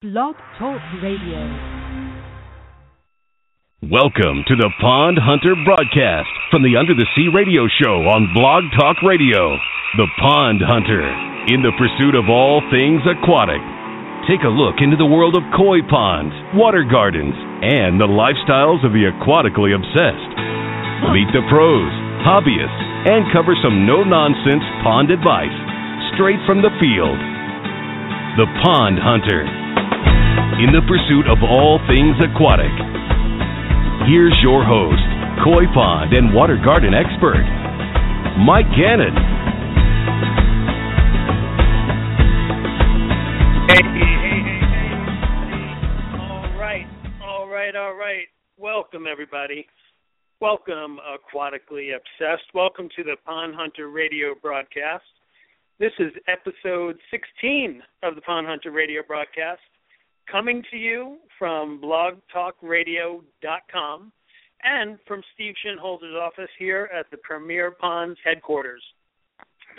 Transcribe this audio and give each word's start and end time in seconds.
Blog 0.00 0.32
Talk 0.56 0.80
Radio. 1.04 1.44
Welcome 3.84 4.48
to 4.48 4.56
the 4.56 4.72
Pond 4.80 5.20
Hunter 5.20 5.52
broadcast 5.52 6.32
from 6.48 6.64
the 6.64 6.80
Under 6.80 6.96
the 6.96 7.04
Sea 7.12 7.28
radio 7.28 7.68
show 7.68 8.08
on 8.08 8.32
Blog 8.32 8.64
Talk 8.80 9.04
Radio. 9.04 9.60
The 10.00 10.08
Pond 10.16 10.64
Hunter, 10.64 11.04
in 11.52 11.60
the 11.60 11.76
pursuit 11.76 12.16
of 12.16 12.32
all 12.32 12.64
things 12.72 13.04
aquatic. 13.04 13.60
Take 14.24 14.40
a 14.40 14.48
look 14.48 14.80
into 14.80 14.96
the 14.96 15.04
world 15.04 15.36
of 15.36 15.44
koi 15.52 15.84
ponds, 15.84 16.32
water 16.56 16.80
gardens, 16.80 17.36
and 17.60 18.00
the 18.00 18.08
lifestyles 18.08 18.80
of 18.80 18.96
the 18.96 19.04
aquatically 19.04 19.76
obsessed. 19.76 20.32
Meet 21.12 21.28
the 21.36 21.44
pros, 21.52 21.92
hobbyists, 22.24 22.84
and 23.04 23.28
cover 23.36 23.52
some 23.60 23.84
no 23.84 24.00
nonsense 24.00 24.64
pond 24.80 25.12
advice 25.12 25.52
straight 26.16 26.40
from 26.48 26.64
the 26.64 26.72
field. 26.80 27.20
The 28.40 28.48
Pond 28.64 28.96
Hunter 28.96 29.59
in 30.60 30.76
the 30.76 30.84
pursuit 30.84 31.24
of 31.24 31.40
all 31.40 31.80
things 31.88 32.12
aquatic. 32.20 32.68
Here's 34.04 34.36
your 34.44 34.60
host, 34.60 35.00
koi 35.40 35.64
pond 35.72 36.12
and 36.12 36.34
water 36.34 36.60
garden 36.62 36.92
expert, 36.92 37.40
Mike 38.44 38.68
Gannon. 38.76 39.16
Hey. 43.72 43.80
All 46.20 46.52
right, 46.60 46.86
all 47.24 47.48
right, 47.48 47.74
all 47.74 47.94
right. 47.94 48.28
Welcome, 48.58 49.06
everybody. 49.10 49.66
Welcome, 50.42 51.00
Aquatically 51.00 51.96
Obsessed. 51.96 52.52
Welcome 52.52 52.90
to 52.96 53.02
the 53.02 53.16
Pond 53.24 53.54
Hunter 53.56 53.88
radio 53.88 54.34
broadcast. 54.42 55.08
This 55.78 55.92
is 55.98 56.12
episode 56.28 56.98
16 57.10 57.80
of 58.02 58.14
the 58.14 58.20
Pond 58.20 58.46
Hunter 58.46 58.70
radio 58.70 59.00
broadcast 59.06 59.60
coming 60.30 60.62
to 60.70 60.76
you 60.76 61.16
from 61.38 61.80
blogtalkradio.com 61.82 64.12
and 64.62 64.98
from 65.06 65.22
Steve 65.34 65.54
Shinholzer's 65.64 66.16
office 66.20 66.50
here 66.58 66.90
at 66.96 67.06
the 67.10 67.16
Premier 67.18 67.70
Ponds 67.70 68.18
headquarters. 68.24 68.82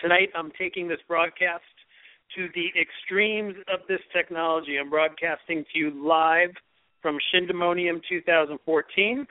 Tonight 0.01 0.29
I'm 0.35 0.51
taking 0.57 0.87
this 0.87 0.99
broadcast 1.07 1.63
to 2.35 2.47
the 2.55 2.69
extremes 2.79 3.55
of 3.71 3.81
this 3.87 3.99
technology. 4.13 4.77
I'm 4.79 4.89
broadcasting 4.89 5.63
to 5.71 5.79
you 5.79 5.91
live 6.05 6.49
from 7.01 7.19
Shindemonium 7.33 8.01
2014. 8.09 9.27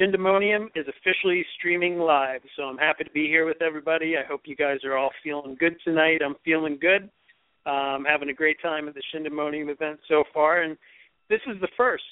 Shindemonium 0.00 0.66
is 0.74 0.86
officially 0.88 1.44
streaming 1.58 1.98
live, 1.98 2.40
so 2.56 2.62
I'm 2.64 2.78
happy 2.78 3.04
to 3.04 3.10
be 3.10 3.26
here 3.26 3.46
with 3.46 3.62
everybody. 3.62 4.16
I 4.16 4.24
hope 4.26 4.42
you 4.44 4.56
guys 4.56 4.78
are 4.84 4.96
all 4.96 5.10
feeling 5.22 5.56
good 5.58 5.76
tonight. 5.84 6.20
I'm 6.24 6.36
feeling 6.44 6.78
good. 6.80 7.10
Um, 7.66 8.06
having 8.08 8.30
a 8.30 8.34
great 8.34 8.56
time 8.62 8.88
at 8.88 8.94
the 8.94 9.02
Shindemonium 9.14 9.70
event 9.70 10.00
so 10.08 10.24
far, 10.32 10.62
and 10.62 10.78
this 11.28 11.40
is 11.46 11.60
the 11.60 11.68
first, 11.76 12.02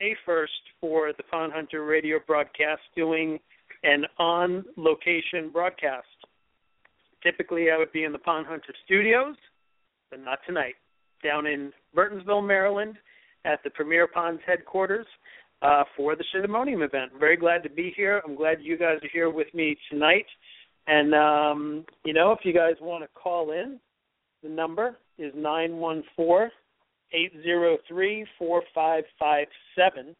a 0.00 0.16
first 0.26 0.52
for 0.80 1.12
the 1.16 1.22
Pond 1.22 1.52
Hunter 1.52 1.84
radio 1.84 2.18
broadcast 2.26 2.82
doing 2.96 3.38
an 3.84 4.04
on-location 4.18 5.50
broadcast. 5.52 6.06
Typically, 7.22 7.70
I 7.70 7.78
would 7.78 7.92
be 7.92 8.04
in 8.04 8.12
the 8.12 8.18
Pond 8.18 8.46
Hunter 8.46 8.74
studios, 8.84 9.36
but 10.10 10.20
not 10.20 10.40
tonight. 10.46 10.74
Down 11.22 11.46
in 11.46 11.72
Burtonsville, 11.96 12.46
Maryland, 12.46 12.96
at 13.44 13.62
the 13.62 13.70
Premier 13.70 14.06
Ponds 14.06 14.42
headquarters 14.44 15.06
uh, 15.62 15.84
for 15.96 16.16
the 16.16 16.24
Shindemonium 16.34 16.84
event. 16.84 17.12
Very 17.18 17.36
glad 17.36 17.62
to 17.62 17.70
be 17.70 17.92
here. 17.96 18.20
I'm 18.26 18.34
glad 18.34 18.58
you 18.60 18.76
guys 18.76 18.98
are 19.02 19.08
here 19.12 19.30
with 19.30 19.52
me 19.54 19.76
tonight. 19.90 20.26
And 20.86 21.14
um, 21.14 21.84
you 22.04 22.12
know, 22.12 22.32
if 22.32 22.40
you 22.44 22.52
guys 22.52 22.74
want 22.80 23.02
to 23.04 23.08
call 23.14 23.52
in, 23.52 23.80
the 24.42 24.48
number 24.48 24.96
is 25.18 25.32
914 25.34 26.50
803 27.12 28.26
4557. 28.38 30.16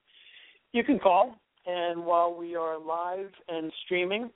You 0.72 0.84
can 0.84 0.98
call, 0.98 1.36
and 1.67 2.05
while 2.05 2.34
we 2.34 2.55
are 2.55 2.78
live 2.78 3.31
and 3.48 3.72
streaming, 3.84 4.31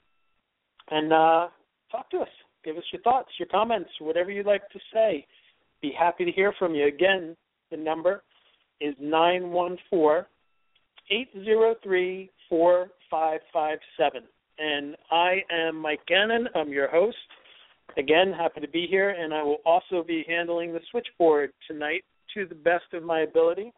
and 0.89 1.13
uh, 1.13 1.47
talk 1.91 2.09
to 2.11 2.17
us. 2.17 2.29
Give 2.63 2.77
us 2.77 2.83
your 2.91 3.01
thoughts, 3.01 3.29
your 3.39 3.47
comments, 3.47 3.89
whatever 3.99 4.29
you'd 4.29 4.45
like 4.45 4.69
to 4.69 4.79
say. 4.93 5.25
Be 5.81 5.91
happy 5.97 6.25
to 6.25 6.31
hear 6.31 6.53
from 6.59 6.75
you. 6.75 6.85
Again, 6.85 7.35
the 7.71 7.77
number 7.77 8.23
is 8.79 8.93
914 8.99 10.25
803 11.09 12.29
4557. 12.49 14.23
And 14.59 14.95
I 15.09 15.41
am 15.51 15.75
Mike 15.77 16.05
Gannon. 16.07 16.47
I'm 16.55 16.69
your 16.69 16.89
host. 16.89 17.17
Again, 17.97 18.31
happy 18.31 18.61
to 18.61 18.67
be 18.67 18.87
here, 18.89 19.09
and 19.09 19.33
I 19.33 19.43
will 19.43 19.57
also 19.65 20.03
be 20.03 20.23
handling 20.27 20.73
the 20.73 20.79
switchboard 20.91 21.51
tonight 21.67 22.03
to 22.33 22.45
the 22.45 22.55
best 22.55 22.85
of 22.93 23.03
my 23.03 23.21
ability. 23.21 23.73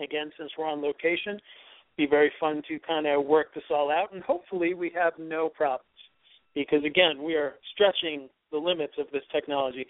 Again, 0.00 0.30
since 0.38 0.50
we're 0.56 0.66
on 0.66 0.80
location, 0.80 1.38
be 1.96 2.06
very 2.06 2.32
fun 2.40 2.62
to 2.68 2.78
kind 2.78 3.06
of 3.06 3.24
work 3.26 3.52
this 3.54 3.64
all 3.70 3.90
out, 3.90 4.12
and 4.14 4.22
hopefully 4.22 4.72
we 4.72 4.90
have 4.94 5.12
no 5.18 5.48
problems. 5.48 5.84
Because 6.54 6.84
again, 6.84 7.22
we 7.22 7.34
are 7.34 7.54
stretching 7.74 8.28
the 8.50 8.58
limits 8.58 8.94
of 8.98 9.06
this 9.12 9.22
technology. 9.30 9.86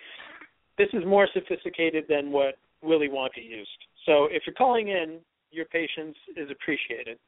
This 0.77 0.89
is 0.93 1.05
more 1.07 1.29
sophisticated 1.33 2.05
than 2.09 2.33
what 2.33 2.59
Willy 2.83 3.09
Wonka 3.09 3.45
used. 3.45 3.69
So 4.07 4.27
if 4.31 4.43
you're 4.47 4.55
calling 4.55 4.89
in, 4.89 5.19
your 5.51 5.67
patience 5.67 6.17
is 6.37 6.51
appreciated. 6.51 7.19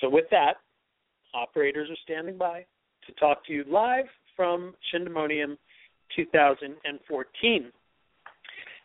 So 0.00 0.08
with 0.08 0.24
that, 0.30 0.54
operators 1.34 1.90
are 1.90 1.98
standing 2.04 2.38
by 2.38 2.64
to 3.06 3.12
talk 3.14 3.44
to 3.46 3.52
you 3.52 3.64
live 3.70 4.06
from 4.40 4.72
Shindemonium 4.90 5.58
2014. 6.16 7.72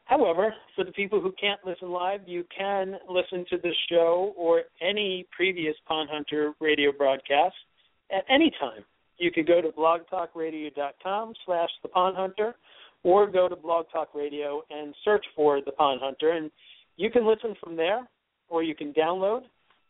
However, 0.04 0.54
for 0.76 0.84
the 0.84 0.92
people 0.92 1.22
who 1.22 1.34
can't 1.40 1.62
listen 1.66 1.92
live, 1.92 2.20
you 2.26 2.44
can 2.56 2.98
listen 3.10 3.46
to 3.52 3.58
this 3.64 3.74
show 3.90 4.34
or 4.36 4.64
any 4.82 5.26
previous 5.34 5.74
Pond 5.88 6.10
Hunter 6.12 6.52
radio 6.60 6.92
broadcast 6.92 7.56
at 8.12 8.26
any 8.30 8.52
time. 8.60 8.84
You 9.18 9.32
can 9.32 9.46
go 9.46 9.62
to 9.62 9.70
blogtalkradio.com 9.70 11.34
slash 11.46 11.70
the 11.82 11.88
Pond 11.88 12.18
Hunter 12.18 12.56
or 13.04 13.26
go 13.26 13.48
to 13.48 13.56
Blog 13.56 13.86
Talk 13.94 14.10
Radio 14.14 14.62
and 14.70 14.94
search 15.06 15.26
for 15.38 15.62
the 15.62 15.72
Pond 15.72 16.02
Hunter. 16.04 16.32
And 16.32 16.52
you 16.98 17.10
can 17.10 17.26
listen 17.26 17.56
from 17.64 17.78
there 17.78 18.06
or 18.50 18.62
you 18.62 18.76
can 18.76 18.92
download 18.92 19.44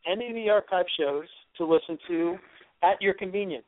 any 0.06 0.28
of 0.28 0.36
the 0.36 0.48
archive 0.48 0.86
shows 1.00 1.26
to 1.58 1.66
listen 1.66 1.98
to 2.08 2.36
at 2.84 3.02
your 3.02 3.16
convenience. 3.16 3.66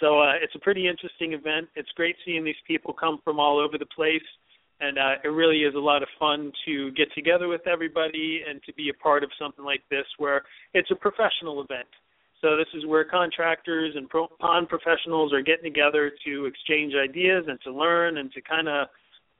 So 0.00 0.20
uh, 0.20 0.32
it's 0.42 0.54
a 0.54 0.60
pretty 0.60 0.86
interesting 0.86 1.32
event. 1.32 1.68
It's 1.74 1.88
great 1.96 2.16
seeing 2.24 2.44
these 2.44 2.54
people 2.66 2.92
come 2.92 3.20
from 3.24 3.40
all 3.40 3.58
over 3.58 3.78
the 3.78 3.86
place 3.86 4.22
and 4.80 4.98
uh, 4.98 5.14
it 5.22 5.28
really 5.28 5.58
is 5.58 5.74
a 5.74 5.78
lot 5.78 6.02
of 6.02 6.08
fun 6.18 6.52
to 6.66 6.90
get 6.92 7.12
together 7.14 7.48
with 7.48 7.66
everybody 7.66 8.42
and 8.48 8.62
to 8.64 8.72
be 8.74 8.88
a 8.88 9.02
part 9.02 9.22
of 9.22 9.30
something 9.40 9.64
like 9.64 9.82
this 9.90 10.04
where 10.18 10.42
it's 10.74 10.90
a 10.90 10.96
professional 10.96 11.62
event. 11.62 11.88
So 12.40 12.56
this 12.56 12.66
is 12.74 12.84
where 12.84 13.04
contractors 13.04 13.94
and 13.96 14.08
pro- 14.08 14.28
pond 14.40 14.68
professionals 14.68 15.32
are 15.32 15.40
getting 15.40 15.64
together 15.64 16.12
to 16.26 16.44
exchange 16.46 16.92
ideas 16.94 17.44
and 17.48 17.58
to 17.62 17.72
learn 17.72 18.18
and 18.18 18.30
to 18.32 18.40
kind 18.42 18.68
of, 18.68 18.88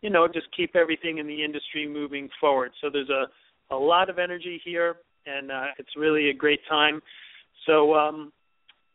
you 0.01 0.11
know, 0.11 0.27
just 0.27 0.47
keep 0.57 0.75
everything 0.77 1.19
in 1.19 1.27
the 1.27 1.45
industry 1.45 1.87
moving 1.87 2.29
forward. 2.41 2.71
So 2.81 2.89
there's 2.91 3.11
a 3.11 3.27
a 3.71 3.77
lot 3.77 4.11
of 4.11 4.19
energy 4.19 4.61
here, 4.65 4.97
and 5.27 5.51
uh, 5.51 5.67
it's 5.79 5.97
really 5.97 6.31
a 6.31 6.35
great 6.35 6.61
time. 6.69 7.01
So, 7.67 7.95
um, 7.95 8.33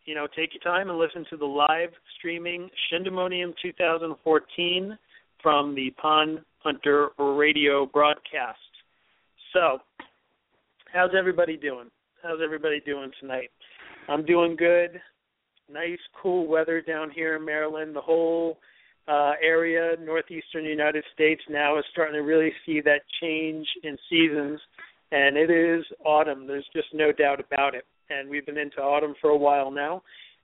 you 0.06 0.15
know, 0.15 0.27
take 0.36 0.51
your 0.53 0.62
time 0.62 0.89
and 0.89 0.97
listen 0.97 1.25
to 1.30 1.38
the 1.38 1.45
live 1.45 1.89
streaming 2.18 2.69
Shindemonium 2.91 3.53
2014 3.62 4.97
from 5.41 5.75
the 5.75 5.91
Pond 6.01 6.39
Hunter 6.59 7.09
radio 7.18 7.86
broadcast. 7.86 8.59
So, 9.53 9.80
how's 10.94 11.12
everybody 11.18 11.57
doing? 11.57 11.89
How's 12.21 12.39
everybody 12.44 12.81
doing 12.86 13.12
tonight? 13.19 13.50
I'm 14.07 14.25
doing 14.25 14.56
good. 14.56 15.00
nice, 15.71 16.00
cool 16.21 16.47
weather 16.47 16.81
down 16.81 17.12
here 17.12 17.36
in 17.36 17.45
Maryland. 17.45 17.95
The 17.95 18.01
whole 18.01 18.57
uh, 19.07 19.33
area, 19.41 19.95
northeastern 20.03 20.65
United 20.65 21.03
States, 21.13 21.41
now 21.50 21.77
is 21.77 21.86
starting 21.91 22.15
to 22.15 22.21
really 22.21 22.51
see 22.65 22.81
that 22.81 23.01
change 23.21 23.68
in 23.83 23.97
seasons, 24.09 24.59
and 25.12 25.38
it 25.38 25.50
is 25.50 25.86
autumn. 26.06 26.47
There's 26.47 26.68
just 26.75 26.88
no 26.94 27.12
doubt 27.12 27.39
about 27.39 27.75
it. 27.75 27.86
And 28.09 28.30
we've 28.30 28.45
been 28.45 28.57
into 28.57 28.81
autumn 28.81 29.15
for 29.21 29.30
a 29.30 29.38
while 29.38 29.71
now, 29.71 30.01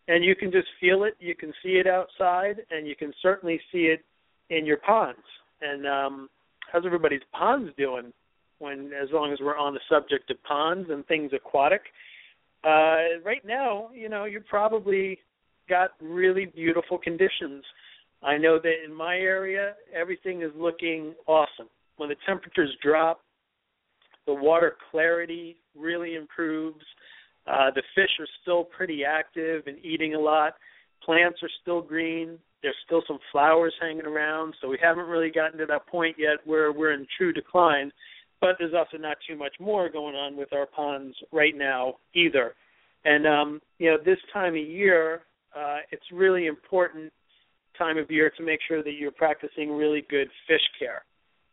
and 0.08 0.24
you 0.24 0.36
can 0.36 0.52
just 0.52 0.68
feel 0.80 1.04
it. 1.04 1.16
You 1.20 1.36
can 1.36 1.52
see 1.64 1.74
it 1.74 1.88
outside, 1.88 2.58
and 2.70 2.88
you 2.88 2.96
can 2.96 3.12
certainly 3.22 3.60
see 3.72 3.86
it 3.86 4.04
in 4.50 4.66
your 4.66 4.78
ponds. 4.78 5.20
And 5.62 5.88
um, 5.88 6.30
how's 6.72 6.86
everybody's 6.86 7.22
ponds 7.32 7.72
doing? 7.78 8.12
When, 8.60 8.92
as 8.94 9.10
long 9.12 9.34
as 9.34 9.40
we're 9.42 9.58
on 9.58 9.74
the 9.74 9.82
subject 9.90 10.32
of 10.32 10.42
ponds 10.44 10.90
and 10.90 11.06
things 11.08 11.32
aquatic, 11.34 11.82
uh, 12.64 13.20
right 13.24 13.44
now, 13.46 13.90
you 13.94 14.10
know, 14.10 14.26
you 14.26 14.40
probably 14.50 15.20
got 15.70 15.92
really 16.02 16.46
beautiful 16.46 16.98
conditions. 16.98 17.64
I 18.24 18.38
know 18.38 18.58
that 18.60 18.74
in 18.86 18.94
my 18.94 19.18
area, 19.18 19.74
everything 19.94 20.42
is 20.42 20.52
looking 20.56 21.14
awesome. 21.28 21.68
When 21.98 22.10
the 22.10 22.16
temperatures 22.26 22.72
drop, 22.82 23.22
the 24.26 24.34
water 24.34 24.76
clarity 24.90 25.58
really 25.78 26.16
improves. 26.16 26.84
Uh, 27.46 27.70
the 27.76 27.84
fish 27.94 28.10
are 28.20 28.28
still 28.42 28.64
pretty 28.64 29.04
active 29.06 29.64
and 29.68 29.78
eating 29.86 30.16
a 30.16 30.20
lot. 30.20 30.54
Plants 31.04 31.40
are 31.44 31.50
still 31.62 31.82
green. 31.82 32.40
There's 32.66 32.76
still 32.84 33.04
some 33.08 33.20
flowers 33.32 33.76
hanging 33.80 34.08
around, 34.08 34.56
so 34.60 34.68
we 34.68 34.80
haven't 34.82 35.06
really 35.06 35.30
gotten 35.30 35.60
to 35.60 35.68
that 35.68 35.86
point 35.86 36.16
yet 36.18 36.38
where 36.46 36.72
we're 36.72 36.94
in 36.94 37.06
true 37.16 37.32
decline. 37.32 37.92
But 38.42 38.56
there's 38.58 38.74
also 38.74 38.98
not 38.98 39.18
too 39.30 39.38
much 39.38 39.54
more 39.60 39.88
going 39.88 40.16
on 40.16 40.36
with 40.36 40.52
our 40.52 40.66
ponds 40.66 41.16
right 41.32 41.54
now 41.56 41.98
either. 42.16 42.56
And 43.04 43.28
um, 43.28 43.62
you 43.78 43.92
know, 43.92 43.98
this 44.04 44.18
time 44.34 44.56
of 44.56 44.68
year, 44.68 45.22
uh, 45.56 45.78
it's 45.92 46.02
really 46.12 46.48
important 46.48 47.14
time 47.78 48.00
of 48.00 48.10
year 48.10 48.32
to 48.36 48.44
make 48.44 48.62
sure 48.68 48.82
that 48.82 48.94
you're 48.94 49.12
practicing 49.12 49.72
really 49.72 50.04
good 50.10 50.28
fish 50.48 50.66
care. 50.80 51.06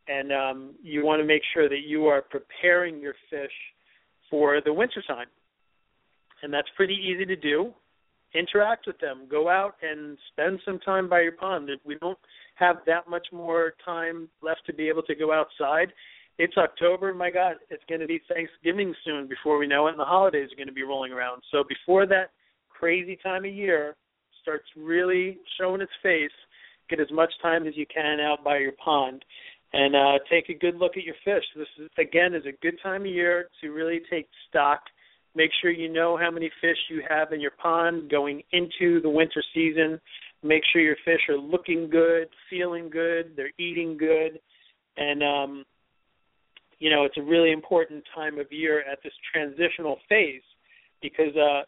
And 0.08 0.32
um, 0.32 0.74
you 0.82 1.04
want 1.04 1.20
to 1.20 1.26
make 1.26 1.42
sure 1.52 1.68
that 1.68 1.82
you 1.86 2.06
are 2.06 2.22
preparing 2.22 3.00
your 3.00 3.14
fish 3.28 3.52
for 4.30 4.62
the 4.64 4.72
winter 4.72 5.02
time. 5.06 5.26
And 6.42 6.50
that's 6.50 6.68
pretty 6.74 6.94
easy 6.94 7.26
to 7.26 7.36
do. 7.36 7.74
Interact 8.34 8.86
with 8.86 8.98
them. 8.98 9.26
Go 9.30 9.48
out 9.48 9.76
and 9.82 10.16
spend 10.32 10.60
some 10.64 10.78
time 10.80 11.08
by 11.08 11.20
your 11.20 11.32
pond. 11.32 11.68
We 11.84 11.96
don't 11.96 12.18
have 12.54 12.76
that 12.86 13.08
much 13.08 13.26
more 13.32 13.74
time 13.84 14.28
left 14.42 14.62
to 14.66 14.72
be 14.72 14.88
able 14.88 15.02
to 15.02 15.14
go 15.14 15.32
outside. 15.32 15.92
It's 16.38 16.56
October, 16.56 17.12
my 17.12 17.30
God, 17.30 17.56
it's 17.68 17.82
going 17.88 18.00
to 18.00 18.06
be 18.06 18.20
Thanksgiving 18.32 18.94
soon 19.04 19.28
before 19.28 19.58
we 19.58 19.66
know 19.66 19.86
it, 19.86 19.90
and 19.90 20.00
the 20.00 20.04
holidays 20.04 20.48
are 20.50 20.56
going 20.56 20.66
to 20.66 20.72
be 20.72 20.82
rolling 20.82 21.12
around. 21.12 21.42
So 21.50 21.62
before 21.68 22.06
that 22.06 22.30
crazy 22.70 23.18
time 23.22 23.44
of 23.44 23.52
year, 23.52 23.96
starts 24.40 24.64
really 24.76 25.38
showing 25.58 25.80
its 25.80 25.92
face, 26.02 26.30
get 26.88 27.00
as 27.00 27.10
much 27.12 27.32
time 27.42 27.66
as 27.66 27.76
you 27.76 27.86
can 27.86 28.18
out 28.18 28.42
by 28.42 28.58
your 28.58 28.72
pond 28.72 29.24
and 29.72 29.94
uh, 29.96 30.18
take 30.30 30.48
a 30.48 30.58
good 30.58 30.76
look 30.76 30.96
at 30.96 31.04
your 31.04 31.14
fish. 31.24 31.44
This 31.56 31.68
is, 31.78 31.88
again 31.98 32.34
is 32.34 32.44
a 32.46 32.52
good 32.62 32.78
time 32.82 33.02
of 33.02 33.06
year 33.06 33.48
to 33.60 33.70
really 33.70 34.00
take 34.10 34.28
stock. 34.48 34.80
Make 35.34 35.50
sure 35.60 35.70
you 35.70 35.90
know 35.90 36.16
how 36.16 36.30
many 36.30 36.50
fish 36.60 36.76
you 36.90 37.02
have 37.08 37.32
in 37.32 37.40
your 37.40 37.52
pond 37.52 38.10
going 38.10 38.42
into 38.52 39.00
the 39.00 39.08
winter 39.08 39.42
season. 39.54 40.00
Make 40.42 40.62
sure 40.72 40.82
your 40.82 40.96
fish 41.04 41.20
are 41.28 41.36
looking 41.36 41.88
good, 41.88 42.28
feeling 42.50 42.90
good, 42.90 43.32
they're 43.36 43.52
eating 43.58 43.96
good, 43.96 44.40
and 44.96 45.22
um, 45.22 45.64
you 46.78 46.90
know 46.90 47.04
it's 47.04 47.16
a 47.16 47.22
really 47.22 47.52
important 47.52 48.04
time 48.14 48.38
of 48.38 48.50
year 48.50 48.80
at 48.80 48.98
this 49.02 49.12
transitional 49.32 49.98
phase 50.08 50.42
because 51.00 51.34
uh, 51.36 51.62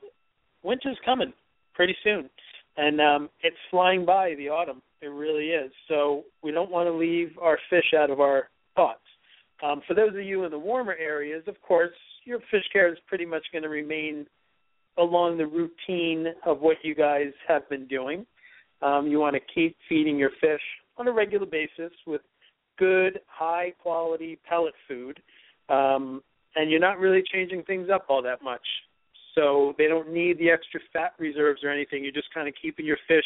winter's 0.62 0.98
coming 1.04 1.32
pretty 1.74 1.96
soon 2.04 2.28
and 2.76 3.00
um, 3.00 3.30
it's 3.42 3.56
flying 3.70 4.04
by 4.04 4.34
the 4.36 4.48
autumn. 4.48 4.82
It 5.00 5.08
really 5.08 5.46
is. 5.46 5.70
So 5.88 6.24
we 6.42 6.50
don't 6.50 6.70
want 6.70 6.86
to 6.86 6.92
leave 6.92 7.32
our 7.40 7.58
fish 7.70 7.92
out 7.96 8.10
of 8.10 8.20
our 8.20 8.48
thoughts. 8.74 9.00
Um, 9.62 9.82
for 9.86 9.94
those 9.94 10.10
of 10.10 10.22
you 10.22 10.44
in 10.44 10.50
the 10.50 10.58
warmer 10.58 10.94
areas, 10.98 11.44
of 11.46 11.60
course, 11.62 11.94
your 12.24 12.40
fish 12.50 12.64
care 12.72 12.90
is 12.90 12.98
pretty 13.06 13.26
much 13.26 13.44
going 13.52 13.62
to 13.62 13.68
remain 13.68 14.26
along 14.98 15.38
the 15.38 15.46
routine 15.46 16.26
of 16.46 16.60
what 16.60 16.76
you 16.82 16.94
guys 16.94 17.32
have 17.48 17.68
been 17.68 17.86
doing. 17.86 18.24
Um, 18.82 19.06
you 19.06 19.18
want 19.18 19.34
to 19.34 19.40
keep 19.54 19.76
feeding 19.88 20.18
your 20.18 20.30
fish 20.40 20.60
on 20.96 21.08
a 21.08 21.12
regular 21.12 21.46
basis 21.46 21.92
with 22.06 22.20
good, 22.78 23.20
high 23.26 23.72
quality 23.82 24.38
pellet 24.48 24.74
food. 24.86 25.20
Um, 25.68 26.22
and 26.56 26.70
you're 26.70 26.80
not 26.80 26.98
really 26.98 27.22
changing 27.32 27.62
things 27.64 27.88
up 27.92 28.06
all 28.08 28.22
that 28.22 28.42
much 28.42 28.62
so 29.34 29.74
they 29.78 29.88
don't 29.88 30.12
need 30.12 30.38
the 30.38 30.50
extra 30.50 30.80
fat 30.92 31.14
reserves 31.18 31.64
or 31.64 31.70
anything. 31.70 32.04
You're 32.04 32.12
just 32.12 32.32
kind 32.32 32.48
of 32.48 32.54
keeping 32.60 32.86
your 32.86 32.98
fish 33.08 33.24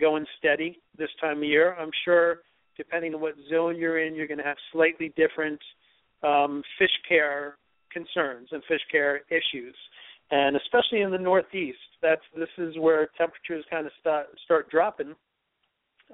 going 0.00 0.24
steady 0.38 0.80
this 0.98 1.10
time 1.20 1.38
of 1.38 1.44
year. 1.44 1.76
I'm 1.78 1.90
sure, 2.04 2.38
depending 2.76 3.14
on 3.14 3.20
what 3.20 3.34
zone 3.50 3.76
you're 3.76 4.04
in, 4.04 4.14
you're 4.14 4.26
going 4.26 4.38
to 4.38 4.44
have 4.44 4.56
slightly 4.72 5.12
different 5.16 5.60
um, 6.22 6.62
fish 6.78 6.90
care 7.06 7.56
concerns 7.94 8.48
and 8.52 8.62
fish 8.68 8.82
care 8.92 9.22
issues. 9.30 9.74
And 10.30 10.56
especially 10.56 11.02
in 11.02 11.10
the 11.10 11.18
Northeast, 11.18 11.78
that's 12.02 12.22
this 12.36 12.48
is 12.58 12.74
where 12.78 13.08
temperatures 13.16 13.64
kind 13.70 13.86
of 13.86 13.92
start 14.00 14.26
start 14.44 14.70
dropping. 14.70 15.14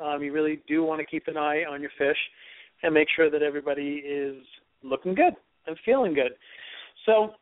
Um, 0.00 0.22
you 0.22 0.32
really 0.32 0.60
do 0.68 0.84
want 0.84 1.00
to 1.00 1.06
keep 1.06 1.26
an 1.26 1.36
eye 1.36 1.64
on 1.68 1.80
your 1.80 1.90
fish 1.98 2.16
and 2.82 2.94
make 2.94 3.08
sure 3.14 3.30
that 3.30 3.42
everybody 3.42 4.02
is 4.04 4.36
looking 4.82 5.14
good 5.14 5.34
and 5.66 5.76
feeling 5.84 6.14
good. 6.14 6.32
So 7.06 7.32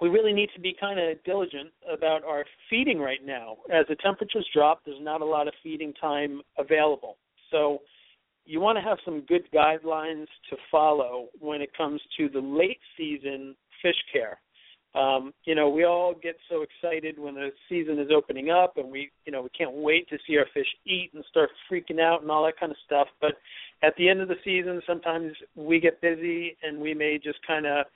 we 0.00 0.08
really 0.08 0.32
need 0.32 0.50
to 0.54 0.60
be 0.60 0.74
kind 0.78 0.98
of 0.98 1.22
diligent 1.24 1.70
about 1.92 2.24
our 2.24 2.44
feeding 2.68 2.98
right 2.98 3.24
now. 3.24 3.56
As 3.72 3.86
the 3.88 3.96
temperatures 3.96 4.46
drop, 4.52 4.82
there's 4.84 5.00
not 5.00 5.20
a 5.20 5.24
lot 5.24 5.46
of 5.46 5.54
feeding 5.62 5.92
time 5.94 6.42
available. 6.58 7.16
So 7.50 7.78
you 8.44 8.60
want 8.60 8.76
to 8.76 8.82
have 8.82 8.98
some 9.04 9.22
good 9.22 9.48
guidelines 9.54 10.26
to 10.50 10.56
follow 10.70 11.28
when 11.38 11.60
it 11.60 11.70
comes 11.76 12.00
to 12.18 12.28
the 12.28 12.40
late 12.40 12.80
season 12.96 13.54
fish 13.82 13.96
care. 14.12 14.38
Um, 14.94 15.32
you 15.44 15.54
know, 15.54 15.70
we 15.70 15.84
all 15.84 16.14
get 16.14 16.36
so 16.50 16.62
excited 16.62 17.18
when 17.18 17.34
the 17.34 17.48
season 17.68 17.98
is 17.98 18.08
opening 18.14 18.50
up 18.50 18.76
and 18.76 18.90
we, 18.90 19.10
you 19.24 19.32
know, 19.32 19.40
we 19.40 19.48
can't 19.56 19.72
wait 19.72 20.06
to 20.10 20.18
see 20.26 20.36
our 20.36 20.44
fish 20.52 20.66
eat 20.86 21.12
and 21.14 21.24
start 21.30 21.48
freaking 21.70 21.98
out 21.98 22.20
and 22.20 22.30
all 22.30 22.44
that 22.44 22.60
kind 22.60 22.70
of 22.70 22.78
stuff. 22.84 23.08
But 23.18 23.32
at 23.82 23.94
the 23.96 24.08
end 24.10 24.20
of 24.20 24.28
the 24.28 24.34
season, 24.44 24.82
sometimes 24.86 25.32
we 25.56 25.80
get 25.80 26.02
busy 26.02 26.58
and 26.62 26.78
we 26.78 26.92
may 26.92 27.18
just 27.22 27.38
kind 27.46 27.64
of 27.64 27.86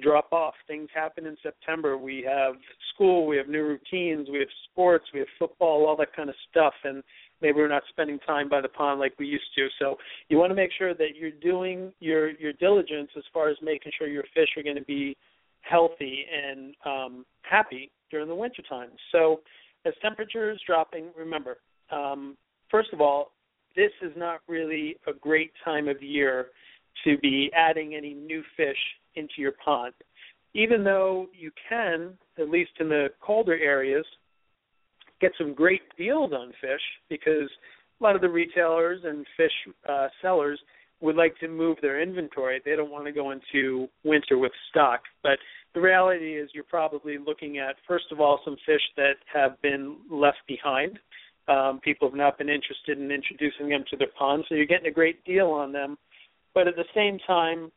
drop 0.00 0.32
off. 0.32 0.54
Things 0.66 0.88
happen 0.94 1.26
in 1.26 1.36
September. 1.42 1.98
We 1.98 2.24
have 2.26 2.54
school, 2.94 3.26
we 3.26 3.36
have 3.36 3.48
new 3.48 3.64
routines, 3.64 4.28
we 4.30 4.38
have 4.38 4.48
sports, 4.70 5.04
we 5.12 5.20
have 5.20 5.28
football, 5.38 5.86
all 5.86 5.96
that 5.96 6.14
kind 6.16 6.30
of 6.30 6.34
stuff, 6.50 6.74
and 6.84 7.02
maybe 7.40 7.56
we're 7.56 7.68
not 7.68 7.82
spending 7.88 8.18
time 8.20 8.48
by 8.48 8.60
the 8.60 8.68
pond 8.68 9.00
like 9.00 9.14
we 9.18 9.26
used 9.26 9.54
to. 9.56 9.68
So 9.78 9.96
you 10.28 10.38
want 10.38 10.50
to 10.50 10.54
make 10.54 10.70
sure 10.76 10.94
that 10.94 11.16
you're 11.16 11.30
doing 11.30 11.92
your 12.00 12.30
your 12.30 12.52
diligence 12.54 13.10
as 13.16 13.24
far 13.32 13.48
as 13.48 13.56
making 13.62 13.92
sure 13.98 14.08
your 14.08 14.24
fish 14.34 14.48
are 14.56 14.62
going 14.62 14.76
to 14.76 14.84
be 14.84 15.16
healthy 15.60 16.24
and 16.32 16.74
um, 16.84 17.26
happy 17.42 17.90
during 18.10 18.28
the 18.28 18.34
winter 18.34 18.62
time. 18.68 18.90
So 19.12 19.40
as 19.84 19.92
temperature 20.02 20.50
is 20.50 20.58
dropping, 20.66 21.06
remember, 21.16 21.58
um, 21.90 22.36
first 22.70 22.92
of 22.92 23.00
all, 23.00 23.32
this 23.76 23.92
is 24.02 24.12
not 24.16 24.40
really 24.48 24.96
a 25.06 25.12
great 25.12 25.52
time 25.64 25.88
of 25.88 26.02
year 26.02 26.48
to 27.04 27.16
be 27.18 27.50
adding 27.54 27.94
any 27.94 28.14
new 28.14 28.42
fish 28.56 28.76
into 29.14 29.34
your 29.38 29.52
pond. 29.64 29.94
Even 30.54 30.82
though 30.82 31.26
you 31.32 31.50
can, 31.68 32.14
at 32.38 32.48
least 32.48 32.70
in 32.80 32.88
the 32.88 33.08
colder 33.20 33.56
areas, 33.56 34.04
get 35.20 35.32
some 35.38 35.54
great 35.54 35.82
deals 35.96 36.32
on 36.32 36.52
fish 36.60 36.80
because 37.08 37.50
a 38.00 38.04
lot 38.04 38.14
of 38.14 38.20
the 38.20 38.28
retailers 38.28 39.00
and 39.04 39.26
fish 39.36 39.52
uh, 39.88 40.08
sellers 40.22 40.60
would 41.00 41.16
like 41.16 41.38
to 41.38 41.48
move 41.48 41.76
their 41.80 42.00
inventory. 42.00 42.60
They 42.64 42.76
don't 42.76 42.90
want 42.90 43.06
to 43.06 43.12
go 43.12 43.30
into 43.30 43.88
winter 44.04 44.38
with 44.38 44.52
stock. 44.70 45.00
But 45.22 45.38
the 45.74 45.80
reality 45.80 46.36
is, 46.36 46.50
you're 46.54 46.64
probably 46.64 47.18
looking 47.18 47.58
at, 47.58 47.76
first 47.86 48.06
of 48.10 48.20
all, 48.20 48.40
some 48.44 48.56
fish 48.66 48.80
that 48.96 49.14
have 49.32 49.60
been 49.62 49.96
left 50.10 50.38
behind. 50.46 50.98
Um, 51.46 51.80
people 51.82 52.08
have 52.08 52.16
not 52.16 52.36
been 52.36 52.48
interested 52.48 52.98
in 52.98 53.10
introducing 53.10 53.68
them 53.68 53.84
to 53.90 53.96
their 53.96 54.08
pond, 54.18 54.44
so 54.48 54.54
you're 54.54 54.66
getting 54.66 54.88
a 54.88 54.92
great 54.92 55.24
deal 55.24 55.48
on 55.48 55.72
them. 55.72 55.96
But 56.52 56.68
at 56.68 56.76
the 56.76 56.84
same 56.94 57.18
time, 57.26 57.70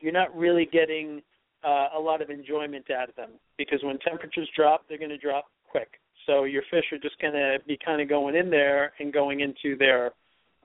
you're 0.00 0.12
not 0.12 0.36
really 0.36 0.68
getting 0.70 1.22
uh, 1.64 1.88
a 1.96 2.00
lot 2.00 2.20
of 2.20 2.30
enjoyment 2.30 2.90
out 2.90 3.08
of 3.08 3.16
them 3.16 3.30
because 3.56 3.78
when 3.82 3.98
temperatures 4.00 4.48
drop, 4.54 4.82
they're 4.88 4.98
going 4.98 5.10
to 5.10 5.18
drop 5.18 5.46
quick. 5.70 6.00
So 6.26 6.44
your 6.44 6.62
fish 6.70 6.84
are 6.92 6.98
just 6.98 7.18
going 7.20 7.34
to 7.34 7.58
be 7.66 7.78
kind 7.84 8.00
of 8.00 8.08
going 8.08 8.34
in 8.34 8.50
there 8.50 8.92
and 8.98 9.12
going 9.12 9.40
into 9.40 9.76
their, 9.76 10.12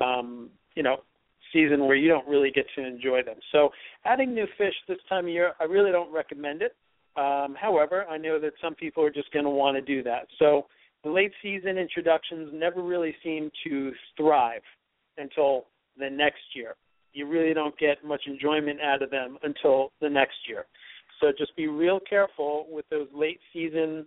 um, 0.01 0.49
you 0.75 0.83
know, 0.83 0.97
season 1.51 1.85
where 1.85 1.95
you 1.95 2.07
don't 2.07 2.27
really 2.27 2.51
get 2.51 2.65
to 2.75 2.85
enjoy 2.85 3.23
them. 3.23 3.37
So 3.51 3.69
adding 4.05 4.33
new 4.33 4.45
fish 4.57 4.73
this 4.87 4.99
time 5.07 5.25
of 5.25 5.31
year, 5.31 5.53
I 5.59 5.63
really 5.63 5.91
don't 5.91 6.11
recommend 6.13 6.61
it. 6.61 6.75
Um, 7.17 7.55
however, 7.59 8.05
I 8.09 8.17
know 8.17 8.39
that 8.39 8.53
some 8.61 8.75
people 8.75 9.03
are 9.03 9.11
just 9.11 9.31
going 9.31 9.45
to 9.45 9.51
want 9.51 9.75
to 9.75 9.81
do 9.81 10.03
that. 10.03 10.27
So 10.37 10.67
the 11.03 11.09
late 11.09 11.31
season 11.41 11.77
introductions 11.77 12.51
never 12.53 12.83
really 12.83 13.15
seem 13.23 13.49
to 13.65 13.91
thrive 14.15 14.61
until 15.17 15.65
the 15.97 16.09
next 16.09 16.41
year 16.55 16.75
you 17.13 17.27
really 17.27 17.53
don't 17.53 17.77
get 17.77 18.03
much 18.03 18.21
enjoyment 18.27 18.79
out 18.81 19.01
of 19.01 19.09
them 19.09 19.37
until 19.43 19.91
the 20.01 20.09
next 20.09 20.37
year. 20.47 20.65
So 21.19 21.31
just 21.37 21.55
be 21.55 21.67
real 21.67 21.99
careful 21.99 22.67
with 22.69 22.85
those 22.89 23.07
late 23.13 23.39
season 23.51 24.05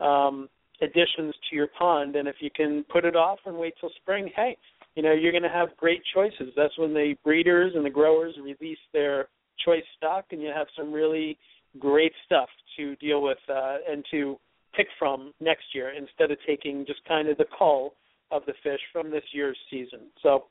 um, 0.00 0.48
additions 0.80 1.34
to 1.48 1.56
your 1.56 1.68
pond. 1.78 2.16
And 2.16 2.28
if 2.28 2.36
you 2.40 2.50
can 2.54 2.84
put 2.90 3.04
it 3.04 3.16
off 3.16 3.38
and 3.46 3.56
wait 3.56 3.74
till 3.80 3.90
spring, 4.00 4.30
hey, 4.34 4.56
you 4.94 5.02
know 5.02 5.12
you're 5.12 5.32
going 5.32 5.42
to 5.42 5.48
have 5.48 5.76
great 5.76 6.02
choices. 6.14 6.52
That's 6.56 6.76
when 6.78 6.92
the 6.94 7.14
breeders 7.24 7.72
and 7.74 7.84
the 7.84 7.90
growers 7.90 8.34
release 8.42 8.78
their 8.92 9.28
choice 9.64 9.84
stock, 9.96 10.26
and 10.30 10.42
you 10.42 10.50
have 10.54 10.66
some 10.76 10.92
really 10.92 11.38
great 11.78 12.12
stuff 12.24 12.48
to 12.76 12.96
deal 12.96 13.22
with 13.22 13.38
uh, 13.48 13.76
and 13.88 14.04
to 14.10 14.38
pick 14.74 14.86
from 14.98 15.32
next 15.40 15.64
year 15.74 15.92
instead 15.96 16.30
of 16.30 16.38
taking 16.46 16.84
just 16.86 17.00
kind 17.06 17.28
of 17.28 17.36
the 17.38 17.44
cull 17.56 17.94
of 18.30 18.42
the 18.46 18.52
fish 18.62 18.80
from 18.92 19.10
this 19.10 19.24
year's 19.32 19.58
season. 19.70 20.00
So 20.22 20.44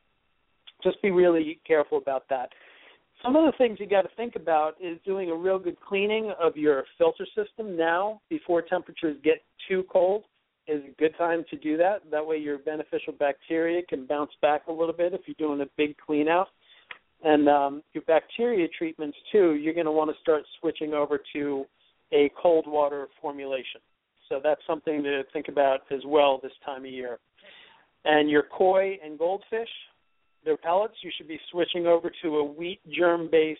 just 0.83 1.01
be 1.01 1.11
really 1.11 1.59
careful 1.65 1.97
about 1.97 2.23
that. 2.29 2.49
Some 3.23 3.35
of 3.35 3.45
the 3.45 3.57
things 3.57 3.79
you 3.79 3.87
got 3.87 4.03
to 4.03 4.09
think 4.15 4.35
about 4.35 4.75
is 4.79 4.99
doing 5.03 5.31
a 5.31 5.35
real 5.35 5.57
good 5.57 5.77
cleaning 5.79 6.31
of 6.39 6.55
your 6.55 6.83
filter 6.97 7.25
system 7.35 7.75
now 7.75 8.21
before 8.29 8.61
temperatures 8.61 9.17
get 9.23 9.43
too 9.67 9.83
cold 9.91 10.23
is 10.67 10.83
a 10.83 11.01
good 11.01 11.17
time 11.17 11.43
to 11.49 11.57
do 11.57 11.77
that. 11.77 12.01
That 12.11 12.25
way 12.25 12.37
your 12.37 12.59
beneficial 12.59 13.13
bacteria 13.13 13.81
can 13.83 14.05
bounce 14.05 14.31
back 14.41 14.67
a 14.67 14.71
little 14.71 14.93
bit 14.93 15.13
if 15.13 15.21
you're 15.25 15.35
doing 15.47 15.61
a 15.61 15.69
big 15.77 15.95
clean 15.97 16.27
out. 16.27 16.49
And 17.23 17.49
um, 17.49 17.83
your 17.93 18.03
bacteria 18.03 18.67
treatments 18.77 19.17
too, 19.31 19.53
you're 19.53 19.73
going 19.73 19.85
to 19.85 19.91
want 19.91 20.11
to 20.11 20.21
start 20.21 20.43
switching 20.59 20.93
over 20.93 21.19
to 21.33 21.65
a 22.11 22.29
cold 22.41 22.65
water 22.67 23.07
formulation. 23.21 23.81
So 24.29 24.39
that's 24.43 24.61
something 24.67 25.01
to 25.03 25.23
think 25.33 25.47
about 25.47 25.81
as 25.89 26.01
well 26.05 26.39
this 26.43 26.51
time 26.65 26.85
of 26.85 26.91
year. 26.91 27.17
And 28.05 28.29
your 28.29 28.43
koi 28.43 28.99
and 29.03 29.17
goldfish, 29.17 29.69
their 30.45 30.57
pellets, 30.57 30.95
you 31.03 31.11
should 31.17 31.27
be 31.27 31.39
switching 31.51 31.87
over 31.87 32.11
to 32.21 32.37
a 32.37 32.43
wheat 32.43 32.79
germ 32.91 33.29
based 33.31 33.59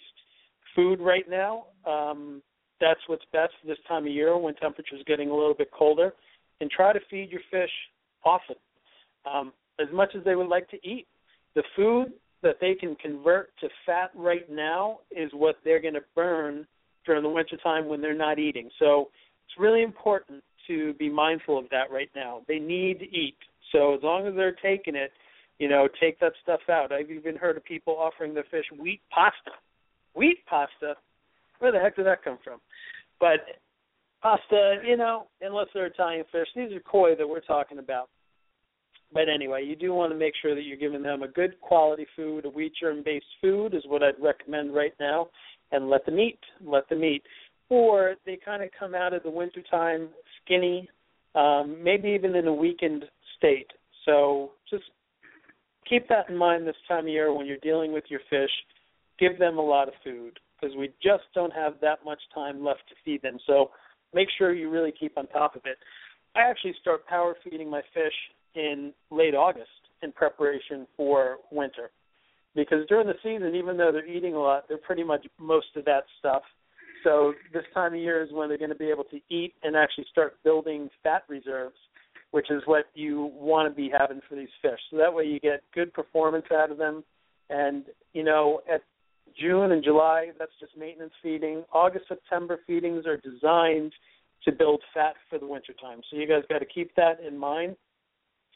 food 0.76 1.00
right 1.00 1.26
now. 1.30 1.66
Um, 1.86 2.42
that's 2.80 3.00
what's 3.08 3.24
best 3.34 3.54
this 3.66 3.78
time 3.88 4.06
of 4.06 4.12
year 4.12 4.38
when 4.38 4.54
temperatures 4.56 5.02
getting 5.08 5.30
a 5.30 5.36
little 5.36 5.56
bit 5.56 5.72
colder. 5.72 6.14
And 6.60 6.72
try 6.72 6.92
to 6.92 7.00
feed 7.10 7.30
your 7.30 7.42
fish 7.52 7.70
often, 8.26 8.56
um, 9.32 9.54
as 9.80 9.88
much 9.94 10.10
as 10.18 10.24
they 10.24 10.36
would 10.36 10.48
like 10.48 10.68
to 10.70 10.78
eat. 10.78 11.06
The 11.56 11.64
food 11.76 12.14
that 12.42 12.56
they 12.60 12.74
can 12.74 12.96
convert 12.96 13.52
to 13.60 13.68
fat 13.86 14.10
right 14.16 14.50
now 14.50 15.00
is 15.12 15.30
what 15.34 15.58
they're 15.64 15.82
going 15.82 15.94
to 15.94 16.04
burn 16.16 16.66
during 17.06 17.24
the 17.24 17.30
wintertime 17.30 17.88
when 17.88 18.02
they're 18.02 18.16
not 18.16 18.40
eating. 18.40 18.70
So 18.80 19.10
it's 19.46 19.60
really 19.60 19.84
important 19.84 20.44
to 20.68 20.94
be 20.96 21.10
mindful 21.10 21.58
of 21.58 21.66
that 21.70 21.92
right 21.92 22.10
now. 22.16 22.42
They 22.48 22.60
need 22.60 23.00
to 23.00 23.06
eat. 23.06 23.38
So 23.72 23.94
as 23.94 24.02
long 24.04 24.28
as 24.28 24.36
they're 24.36 24.56
taking 24.62 24.96
it, 24.96 25.12
you 25.60 25.68
know, 25.68 25.88
take 26.00 26.20
that 26.20 26.34
stuff 26.44 26.62
out. 26.70 26.92
I've 26.92 27.12
even 27.12 27.36
heard 27.36 27.58
of 27.58 27.64
people 27.64 27.96
offering 27.98 28.34
their 28.34 28.46
fish 28.50 28.66
wheat 28.80 29.02
pasta. 29.12 29.52
Wheat 30.16 30.46
pasta? 30.48 30.96
Where 31.60 31.72
the 31.72 31.80
heck 31.80 31.96
did 31.96 32.06
that 32.06 32.24
come 32.24 32.38
from? 32.44 32.60
But 33.20 33.40
pasta, 34.22 34.82
you 34.86 34.98
know, 34.98 35.28
unless 35.42 35.68
they're 35.74 35.88
Italian 35.88 36.26
fish, 36.32 36.48
these 36.56 36.72
are 36.72 36.80
koi 36.80 37.16
that 37.16 37.28
we're 37.28 37.40
talking 37.42 37.80
about. 37.80 38.10
But 39.14 39.30
anyway, 39.34 39.64
you 39.64 39.76
do 39.76 39.94
want 39.94 40.12
to 40.12 40.18
make 40.18 40.34
sure 40.42 40.54
that 40.54 40.64
you're 40.64 40.78
giving 40.78 41.02
them 41.02 41.24
a 41.24 41.28
good 41.28 41.60
quality 41.62 42.06
food, 42.16 42.46
a 42.46 42.50
wheat 42.50 42.74
germ 42.80 43.04
based 43.04 43.26
food 43.42 43.74
is 43.74 43.84
what 43.88 44.04
I'd 44.04 44.22
recommend 44.22 44.76
right 44.76 44.94
now, 45.00 45.30
and 45.72 45.90
let 45.90 46.06
them 46.06 46.20
eat. 46.20 46.40
Let 46.64 46.88
them 46.90 47.04
eat. 47.04 47.24
Or 47.70 48.16
they 48.26 48.38
kind 48.44 48.64
of 48.64 48.70
come 48.78 48.94
out 48.94 49.14
of 49.14 49.24
the 49.24 49.30
wintertime 49.30 50.10
skinny, 50.44 50.90
um, 51.36 51.78
maybe 51.82 52.10
even 52.10 52.36
in 52.36 52.48
a 52.48 52.54
weakened 52.54 53.06
state. 53.38 53.68
So 54.06 54.52
just 54.70 54.84
keep 55.90 56.08
that 56.10 56.30
in 56.30 56.38
mind 56.38 56.68
this 56.68 56.76
time 56.88 57.06
of 57.06 57.10
year 57.10 57.34
when 57.34 57.46
you're 57.46 57.58
dealing 57.58 57.94
with 57.94 58.06
your 58.10 58.22
fish. 58.30 58.52
Give 59.20 59.38
them 59.40 59.58
a 59.58 59.62
lot 59.62 59.88
of 59.88 59.94
food 60.04 60.40
because 60.60 60.76
we 60.76 60.90
just 61.02 61.24
don't 61.34 61.54
have 61.54 61.74
that 61.82 62.00
much 62.06 62.20
time 62.34 62.64
left 62.64 62.82
to 62.90 62.96
feed 63.04 63.22
them. 63.22 63.38
So 63.48 63.72
make 64.14 64.28
sure 64.38 64.54
you 64.54 64.70
really 64.70 64.94
keep 64.98 65.18
on 65.18 65.28
top 65.28 65.56
of 65.56 65.62
it. 65.66 65.78
I 66.36 66.42
actually 66.42 66.76
start 66.82 67.06
power 67.08 67.36
feeding 67.44 67.70
my 67.70 67.82
fish 67.94 68.14
in 68.56 68.94
late 69.12 69.36
August 69.36 69.70
in 70.04 70.12
preparation 70.12 70.88
for 70.96 71.38
winter. 71.52 71.90
Because 72.56 72.88
during 72.88 73.08
the 73.08 73.14
season, 73.24 73.56
even 73.56 73.78
though 73.78 73.92
they're 73.92 74.08
eating 74.08 74.34
a 74.34 74.40
lot, 74.40 74.66
they're 74.68 74.78
pretty 74.78 75.04
much 75.04 75.26
most 75.40 75.68
of 75.76 75.86
that 75.86 76.04
stuff. 76.20 76.42
So 77.04 77.34
this 77.54 77.64
time 77.74 77.94
of 77.94 78.00
year 78.00 78.24
is 78.24 78.30
when 78.32 78.50
they're 78.50 78.58
going 78.58 78.72
to 78.72 78.76
be 78.76 78.90
able 78.90 79.04
to 79.06 79.20
eat 79.30 79.54
and 79.64 79.76
actually 79.76 80.06
start 80.12 80.38
building 80.44 80.90
fat 81.04 81.24
reserves, 81.28 81.76
which 82.38 82.52
is 82.52 82.62
what 82.68 82.86
you 82.94 83.32
want 83.34 83.68
to 83.68 83.76
be 83.76 83.90
having 83.92 84.22
for 84.30 84.36
these 84.36 84.48
fish. 84.62 84.78
So 84.92 84.98
that 84.98 85.12
way 85.12 85.24
you 85.24 85.40
get 85.40 85.64
good 85.74 85.92
performance 85.92 86.46
out 86.54 86.70
of 86.70 86.78
them. 86.78 87.04
And 87.50 87.86
you 88.14 88.24
know, 88.24 88.62
at 88.72 88.82
June 89.42 89.72
and 89.72 89.84
July, 89.84 90.28
that's 90.38 90.52
just 90.60 90.78
maintenance 90.78 91.14
feeding. 91.24 91.64
August, 91.74 92.06
September 92.08 92.60
feedings 92.68 93.08
are 93.08 93.18
designed 93.18 93.92
to 94.46 94.52
build 94.52 94.84
fat 94.94 95.16
for 95.32 95.40
the 95.40 95.48
wintertime. 95.48 96.02
So 96.12 96.16
you 96.16 96.28
guys 96.28 96.44
got 96.48 96.60
to 96.60 96.68
keep 96.68 96.94
that 96.96 97.20
in 97.28 97.36
mind 97.36 97.76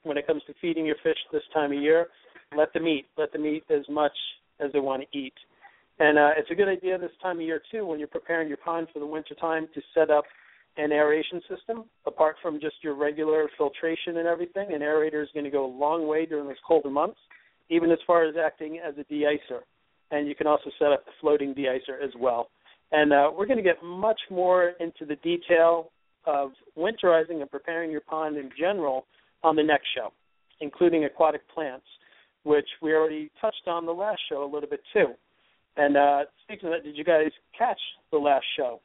when 0.03 0.15
it 0.15 0.27
comes 0.27 0.43
to 0.45 0.53
feeding 0.61 0.85
your 0.85 0.97
fish 1.01 1.17
this 1.33 1.41
time 1.51 1.71
of 1.71 1.81
year. 1.81 2.05
Let 2.55 2.71
them 2.73 2.88
eat. 2.88 3.07
Let 3.17 3.33
them 3.33 3.47
eat 3.47 3.63
as 3.71 3.89
much 3.89 4.15
as 4.59 4.71
they 4.73 4.79
want 4.79 5.01
to 5.01 5.17
eat. 5.17 5.33
And 5.97 6.19
uh, 6.19 6.29
it's 6.38 6.51
a 6.51 6.55
good 6.55 6.69
idea 6.69 7.00
this 7.00 7.09
time 7.19 7.38
of 7.38 7.41
year 7.41 7.63
too, 7.71 7.83
when 7.88 7.97
you're 7.97 8.07
preparing 8.07 8.47
your 8.47 8.57
pond 8.57 8.89
for 8.93 9.00
the 9.00 9.07
wintertime, 9.07 9.67
to 9.73 9.81
set 9.95 10.11
up 10.11 10.25
an 10.77 10.91
aeration 10.91 11.41
system. 11.49 11.85
Apart 12.05 12.35
from 12.41 12.59
just 12.59 12.75
your 12.81 12.95
regular 12.95 13.49
filtration 13.57 14.17
and 14.17 14.27
everything, 14.27 14.73
an 14.73 14.81
aerator 14.81 15.21
is 15.21 15.29
going 15.33 15.43
to 15.43 15.49
go 15.51 15.65
a 15.65 15.73
long 15.77 16.07
way 16.07 16.25
during 16.25 16.47
those 16.47 16.55
colder 16.65 16.89
months, 16.89 17.19
even 17.69 17.91
as 17.91 17.99
far 18.07 18.25
as 18.25 18.35
acting 18.35 18.79
as 18.79 18.93
a 18.97 19.13
deicer. 19.13 19.61
And 20.11 20.27
you 20.27 20.35
can 20.35 20.47
also 20.47 20.69
set 20.77 20.91
up 20.91 21.05
the 21.05 21.11
floating 21.21 21.53
deicer 21.53 22.03
as 22.03 22.11
well. 22.19 22.49
And 22.91 23.13
uh, 23.13 23.31
we're 23.35 23.45
going 23.45 23.57
to 23.57 23.63
get 23.63 23.83
much 23.83 24.19
more 24.29 24.73
into 24.79 25.05
the 25.05 25.15
detail 25.17 25.91
of 26.25 26.51
winterizing 26.77 27.41
and 27.41 27.49
preparing 27.49 27.91
your 27.91 28.01
pond 28.01 28.37
in 28.37 28.49
general 28.59 29.05
on 29.43 29.55
the 29.55 29.63
next 29.63 29.87
show, 29.95 30.11
including 30.59 31.05
aquatic 31.05 31.41
plants, 31.53 31.85
which 32.43 32.67
we 32.81 32.93
already 32.93 33.31
touched 33.39 33.67
on 33.67 33.85
the 33.85 33.91
last 33.91 34.19
show 34.29 34.43
a 34.43 34.49
little 34.51 34.69
bit 34.69 34.81
too. 34.93 35.07
And 35.77 35.95
uh, 35.95 36.19
speaking 36.43 36.67
of 36.67 36.73
that, 36.73 36.83
did 36.83 36.97
you 36.97 37.03
guys 37.03 37.31
catch 37.57 37.79
the 38.11 38.17
last 38.17 38.45
show? 38.57 38.81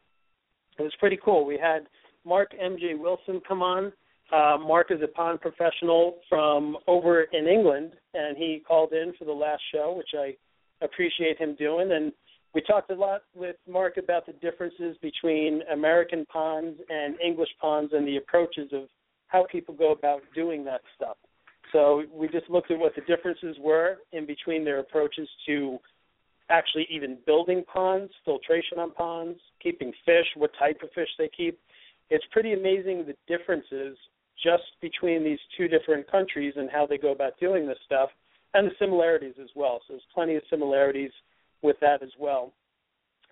It 0.78 0.82
was 0.82 0.92
pretty 0.98 1.18
cool. 1.24 1.44
We 1.44 1.58
had 1.58 1.86
Mark 2.24 2.52
MJ 2.52 2.98
Wilson 2.98 3.40
come 3.46 3.62
on. 3.62 3.92
Uh, 4.32 4.58
Mark 4.58 4.90
is 4.90 5.00
a 5.02 5.08
pond 5.08 5.40
professional 5.40 6.18
from 6.28 6.76
over 6.88 7.22
in 7.22 7.46
England, 7.46 7.92
and 8.14 8.36
he 8.36 8.62
called 8.66 8.92
in 8.92 9.12
for 9.18 9.24
the 9.24 9.32
last 9.32 9.62
show, 9.72 9.94
which 9.96 10.10
I 10.14 10.36
appreciate 10.84 11.38
him 11.38 11.54
doing. 11.56 11.92
And 11.92 12.12
we 12.54 12.60
talked 12.62 12.90
a 12.90 12.94
lot 12.94 13.22
with 13.34 13.56
Mark 13.68 13.98
about 13.98 14.26
the 14.26 14.32
differences 14.32 14.96
between 15.00 15.62
American 15.72 16.26
ponds 16.26 16.78
and 16.88 17.14
English 17.20 17.50
ponds 17.60 17.92
and 17.92 18.06
the 18.06 18.16
approaches 18.16 18.70
of 18.72 18.88
how 19.28 19.46
people 19.50 19.74
go 19.74 19.92
about 19.92 20.22
doing 20.34 20.64
that 20.64 20.80
stuff. 20.96 21.16
So 21.72 22.04
we 22.12 22.28
just 22.28 22.48
looked 22.48 22.70
at 22.70 22.78
what 22.78 22.94
the 22.94 23.02
differences 23.02 23.56
were 23.60 23.98
in 24.12 24.26
between 24.26 24.64
their 24.64 24.78
approaches 24.78 25.28
to 25.46 25.78
actually 26.48 26.86
even 26.90 27.18
building 27.26 27.64
ponds, 27.72 28.12
filtration 28.24 28.78
on 28.78 28.92
ponds, 28.92 29.38
keeping 29.62 29.92
fish, 30.04 30.26
what 30.36 30.50
type 30.58 30.80
of 30.82 30.90
fish 30.94 31.08
they 31.18 31.30
keep. 31.36 31.58
It's 32.10 32.24
pretty 32.30 32.52
amazing 32.52 33.04
the 33.06 33.16
differences 33.26 33.96
just 34.42 34.64
between 34.80 35.24
these 35.24 35.38
two 35.56 35.66
different 35.66 36.10
countries 36.10 36.54
and 36.56 36.70
how 36.70 36.86
they 36.86 36.98
go 36.98 37.12
about 37.12 37.38
doing 37.40 37.66
this 37.66 37.78
stuff, 37.84 38.10
and 38.54 38.68
the 38.68 38.74
similarities 38.78 39.34
as 39.42 39.48
well. 39.56 39.80
So 39.86 39.94
there's 39.94 40.02
plenty 40.14 40.36
of 40.36 40.42
similarities 40.50 41.10
with 41.62 41.76
that 41.80 42.02
as 42.02 42.10
well. 42.18 42.52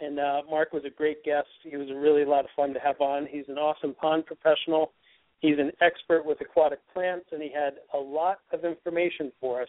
And 0.00 0.18
uh, 0.18 0.42
Mark 0.50 0.72
was 0.72 0.82
a 0.84 0.90
great 0.90 1.22
guest. 1.22 1.46
He 1.62 1.76
was 1.76 1.88
really 1.94 2.22
a 2.22 2.28
lot 2.28 2.44
of 2.44 2.50
fun 2.56 2.74
to 2.74 2.80
have 2.80 3.00
on. 3.00 3.28
He's 3.30 3.44
an 3.48 3.58
awesome 3.58 3.94
pond 3.94 4.26
professional. 4.26 4.92
He's 5.40 5.58
an 5.58 5.70
expert 5.80 6.24
with 6.24 6.40
aquatic 6.40 6.80
plants, 6.92 7.26
and 7.30 7.42
he 7.42 7.50
had 7.52 7.74
a 7.92 7.98
lot 7.98 8.38
of 8.52 8.64
information 8.64 9.30
for 9.40 9.62
us. 9.62 9.68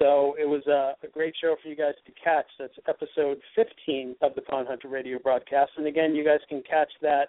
So 0.00 0.34
it 0.40 0.48
was 0.48 0.66
a, 0.66 0.94
a 1.04 1.10
great 1.12 1.34
show 1.40 1.56
for 1.62 1.68
you 1.68 1.76
guys 1.76 1.94
to 2.06 2.12
catch. 2.24 2.46
That's 2.58 2.72
episode 2.88 3.38
15 3.54 4.16
of 4.22 4.34
the 4.34 4.40
Pond 4.40 4.66
Hunter 4.66 4.88
Radio 4.88 5.18
broadcast. 5.18 5.72
And 5.76 5.86
again, 5.86 6.14
you 6.14 6.24
guys 6.24 6.40
can 6.48 6.62
catch 6.68 6.88
that 7.02 7.28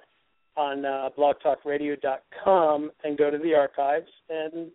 on 0.56 0.86
uh, 0.86 1.10
blogtalkradio.com 1.18 2.92
and 3.04 3.18
go 3.18 3.30
to 3.30 3.38
the 3.38 3.54
archives 3.54 4.08
and 4.30 4.72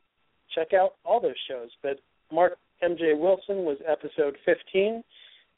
check 0.55 0.75
out 0.75 0.95
all 1.05 1.21
those 1.21 1.39
shows. 1.49 1.71
But 1.83 2.01
Mark 2.31 2.59
MJ 2.83 3.19
Wilson 3.19 3.65
was 3.65 3.79
episode 3.87 4.37
15. 4.45 5.03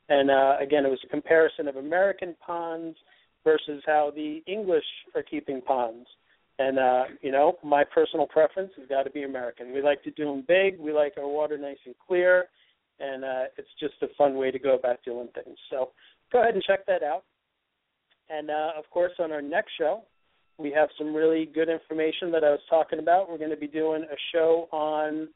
And 0.09 0.31
uh, 0.31 0.57
again, 0.61 0.87
it 0.87 0.91
was 0.91 1.01
a 1.05 1.09
comparison 1.09 1.67
of 1.67 1.77
American 1.77 2.37
ponds 2.45 2.97
versus 3.43 3.83
how 3.85 4.13
the 4.15 4.43
English 4.47 4.85
are 5.17 5.23
keeping 5.23 5.61
ponds. 5.61 6.07
And 6.59 6.79
uh, 6.79 7.05
you 7.23 7.31
know, 7.31 7.57
my 7.63 7.85
personal 7.85 8.27
preference 8.27 8.73
has 8.79 8.89
got 8.89 9.05
to 9.05 9.11
be 9.11 9.23
American. 9.23 9.73
We 9.73 9.81
like 9.81 10.03
to 10.05 10.11
do 10.11 10.25
them 10.25 10.45
big. 10.47 10.79
We 10.79 10.93
like 10.93 11.15
our 11.17 11.29
water 11.29 11.57
nice 11.57 11.79
and 11.87 11.95
clear, 12.07 12.47
and 12.99 13.25
uh, 13.25 13.45
it's 13.57 13.69
just 13.79 13.95
a 14.03 14.09
fun 14.17 14.37
way 14.37 14.51
to 14.51 14.59
go 14.59 14.75
about 14.75 14.99
doing 15.05 15.29
things. 15.35 15.57
So 15.71 15.91
go 16.33 16.43
ahead 16.43 16.55
and 16.55 16.63
check 16.63 16.85
that 16.87 17.03
out. 17.03 17.25
And 18.29 18.51
uh, 18.51 18.73
of 18.77 18.91
course, 18.91 19.13
on 19.19 19.31
our 19.31 19.41
next 19.41 19.73
show, 19.79 20.03
we 20.59 20.73
have 20.73 20.89
some 20.99 21.15
really 21.15 21.47
good 21.47 21.69
information 21.69 22.33
that 22.33 22.43
I 22.43 22.51
was 22.51 22.61
talking 22.69 22.99
about. 22.99 23.31
We're 23.31 23.39
going 23.39 23.51
to 23.51 23.57
be 23.57 23.69
doing 23.69 24.03
a 24.03 24.17
show 24.33 24.69
on 24.73 25.29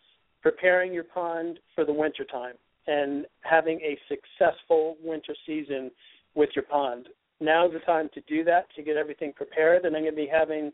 preparing 0.43 0.93
your 0.93 1.05
pond 1.05 1.61
for 1.75 1.85
the 1.85 1.93
winter 1.93 2.25
time 2.25 2.55
and 2.89 3.27
having 3.43 3.81
a 3.81 3.97
successful 4.09 4.97
winter 5.03 5.35
season 5.47 5.91
with 6.35 6.51
your 6.57 6.65
pond. 6.65 7.09
Now 7.41 7.67
is 7.67 7.73
the 7.73 7.79
time 7.81 8.11
to 8.15 8.21
do 8.23 8.43
that 8.45 8.67
to 8.75 8.83
get 8.83 8.97
everything 8.97 9.33
prepared, 9.33 9.85
and 9.85 9.97
I'm 9.97 10.03
going 10.03 10.15
to 10.15 10.17
be 10.17 10.31
having 10.31 10.73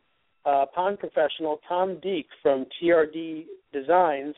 uh, 0.48 0.64
pond 0.74 0.98
professional 0.98 1.60
Tom 1.68 1.98
Deek 2.02 2.26
from 2.42 2.64
TRD 2.82 3.44
Designs 3.72 4.34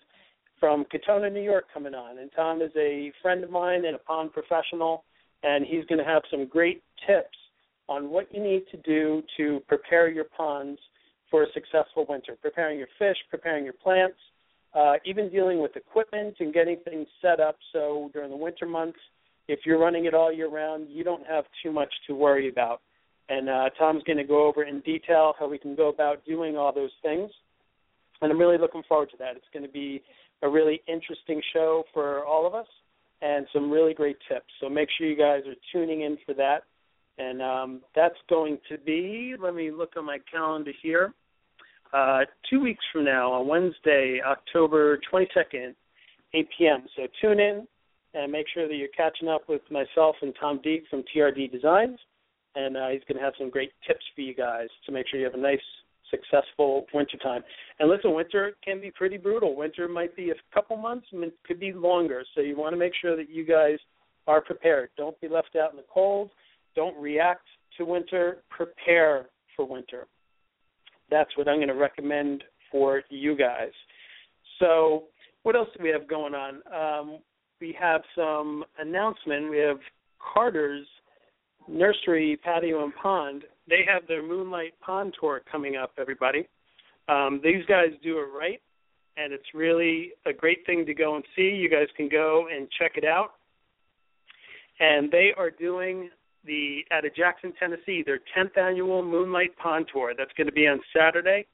from 0.59 0.85
Katonah, 0.93 1.33
New 1.33 1.43
York, 1.43 1.67
coming 1.73 1.95
on. 1.95 2.19
And 2.19 2.31
Tom 2.35 2.61
is 2.61 2.73
a 2.77 3.13
friend 3.23 3.45
of 3.45 3.51
mine 3.51 3.85
and 3.85 3.95
a 3.95 3.99
pond 3.99 4.33
professional, 4.33 5.05
and 5.43 5.65
he's 5.65 5.85
going 5.87 5.99
to 5.99 6.05
have 6.05 6.23
some 6.31 6.47
great 6.47 6.83
tips 7.07 7.37
on 7.89 8.11
what 8.11 8.27
you 8.35 8.43
need 8.43 8.65
to 8.73 8.77
do 8.79 9.23
to 9.37 9.61
prepare 9.69 10.11
your 10.11 10.25
ponds 10.25 10.81
for 11.31 11.45
a 11.45 11.47
successful 11.55 12.05
winter, 12.09 12.37
preparing 12.43 12.79
your 12.79 12.89
fish, 12.99 13.17
preparing 13.31 13.65
your 13.65 13.73
plants, 13.73 14.19
uh, 14.75 14.95
even 15.05 15.31
dealing 15.31 15.61
with 15.63 15.77
equipment 15.77 16.35
and 16.41 16.53
getting 16.53 16.77
things 16.85 17.07
set 17.23 17.41
up 17.41 17.57
so 17.73 18.11
during 18.13 18.31
the 18.31 18.37
winter 18.37 18.67
months, 18.67 18.99
if 19.49 19.61
you're 19.65 19.79
running 19.79 20.05
it 20.05 20.15
all 20.15 20.33
year 20.33 20.49
round, 20.49 20.89
you 20.91 21.05
don't 21.05 21.27
have 21.27 21.45
too 21.63 21.73
much 21.73 21.93
to 22.07 22.15
worry 22.15 22.49
about. 22.49 22.81
And 23.31 23.49
uh, 23.49 23.71
Tom's 23.79 24.03
going 24.03 24.19
to 24.19 24.25
go 24.25 24.47
over 24.47 24.65
in 24.65 24.81
detail 24.81 25.35
how 25.39 25.49
we 25.49 25.57
can 25.57 25.77
go 25.77 25.89
about 25.89 26.25
doing 26.27 26.57
all 26.57 26.75
those 26.75 26.91
things. 27.01 27.31
And 28.21 28.31
I'm 28.31 28.39
really 28.39 28.59
looking 28.59 28.83
forward 28.89 29.11
to 29.13 29.17
that. 29.19 29.37
It's 29.37 29.47
going 29.53 29.65
to 29.65 29.73
be 29.73 30.03
a 30.43 30.49
really 30.49 30.83
interesting 30.89 31.41
show 31.53 31.85
for 31.95 32.25
all 32.25 32.45
of 32.45 32.55
us 32.55 32.67
and 33.23 33.47
some 33.53 33.71
really 33.71 33.95
great 33.95 34.17
tips. 34.29 34.47
So 34.61 34.69
make 34.69 34.89
sure 34.99 35.07
you 35.07 35.17
guys 35.17 35.43
are 35.47 35.55
tuning 35.73 36.03
in 36.03 36.19
for 36.27 36.35
that. 36.35 36.65
And 37.19 37.41
um, 37.41 37.81
that's 37.95 38.17
going 38.29 38.59
to 38.69 38.79
be, 38.79 39.37
let 39.39 39.55
me 39.55 39.71
look 39.71 39.93
on 39.97 40.07
my 40.07 40.19
calendar 40.31 40.73
here, 40.83 41.15
uh, 41.93 42.21
two 42.49 42.61
weeks 42.61 42.85
from 42.93 43.05
now 43.05 43.33
on 43.33 43.47
Wednesday, 43.47 44.21
October 44.27 44.99
22nd, 45.13 45.75
8 46.35 46.49
p.m. 46.59 46.85
So 46.97 47.07
tune 47.21 47.39
in 47.39 47.67
and 48.15 48.33
make 48.33 48.47
sure 48.53 48.67
that 48.67 48.75
you're 48.75 48.89
catching 48.89 49.29
up 49.29 49.49
with 49.49 49.63
myself 49.71 50.17
and 50.23 50.35
Tom 50.41 50.61
Deek 50.65 50.85
from 50.91 51.05
TRD 51.15 51.53
Designs. 51.53 51.99
And 52.55 52.77
uh, 52.77 52.89
he's 52.89 53.03
going 53.09 53.19
to 53.19 53.25
have 53.25 53.35
some 53.39 53.51
great 53.51 53.73
tips 53.87 54.05
for 54.15 54.23
you 54.23 54.35
guys 54.35 54.69
to 54.87 54.93
make 54.93 55.07
sure 55.09 55.21
you 55.21 55.27
have 55.27 55.35
a 55.35 55.39
nice, 55.39 55.61
successful 56.11 56.87
winter 56.93 57.17
time. 57.19 57.43
And 57.79 57.89
listen, 57.89 58.15
winter 58.15 58.53
can 58.65 58.81
be 58.81 58.91
pretty 58.91 59.17
brutal. 59.17 59.55
Winter 59.55 59.89
might 59.89 60.17
be 60.17 60.31
a 60.31 60.35
couple 60.53 60.77
months, 60.77 61.07
it 61.13 61.35
could 61.47 61.61
be 61.61 61.73
longer. 61.73 62.25
So 62.35 62.41
you 62.41 62.57
want 62.57 62.73
to 62.73 62.79
make 62.79 62.93
sure 63.01 63.17
that 63.17 63.31
you 63.31 63.45
guys 63.45 63.79
are 64.27 64.41
prepared. 64.41 64.91
Don't 64.97 65.21
be 65.21 65.29
left 65.29 65.57
out 65.57 65.71
in 65.71 65.77
the 65.77 65.85
cold. 65.93 66.31
Don't 66.75 66.97
react 67.01 67.47
to 67.79 67.85
winter. 67.85 68.39
Prepare 68.51 69.27
for 69.57 69.67
winter. 69.67 70.07
That's 71.11 71.31
what 71.37 71.49
I'm 71.49 71.59
going 71.59 71.69
to 71.69 71.75
recommend 71.75 72.45
for 72.71 73.03
you 73.11 73.37
guys. 73.37 73.73
So, 74.59 75.05
what 75.43 75.57
else 75.57 75.69
do 75.77 75.83
we 75.83 75.91
have 75.91 76.07
going 76.07 76.35
on? 76.35 76.61
Um, 76.73 77.19
we 77.61 77.77
have 77.81 78.03
some 78.15 78.65
announcement. 78.79 79.51
We 79.51 79.59
have 79.59 79.79
Carter's 80.19 80.87
Nursery 81.71 82.39
Patio 82.43 82.85
and 82.85 82.95
Pond. 82.95 83.45
They 83.69 83.85
have 83.87 84.07
their 84.07 84.23
Moonlight 84.23 84.75
Pond 84.81 85.15
Tour 85.19 85.43
coming 85.51 85.77
up. 85.77 85.93
Everybody, 85.99 86.49
um, 87.09 87.41
these 87.43 87.65
guys 87.67 87.91
do 88.03 88.19
it 88.19 88.29
right, 88.37 88.61
and 89.17 89.33
it's 89.33 89.55
really 89.55 90.13
a 90.27 90.33
great 90.33 90.65
thing 90.67 90.85
to 90.87 90.95
go 90.95 91.17
and 91.17 91.25
see. 91.37 91.51
You 91.51 91.69
guys 91.69 91.89
can 91.97 92.09
go 92.09 92.49
and 92.55 92.69
check 92.79 92.93
it 92.97 93.05
out. 93.05 93.33
And 94.81 95.11
they 95.11 95.33
are 95.37 95.51
doing 95.51 96.09
the 96.45 96.81
out 96.91 97.05
of 97.05 97.15
Jackson, 97.15 97.53
Tennessee, 97.59 98.03
their 98.05 98.21
10th 98.37 98.57
annual 98.57 99.03
Moonlight 99.03 99.57
Pond 99.57 99.87
Tour. 99.93 100.15
That's 100.17 100.33
going 100.37 100.47
to 100.47 100.53
be 100.53 100.67
on 100.67 100.81
Saturday, 100.97 101.47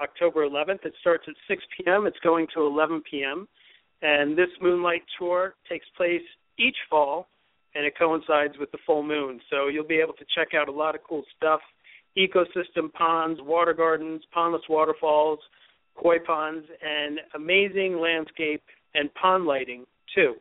October 0.00 0.48
11th. 0.48 0.86
It 0.86 0.94
starts 1.00 1.24
at 1.28 1.34
6 1.46 1.62
p.m. 1.76 2.06
It's 2.06 2.18
going 2.22 2.46
to 2.54 2.62
11 2.62 3.02
p.m. 3.10 3.46
And 4.02 4.36
this 4.36 4.48
Moonlight 4.62 5.02
Tour 5.18 5.54
takes 5.68 5.86
place 5.96 6.22
each 6.58 6.76
fall, 6.88 7.28
and 7.74 7.84
it 7.84 7.94
coincides 7.98 8.54
with 8.58 8.70
the 8.72 8.78
full 8.86 9.02
moon. 9.02 9.40
So 9.50 9.68
you'll 9.68 9.86
be 9.86 10.00
able 10.00 10.14
to 10.14 10.24
check 10.34 10.48
out 10.54 10.68
a 10.68 10.72
lot 10.72 10.94
of 10.94 11.02
cool 11.08 11.22
stuff: 11.36 11.60
ecosystem 12.16 12.92
ponds, 12.92 13.40
water 13.42 13.72
gardens, 13.72 14.22
pondless 14.34 14.68
waterfalls, 14.68 15.38
koi 15.96 16.18
ponds, 16.18 16.66
and 16.82 17.20
amazing 17.34 18.00
landscape 18.00 18.62
and 18.94 19.12
pond 19.14 19.46
lighting 19.46 19.84
too. 20.14 20.34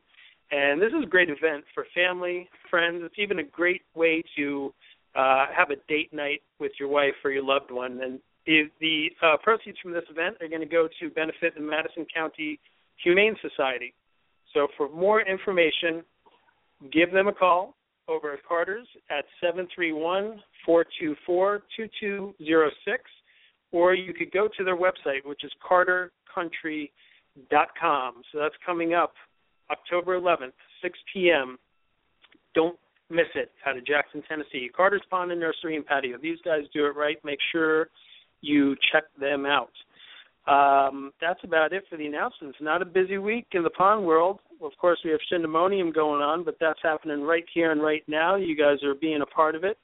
And 0.51 0.81
this 0.81 0.89
is 0.89 1.03
a 1.03 1.07
great 1.07 1.29
event 1.29 1.63
for 1.75 1.85
family, 1.93 2.49
friends. 2.69 3.01
It's 3.03 3.19
even 3.19 3.39
a 3.39 3.43
great 3.43 3.83
way 3.93 4.23
to 4.35 4.73
uh, 5.15 5.45
have 5.55 5.69
a 5.69 5.75
date 5.87 6.11
night 6.11 6.41
with 6.59 6.71
your 6.79 6.89
wife 6.89 7.13
or 7.23 7.31
your 7.31 7.43
loved 7.43 7.69
one. 7.69 7.99
And 8.01 8.19
the, 8.47 8.63
the 8.79 9.09
uh, 9.21 9.37
proceeds 9.43 9.77
from 9.81 9.91
this 9.91 10.05
event 10.09 10.37
are 10.41 10.47
going 10.47 10.61
to 10.61 10.67
go 10.67 10.87
to 10.99 11.09
benefit 11.11 11.53
the 11.55 11.61
Madison 11.61 12.05
County 12.11 12.59
Humane 13.03 13.35
Society. 13.41 13.93
So 14.53 14.67
for 14.75 14.89
more 14.89 15.21
information, 15.21 16.03
give 16.91 17.11
them 17.11 17.27
a 17.27 17.33
call 17.33 17.75
over 18.07 18.33
at 18.33 18.39
Carter's 18.47 18.87
at 19.09 19.25
731 19.41 20.41
424 20.65 21.63
2206, 21.75 23.03
or 23.71 23.93
you 23.93 24.13
could 24.13 24.31
go 24.31 24.47
to 24.57 24.63
their 24.63 24.77
website, 24.77 25.25
which 25.25 25.43
is 25.43 25.51
cartercountry.com. 25.69 28.21
So 28.31 28.39
that's 28.39 28.55
coming 28.65 28.93
up 28.93 29.13
October 29.71 30.19
11th, 30.19 30.53
6 30.81 30.99
p.m. 31.13 31.57
Don't 32.55 32.79
miss 33.09 33.27
it 33.35 33.51
out 33.65 33.77
of 33.77 33.85
Jackson, 33.85 34.23
Tennessee. 34.27 34.69
Carter's 34.75 35.01
Pond 35.09 35.31
and 35.31 35.39
Nursery 35.39 35.75
and 35.75 35.85
Patio. 35.85 36.17
These 36.21 36.39
guys 36.43 36.63
do 36.73 36.85
it 36.85 36.95
right. 36.95 37.17
Make 37.23 37.39
sure 37.51 37.89
you 38.41 38.75
check 38.91 39.03
them 39.19 39.45
out. 39.45 39.71
Um, 40.47 41.11
that's 41.21 41.39
about 41.43 41.73
it 41.73 41.83
for 41.89 41.97
the 41.97 42.05
announcements. 42.05 42.57
Not 42.61 42.81
a 42.81 42.85
busy 42.85 43.17
week 43.17 43.47
in 43.51 43.63
the 43.63 43.69
pond 43.69 44.05
world. 44.05 44.39
Of 44.61 44.71
course, 44.79 44.99
we 45.05 45.11
have 45.11 45.19
Shindemonium 45.31 45.93
going 45.93 46.21
on, 46.21 46.43
but 46.43 46.57
that's 46.59 46.79
happening 46.83 47.21
right 47.21 47.45
here 47.53 47.71
and 47.71 47.81
right 47.81 48.03
now. 48.07 48.35
You 48.35 48.55
guys 48.55 48.83
are 48.83 48.93
being 48.93 49.21
a 49.21 49.25
part 49.25 49.55
of 49.55 49.63
it. 49.63 49.77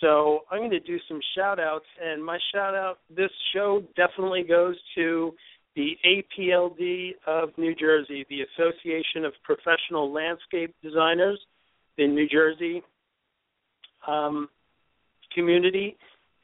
So 0.00 0.40
I'm 0.50 0.58
going 0.58 0.70
to 0.70 0.80
do 0.80 0.98
some 1.08 1.20
shout 1.36 1.60
outs, 1.60 1.84
and 2.02 2.24
my 2.24 2.38
shout 2.52 2.74
out 2.74 2.98
this 3.14 3.30
show 3.54 3.82
definitely 3.96 4.42
goes 4.42 4.76
to 4.96 5.32
the 5.76 5.96
APLD 6.06 7.12
of 7.26 7.50
New 7.56 7.74
Jersey, 7.74 8.24
the 8.28 8.42
Association 8.42 9.24
of 9.24 9.32
Professional 9.42 10.12
Landscape 10.12 10.74
Designers 10.82 11.40
in 11.98 12.14
New 12.14 12.28
Jersey 12.28 12.82
um, 14.06 14.48
community 15.34 15.96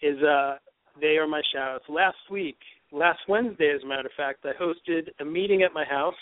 is 0.03 0.21
uh, 0.23 0.57
they 1.01 1.17
are 1.17 1.27
my 1.27 1.43
shout 1.53 1.77
outs. 1.77 1.85
Last 1.89 2.17
week, 2.31 2.57
last 2.93 3.21
Wednesday, 3.29 3.73
as 3.75 3.83
a 3.83 3.87
matter 3.87 4.07
of 4.07 4.13
fact, 4.17 4.45
I 4.45 4.53
hosted 4.61 5.09
a 5.21 5.25
meeting 5.25 5.63
at 5.63 5.73
my 5.73 5.85
house 5.85 6.15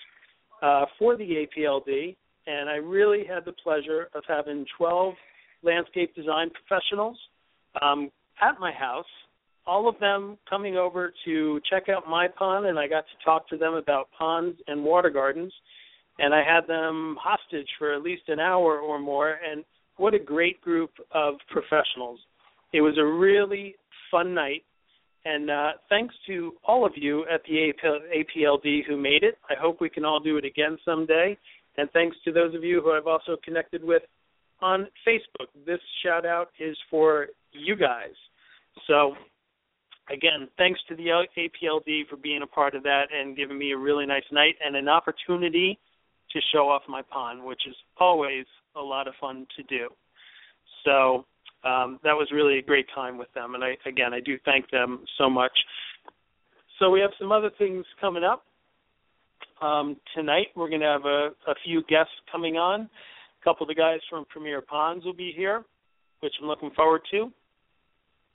uh, 0.63 0.87
for 0.99 1.17
the 1.17 1.47
APLD, 1.47 2.17
and 2.47 2.69
I 2.69 2.77
really 2.77 3.25
had 3.27 3.45
the 3.45 3.53
pleasure 3.53 4.09
of 4.15 4.23
having 4.27 4.65
12 4.77 5.15
landscape 5.63 6.15
design 6.15 6.51
professionals 6.51 7.19
um, 7.83 8.11
at 8.41 8.59
my 8.61 8.73
house 8.73 9.07
all 9.69 9.87
of 9.87 10.01
them 10.01 10.39
coming 10.49 10.77
over 10.77 11.13
to 11.27 11.61
check 11.71 11.91
out 11.91 12.09
my 12.09 12.27
pond, 12.27 12.67
and 12.67 12.79
I 12.79 12.89
got 12.89 13.05
to 13.05 13.25
talk 13.25 13.47
to 13.51 13.59
them 13.59 13.75
about 13.75 14.09
ponds 14.19 14.57
and 14.67 14.83
water 14.83 15.11
gardens. 15.11 15.53
And 16.19 16.35
I 16.35 16.43
had 16.43 16.67
them 16.67 17.17
hostage 17.21 17.69
for 17.79 17.95
at 17.95 18.03
least 18.03 18.23
an 18.29 18.41
hour 18.41 18.81
or 18.81 18.99
more. 18.99 19.37
And 19.49 19.65
what 19.99 20.15
a 20.15 20.19
great 20.19 20.61
group 20.63 20.91
of 21.13 21.35
professionals! 21.51 22.19
It 22.73 22.81
was 22.81 22.99
a 22.99 23.05
really 23.05 23.77
fun 24.11 24.35
night. 24.35 24.65
And 25.25 25.51
uh, 25.51 25.71
thanks 25.89 26.15
to 26.27 26.55
all 26.65 26.87
of 26.87 26.93
you 26.97 27.25
at 27.33 27.43
the 27.45 27.73
APLD 27.83 28.87
who 28.87 28.97
made 28.97 29.23
it. 29.23 29.37
I 29.51 29.55
hope 29.61 29.81
we 29.81 29.91
can 29.91 30.05
all 30.05 30.21
do 30.21 30.37
it 30.37 30.45
again 30.45 30.79
someday. 30.85 31.37
And 31.77 31.91
thanks 31.93 32.17
to 32.25 32.33
those 32.33 32.55
of 32.55 32.65
you 32.65 32.81
who 32.81 32.93
I've 32.93 33.07
also 33.07 33.37
connected 33.45 33.85
with 33.85 34.03
on 34.61 34.89
Facebook. 35.07 35.49
This 35.67 35.81
shout 36.05 36.27
out 36.27 36.49
is 36.59 36.77
for 36.91 37.29
you 37.53 37.77
guys. 37.77 38.15
So 38.87 39.15
again, 40.11 40.49
thanks 40.57 40.81
to 40.89 40.97
the 40.97 41.07
APLD 41.37 42.09
for 42.09 42.17
being 42.17 42.43
a 42.43 42.47
part 42.47 42.75
of 42.75 42.83
that 42.85 43.05
and 43.13 43.37
giving 43.37 43.59
me 43.59 43.73
a 43.73 43.77
really 43.77 44.07
nice 44.07 44.25
night 44.33 44.55
and 44.65 44.77
an 44.77 44.89
opportunity 44.89 45.79
to 46.33 46.41
show 46.53 46.69
off 46.69 46.83
my 46.89 47.03
pond, 47.03 47.43
which 47.45 47.63
is 47.67 47.75
always 47.99 48.45
a 48.77 48.81
lot 48.81 49.09
of 49.09 49.15
fun 49.21 49.47
to 49.57 49.63
do. 49.65 49.89
So 50.85 51.25
um, 51.65 51.99
that 52.05 52.15
was 52.15 52.29
really 52.33 52.59
a 52.59 52.63
great 52.63 52.87
time 52.95 53.19
with 53.19 53.33
them, 53.35 53.55
and 53.55 53.65
I 53.65 53.77
again 53.87 54.15
I 54.15 54.21
do 54.21 54.39
thank 54.45 54.71
them 54.71 55.05
so 55.19 55.29
much. 55.29 55.53
So 56.79 56.91
we 56.91 57.01
have 57.01 57.11
some 57.19 57.33
other 57.33 57.51
things 57.59 57.85
coming 58.01 58.25
up. 58.25 58.45
Um, 59.61 59.97
tonight 60.15 60.49
we're 60.55 60.69
going 60.69 60.83
to 60.83 60.87
have 60.87 61.05
a, 61.05 61.31
a 61.51 61.55
few 61.65 61.83
guests 61.89 62.13
coming 62.31 62.57
on. 62.57 62.83
A 62.83 63.45
couple 63.45 63.65
of 63.65 63.69
the 63.69 63.75
guys 63.75 63.99
from 64.09 64.25
Premier 64.27 64.61
Ponds 64.61 65.05
will 65.05 65.15
be 65.15 65.33
here, 65.37 65.65
which 66.21 66.33
I'm 66.41 66.47
looking 66.47 66.71
forward 66.77 67.01
to 67.11 67.33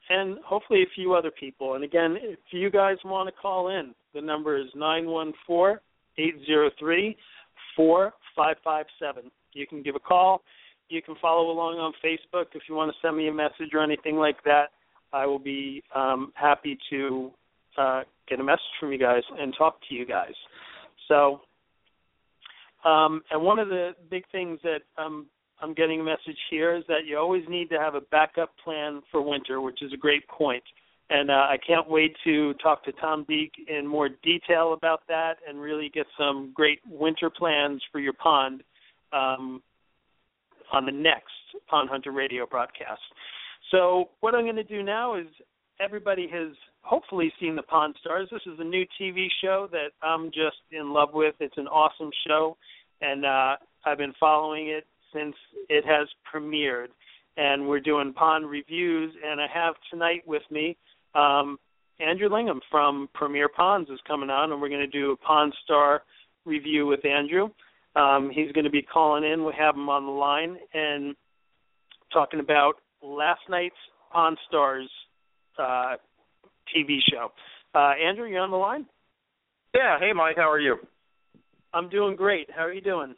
and 0.10 0.38
hopefully 0.46 0.82
a 0.82 0.96
few 0.96 1.14
other 1.14 1.32
people. 1.32 1.76
And 1.76 1.84
again, 1.84 2.18
if 2.20 2.40
you 2.52 2.70
guys 2.70 2.98
want 3.06 3.28
to 3.28 3.42
call 3.42 3.70
in, 3.70 3.94
the 4.14 4.22
number 4.22 4.58
is 4.58 4.68
nine 4.76 5.06
one 5.06 5.34
four 5.48 5.82
eight 6.18 6.36
zero 6.46 6.70
three 6.80 7.16
four 7.76 8.14
five 8.36 8.58
five 8.64 8.86
seven. 9.00 9.32
You 9.54 9.68
can 9.68 9.82
give 9.82 9.96
a 9.96 10.00
call. 10.00 10.42
You 10.94 11.02
can 11.02 11.16
follow 11.20 11.50
along 11.50 11.80
on 11.80 11.92
Facebook 12.06 12.46
if 12.54 12.62
you 12.70 12.76
want 12.76 12.92
to 12.92 12.98
send 13.02 13.18
me 13.18 13.28
a 13.28 13.34
message 13.34 13.74
or 13.74 13.84
anything 13.84 14.16
like 14.16 14.44
that. 14.44 14.66
I 15.12 15.26
will 15.26 15.40
be 15.40 15.84
um, 15.96 16.32
happy 16.36 16.78
to 16.92 17.32
uh, 17.80 18.02
get 18.30 18.40
a 18.40 18.44
message 18.44 18.62
from 18.80 18.92
you 18.92 19.00
guys 19.00 19.24
and 19.40 19.56
talk 19.58 19.80
to 19.90 19.96
you 19.96 20.06
guys. 20.06 20.34
So, 21.08 21.42
um, 22.88 23.24
and 23.32 23.42
one 23.42 23.58
of 23.58 23.70
the 23.70 23.96
big 24.12 24.24
things 24.32 24.60
that 24.62 24.82
I'm 24.96 25.26
I'm 25.62 25.74
getting 25.74 26.02
a 26.02 26.04
message 26.04 26.38
here 26.52 26.76
is 26.76 26.84
that 26.88 27.06
you 27.08 27.18
always 27.18 27.44
need 27.50 27.70
to 27.70 27.80
have 27.80 27.96
a 27.96 28.02
backup 28.02 28.52
plan 28.64 29.02
for 29.12 29.22
winter, 29.22 29.62
which 29.62 29.82
is 29.82 29.94
a 29.94 29.98
great 29.98 30.28
point. 30.28 30.64
And 31.10 31.32
uh, 31.32 31.34
I 31.34 31.58
can't 31.66 31.90
wait 31.90 32.16
to 32.24 32.54
talk 32.56 32.84
to 32.86 32.92
Tom 32.92 33.26
Beek 33.28 33.54
in 33.68 33.88
more 33.88 34.10
detail 34.22 34.74
about 34.74 35.02
that 35.08 35.36
and 35.48 35.60
really 35.60 35.90
get 35.92 36.06
some 36.20 36.52
great 36.54 36.80
winter 36.88 37.32
plans 37.32 37.82
for 37.92 38.00
your 38.00 38.14
pond 38.14 38.62
um, 39.12 39.62
on 40.72 40.86
the 40.86 40.92
next 40.92 41.32
Pond 41.68 41.90
Hunter 41.90 42.12
radio 42.12 42.46
broadcast. 42.46 43.02
So, 43.72 44.10
what 44.20 44.36
I'm 44.36 44.44
going 44.44 44.56
to 44.56 44.64
do 44.64 44.84
now 44.84 45.16
is 45.16 45.28
everybody 45.80 46.28
has 46.32 46.56
hopefully 46.82 47.32
seen 47.40 47.56
the 47.56 47.64
Pond 47.64 47.96
Stars. 48.02 48.28
This 48.32 48.42
is 48.46 48.60
a 48.60 48.64
new 48.64 48.86
TV 49.00 49.28
show 49.42 49.68
that 49.72 49.90
I'm 50.02 50.28
just 50.28 50.58
in 50.72 50.94
love 50.94 51.10
with. 51.14 51.36
It's 51.40 51.58
an 51.58 51.68
awesome 51.68 52.12
show, 52.28 52.58
and 53.02 53.26
uh, 53.26 53.56
I've 53.86 53.98
been 53.98 54.14
following 54.20 54.68
it 54.68 54.86
since 55.14 55.36
it 55.70 55.86
has 55.86 56.08
premiered. 56.34 56.88
And 57.36 57.68
we're 57.68 57.80
doing 57.80 58.14
pond 58.14 58.48
reviews, 58.48 59.12
and 59.26 59.42
I 59.42 59.48
have 59.52 59.74
tonight 59.90 60.22
with 60.28 60.44
me 60.52 60.78
um, 61.16 61.58
Andrew 62.00 62.30
Lingham 62.30 62.60
from 62.72 63.10
Premier 63.14 63.48
Ponds 63.48 63.90
is 63.90 64.00
coming 64.08 64.30
on, 64.30 64.52
and 64.52 64.62
we're 64.62 64.70
going 64.70 64.82
to 64.82 64.88
do 64.88 65.12
a 65.12 65.18
Pond 65.18 65.54
Star 65.64 66.04
review 66.46 66.86
with 66.88 67.06
Andrew. 67.06 67.50
Um, 67.96 68.32
he's 68.34 68.52
going 68.52 68.66
to 68.66 68.72
be 68.72 68.82
calling 68.82 69.24
in. 69.24 69.46
We 69.46 69.54
have 69.58 69.76
him 69.76 69.90
on 69.90 70.06
the 70.06 70.12
line 70.12 70.58
and 70.74 71.16
talking 72.12 72.40
about 72.40 72.74
last 73.02 73.42
night's 73.50 73.76
Pond 74.12 74.38
Stars 74.48 74.90
uh, 75.60 75.96
TV 76.76 76.98
show. 77.12 77.32
Uh, 77.76 77.94
Andrew, 78.04 78.28
you 78.28 78.38
on 78.38 78.52
the 78.52 78.58
line? 78.58 78.86
Yeah. 79.76 80.00
Hey, 80.00 80.12
Mike. 80.14 80.38
How 80.38 80.50
are 80.50 80.60
you? 80.60 80.78
I'm 81.74 81.90
doing 81.90 82.16
great. 82.16 82.50
How 82.56 82.64
are 82.64 82.74
you 82.74 82.82
doing? 82.82 83.16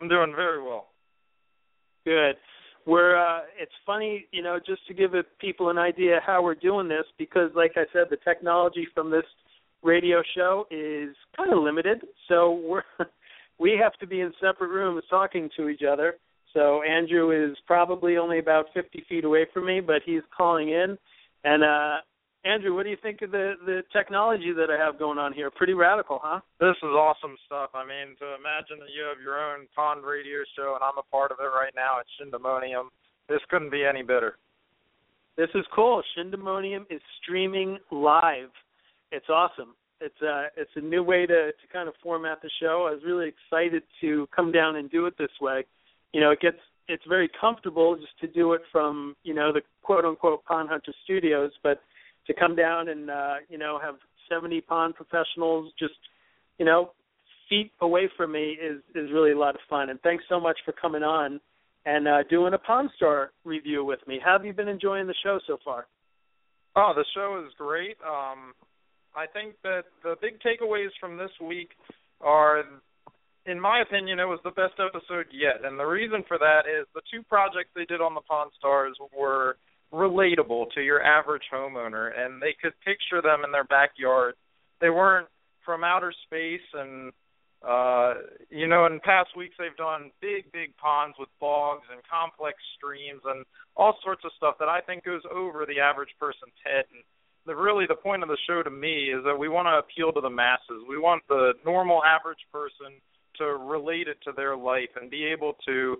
I'm 0.00 0.08
doing 0.08 0.32
very 0.34 0.62
well. 0.62 0.88
Good. 2.04 2.36
We're 2.86 3.16
uh 3.16 3.40
it's 3.60 3.72
funny, 3.84 4.26
you 4.30 4.42
know, 4.42 4.60
just 4.64 4.86
to 4.86 4.94
give 4.94 5.10
people 5.40 5.70
an 5.70 5.78
idea 5.78 6.20
how 6.24 6.42
we're 6.42 6.54
doing 6.54 6.86
this 6.86 7.04
because 7.18 7.50
like 7.56 7.72
I 7.74 7.84
said 7.92 8.04
the 8.10 8.18
technology 8.18 8.86
from 8.94 9.10
this 9.10 9.24
radio 9.82 10.22
show 10.36 10.66
is 10.70 11.16
kind 11.36 11.52
of 11.52 11.58
limited. 11.58 12.04
So 12.28 12.60
we're 12.64 12.82
we 13.58 13.78
have 13.82 13.94
to 13.94 14.06
be 14.06 14.20
in 14.20 14.32
separate 14.40 14.68
rooms 14.68 15.02
talking 15.08 15.48
to 15.56 15.68
each 15.68 15.82
other. 15.82 16.14
So 16.52 16.82
Andrew 16.82 17.30
is 17.30 17.56
probably 17.66 18.16
only 18.16 18.38
about 18.38 18.66
50 18.74 19.04
feet 19.08 19.24
away 19.24 19.46
from 19.52 19.66
me, 19.66 19.80
but 19.80 20.02
he's 20.04 20.22
calling 20.36 20.70
in. 20.70 20.96
And 21.44 21.62
uh 21.64 21.96
Andrew, 22.44 22.76
what 22.76 22.84
do 22.84 22.90
you 22.90 22.96
think 23.02 23.22
of 23.22 23.32
the 23.32 23.54
the 23.66 23.82
technology 23.92 24.52
that 24.52 24.70
I 24.70 24.78
have 24.78 24.98
going 24.98 25.18
on 25.18 25.32
here? 25.32 25.50
Pretty 25.50 25.74
radical, 25.74 26.20
huh? 26.22 26.40
This 26.60 26.76
is 26.78 26.94
awesome 26.94 27.36
stuff. 27.44 27.70
I 27.74 27.82
mean, 27.82 28.14
to 28.20 28.26
imagine 28.38 28.78
that 28.78 28.94
you 28.94 29.02
have 29.02 29.20
your 29.20 29.36
own 29.36 29.66
pond 29.74 30.04
radio 30.04 30.38
show 30.56 30.74
and 30.74 30.84
I'm 30.84 30.98
a 30.98 31.10
part 31.10 31.32
of 31.32 31.38
it 31.40 31.50
right 31.50 31.72
now 31.74 31.98
at 31.98 32.06
Shindemonium, 32.14 32.88
this 33.28 33.40
couldn't 33.50 33.70
be 33.70 33.84
any 33.84 34.02
better. 34.02 34.38
This 35.36 35.50
is 35.54 35.66
cool. 35.74 36.02
Shindemonium 36.16 36.84
is 36.88 37.00
streaming 37.20 37.78
live. 37.90 38.50
It's 39.12 39.28
awesome. 39.28 39.74
It's 40.00 40.20
uh 40.22 40.44
it's 40.56 40.70
a 40.76 40.80
new 40.80 41.02
way 41.02 41.26
to 41.26 41.52
to 41.52 41.66
kind 41.72 41.88
of 41.88 41.94
format 42.02 42.42
the 42.42 42.50
show. 42.60 42.86
I 42.88 42.94
was 42.94 43.02
really 43.04 43.28
excited 43.28 43.82
to 44.00 44.28
come 44.34 44.52
down 44.52 44.76
and 44.76 44.90
do 44.90 45.06
it 45.06 45.16
this 45.18 45.30
way. 45.40 45.64
You 46.12 46.20
know, 46.20 46.30
it 46.30 46.40
gets 46.40 46.58
it's 46.88 47.04
very 47.08 47.30
comfortable 47.40 47.96
just 47.96 48.18
to 48.20 48.28
do 48.28 48.52
it 48.52 48.62
from, 48.70 49.16
you 49.24 49.34
know, 49.34 49.52
the 49.52 49.62
quote 49.82 50.04
unquote 50.04 50.44
Pond 50.44 50.68
Hunter 50.68 50.92
Studios, 51.04 51.50
but 51.62 51.80
to 52.26 52.34
come 52.34 52.54
down 52.54 52.88
and 52.88 53.10
uh, 53.10 53.34
you 53.48 53.58
know 53.58 53.78
have 53.82 53.96
70 54.28 54.60
pond 54.62 54.94
professionals 54.94 55.72
just 55.78 55.94
you 56.58 56.64
know 56.64 56.90
feet 57.48 57.70
away 57.80 58.08
from 58.16 58.32
me 58.32 58.58
is 58.60 58.80
is 58.94 59.10
really 59.12 59.32
a 59.32 59.38
lot 59.38 59.54
of 59.54 59.60
fun. 59.68 59.90
And 59.90 60.00
thanks 60.00 60.24
so 60.28 60.40
much 60.40 60.58
for 60.64 60.72
coming 60.72 61.02
on 61.02 61.40
and 61.84 62.08
uh, 62.08 62.22
doing 62.28 62.52
a 62.54 62.58
Pond 62.58 62.90
Star 62.96 63.30
review 63.44 63.84
with 63.84 64.00
me. 64.06 64.20
How 64.22 64.32
have 64.32 64.44
you 64.44 64.52
been 64.52 64.68
enjoying 64.68 65.06
the 65.06 65.14
show 65.22 65.38
so 65.46 65.56
far? 65.64 65.86
Oh, 66.74 66.92
the 66.94 67.04
show 67.14 67.42
is 67.46 67.52
great. 67.56 67.96
Um, 68.06 68.52
I 69.16 69.26
think 69.26 69.54
that 69.62 69.84
the 70.02 70.14
big 70.20 70.40
takeaways 70.40 70.90
from 71.00 71.16
this 71.16 71.30
week 71.40 71.70
are, 72.20 72.64
in 73.46 73.58
my 73.58 73.80
opinion, 73.80 74.20
it 74.20 74.24
was 74.24 74.40
the 74.44 74.50
best 74.50 74.74
episode 74.78 75.26
yet. 75.32 75.64
And 75.64 75.78
the 75.80 75.84
reason 75.86 76.22
for 76.28 76.36
that 76.38 76.68
is 76.68 76.86
the 76.94 77.00
two 77.10 77.22
projects 77.22 77.70
they 77.74 77.86
did 77.86 78.02
on 78.02 78.14
the 78.14 78.20
Pond 78.20 78.50
Stars 78.58 78.96
were 79.16 79.56
relatable 79.92 80.66
to 80.74 80.82
your 80.82 81.02
average 81.02 81.44
homeowner 81.52 82.10
and 82.18 82.42
they 82.42 82.54
could 82.60 82.72
picture 82.84 83.22
them 83.22 83.42
in 83.44 83.52
their 83.52 83.64
backyard. 83.64 84.34
They 84.80 84.90
weren't 84.90 85.28
from 85.64 85.82
outer 85.82 86.12
space 86.26 86.66
and 86.74 87.12
uh 87.66 88.14
you 88.50 88.66
know 88.66 88.84
in 88.84 89.00
past 89.00 89.30
weeks 89.34 89.54
they've 89.58 89.76
done 89.78 90.10
big 90.20 90.52
big 90.52 90.76
ponds 90.76 91.16
with 91.18 91.28
bogs 91.40 91.86
and 91.90 92.02
complex 92.04 92.58
streams 92.76 93.22
and 93.24 93.46
all 93.74 93.96
sorts 94.04 94.22
of 94.24 94.30
stuff 94.36 94.56
that 94.58 94.68
I 94.68 94.80
think 94.82 95.04
goes 95.04 95.22
over 95.32 95.64
the 95.64 95.80
average 95.80 96.12
person's 96.20 96.54
head 96.62 96.84
and 96.92 97.02
the 97.46 97.54
really 97.54 97.86
the 97.88 97.94
point 97.94 98.22
of 98.22 98.28
the 98.28 98.38
show 98.48 98.62
to 98.62 98.70
me 98.70 99.10
is 99.10 99.24
that 99.24 99.38
we 99.38 99.48
want 99.48 99.66
to 99.66 99.78
appeal 99.78 100.12
to 100.12 100.20
the 100.20 100.30
masses. 100.30 100.82
We 100.88 100.98
want 100.98 101.22
the 101.28 101.52
normal 101.64 102.02
average 102.04 102.44
person 102.52 103.00
to 103.38 103.44
relate 103.44 104.08
it 104.08 104.18
to 104.24 104.32
their 104.36 104.56
life 104.56 104.90
and 105.00 105.10
be 105.10 105.24
able 105.24 105.56
to 105.66 105.96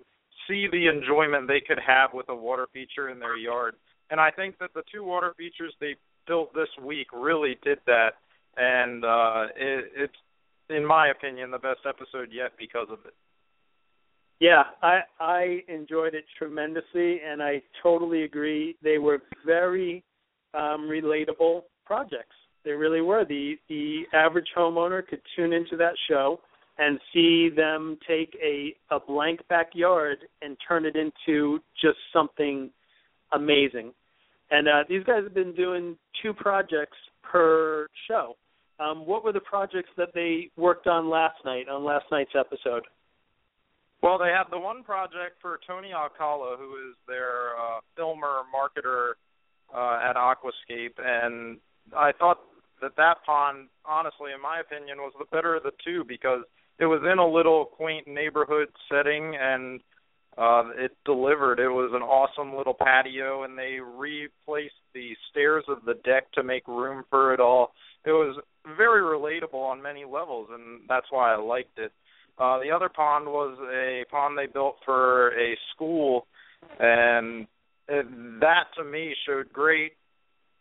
see 0.47 0.67
the 0.71 0.87
enjoyment 0.87 1.47
they 1.47 1.61
could 1.65 1.79
have 1.85 2.13
with 2.13 2.29
a 2.29 2.35
water 2.35 2.67
feature 2.73 3.09
in 3.09 3.19
their 3.19 3.37
yard. 3.37 3.75
And 4.09 4.19
I 4.19 4.31
think 4.31 4.57
that 4.59 4.73
the 4.73 4.83
two 4.93 5.03
water 5.03 5.33
features 5.37 5.73
they 5.79 5.95
built 6.27 6.53
this 6.53 6.69
week 6.83 7.07
really 7.13 7.57
did 7.63 7.79
that, 7.85 8.11
and 8.55 9.03
uh, 9.03 9.47
it, 9.55 9.91
it's, 9.95 10.13
in 10.69 10.85
my 10.85 11.09
opinion, 11.09 11.51
the 11.51 11.57
best 11.57 11.81
episode 11.87 12.29
yet 12.31 12.51
because 12.57 12.87
of 12.89 12.99
it. 13.05 13.13
Yeah, 14.39 14.63
I 14.83 14.99
I 15.19 15.63
enjoyed 15.67 16.13
it 16.13 16.25
tremendously, 16.37 17.21
and 17.25 17.41
I 17.41 17.63
totally 17.81 18.23
agree. 18.23 18.75
They 18.83 18.99
were 18.99 19.23
very 19.45 20.03
um, 20.57 20.89
relatable 20.89 21.61
projects. 21.85 22.35
They 22.65 22.71
really 22.71 23.01
were. 23.01 23.23
The 23.25 23.55
the 23.69 24.03
average 24.13 24.47
homeowner 24.57 25.05
could 25.07 25.21
tune 25.35 25.53
into 25.53 25.77
that 25.77 25.93
show 26.09 26.39
and 26.77 26.99
see 27.13 27.49
them 27.55 27.97
take 28.07 28.37
a 28.43 28.75
a 28.93 28.99
blank 28.99 29.39
backyard 29.47 30.17
and 30.41 30.57
turn 30.67 30.85
it 30.85 30.95
into 30.95 31.59
just 31.81 31.97
something 32.11 32.69
amazing. 33.31 33.93
And 34.49 34.67
uh, 34.67 34.83
these 34.87 35.03
guys 35.03 35.23
have 35.23 35.33
been 35.33 35.53
doing 35.53 35.97
two 36.21 36.33
projects 36.33 36.97
per 37.23 37.87
show. 38.07 38.35
Um, 38.79 39.05
what 39.05 39.23
were 39.23 39.33
the 39.33 39.39
projects 39.41 39.89
that 39.97 40.09
they 40.13 40.49
worked 40.55 40.87
on 40.87 41.09
last 41.09 41.37
night 41.43 41.67
on 41.67 41.83
last 41.83 42.05
night's 42.11 42.31
episode? 42.37 42.83
Well, 44.03 44.19
they 44.19 44.29
had 44.29 44.45
the 44.51 44.59
one 44.59 44.83
project 44.83 45.41
for 45.41 45.59
Tony 45.65 45.91
Alcala, 45.91 46.55
who 46.57 46.89
is 46.89 46.95
their 47.07 47.57
uh, 47.57 47.79
filmer 47.95 48.43
marketer 48.53 49.13
uh, 49.75 49.99
at 50.03 50.15
Aquascape, 50.15 50.99
and 51.03 51.57
I 51.95 52.11
thought 52.11 52.39
that 52.81 52.95
that 52.97 53.17
pond, 53.25 53.67
honestly, 53.85 54.31
in 54.33 54.41
my 54.41 54.59
opinion, 54.59 54.97
was 54.99 55.13
the 55.17 55.25
better 55.31 55.55
of 55.55 55.63
the 55.63 55.71
two 55.83 56.03
because 56.07 56.41
it 56.79 56.85
was 56.85 57.01
in 57.11 57.17
a 57.19 57.27
little 57.27 57.65
quaint 57.65 58.07
neighborhood 58.07 58.67
setting 58.89 59.35
and 59.39 59.79
uh, 60.37 60.69
it 60.77 60.91
delivered. 61.05 61.59
It 61.59 61.69
was 61.69 61.91
an 61.95 62.03
awesome 62.03 62.55
little 62.55 62.75
patio, 62.75 63.43
and 63.43 63.57
they 63.57 63.79
replaced 63.79 64.75
the 64.93 65.15
stairs 65.31 65.63
of 65.67 65.79
the 65.85 65.95
deck 66.05 66.31
to 66.33 66.43
make 66.43 66.67
room 66.67 67.03
for 67.09 67.33
it 67.33 67.39
all. 67.39 67.71
It 68.05 68.11
was 68.11 68.39
very 68.77 69.01
relatable 69.01 69.55
on 69.55 69.81
many 69.81 70.05
levels, 70.05 70.49
and 70.51 70.81
that's 70.87 71.07
why 71.09 71.33
I 71.33 71.37
liked 71.37 71.79
it. 71.79 71.91
Uh, 72.37 72.59
the 72.59 72.69
other 72.69 72.89
pond 72.89 73.25
was 73.25 73.57
a 73.73 74.05
pond 74.11 74.37
they 74.37 74.45
built 74.45 74.75
for 74.85 75.29
a 75.29 75.57
school, 75.73 76.27
and 76.79 77.47
it, 77.87 78.39
that 78.39 78.65
to 78.77 78.83
me 78.83 79.13
showed 79.25 79.51
great 79.51 79.93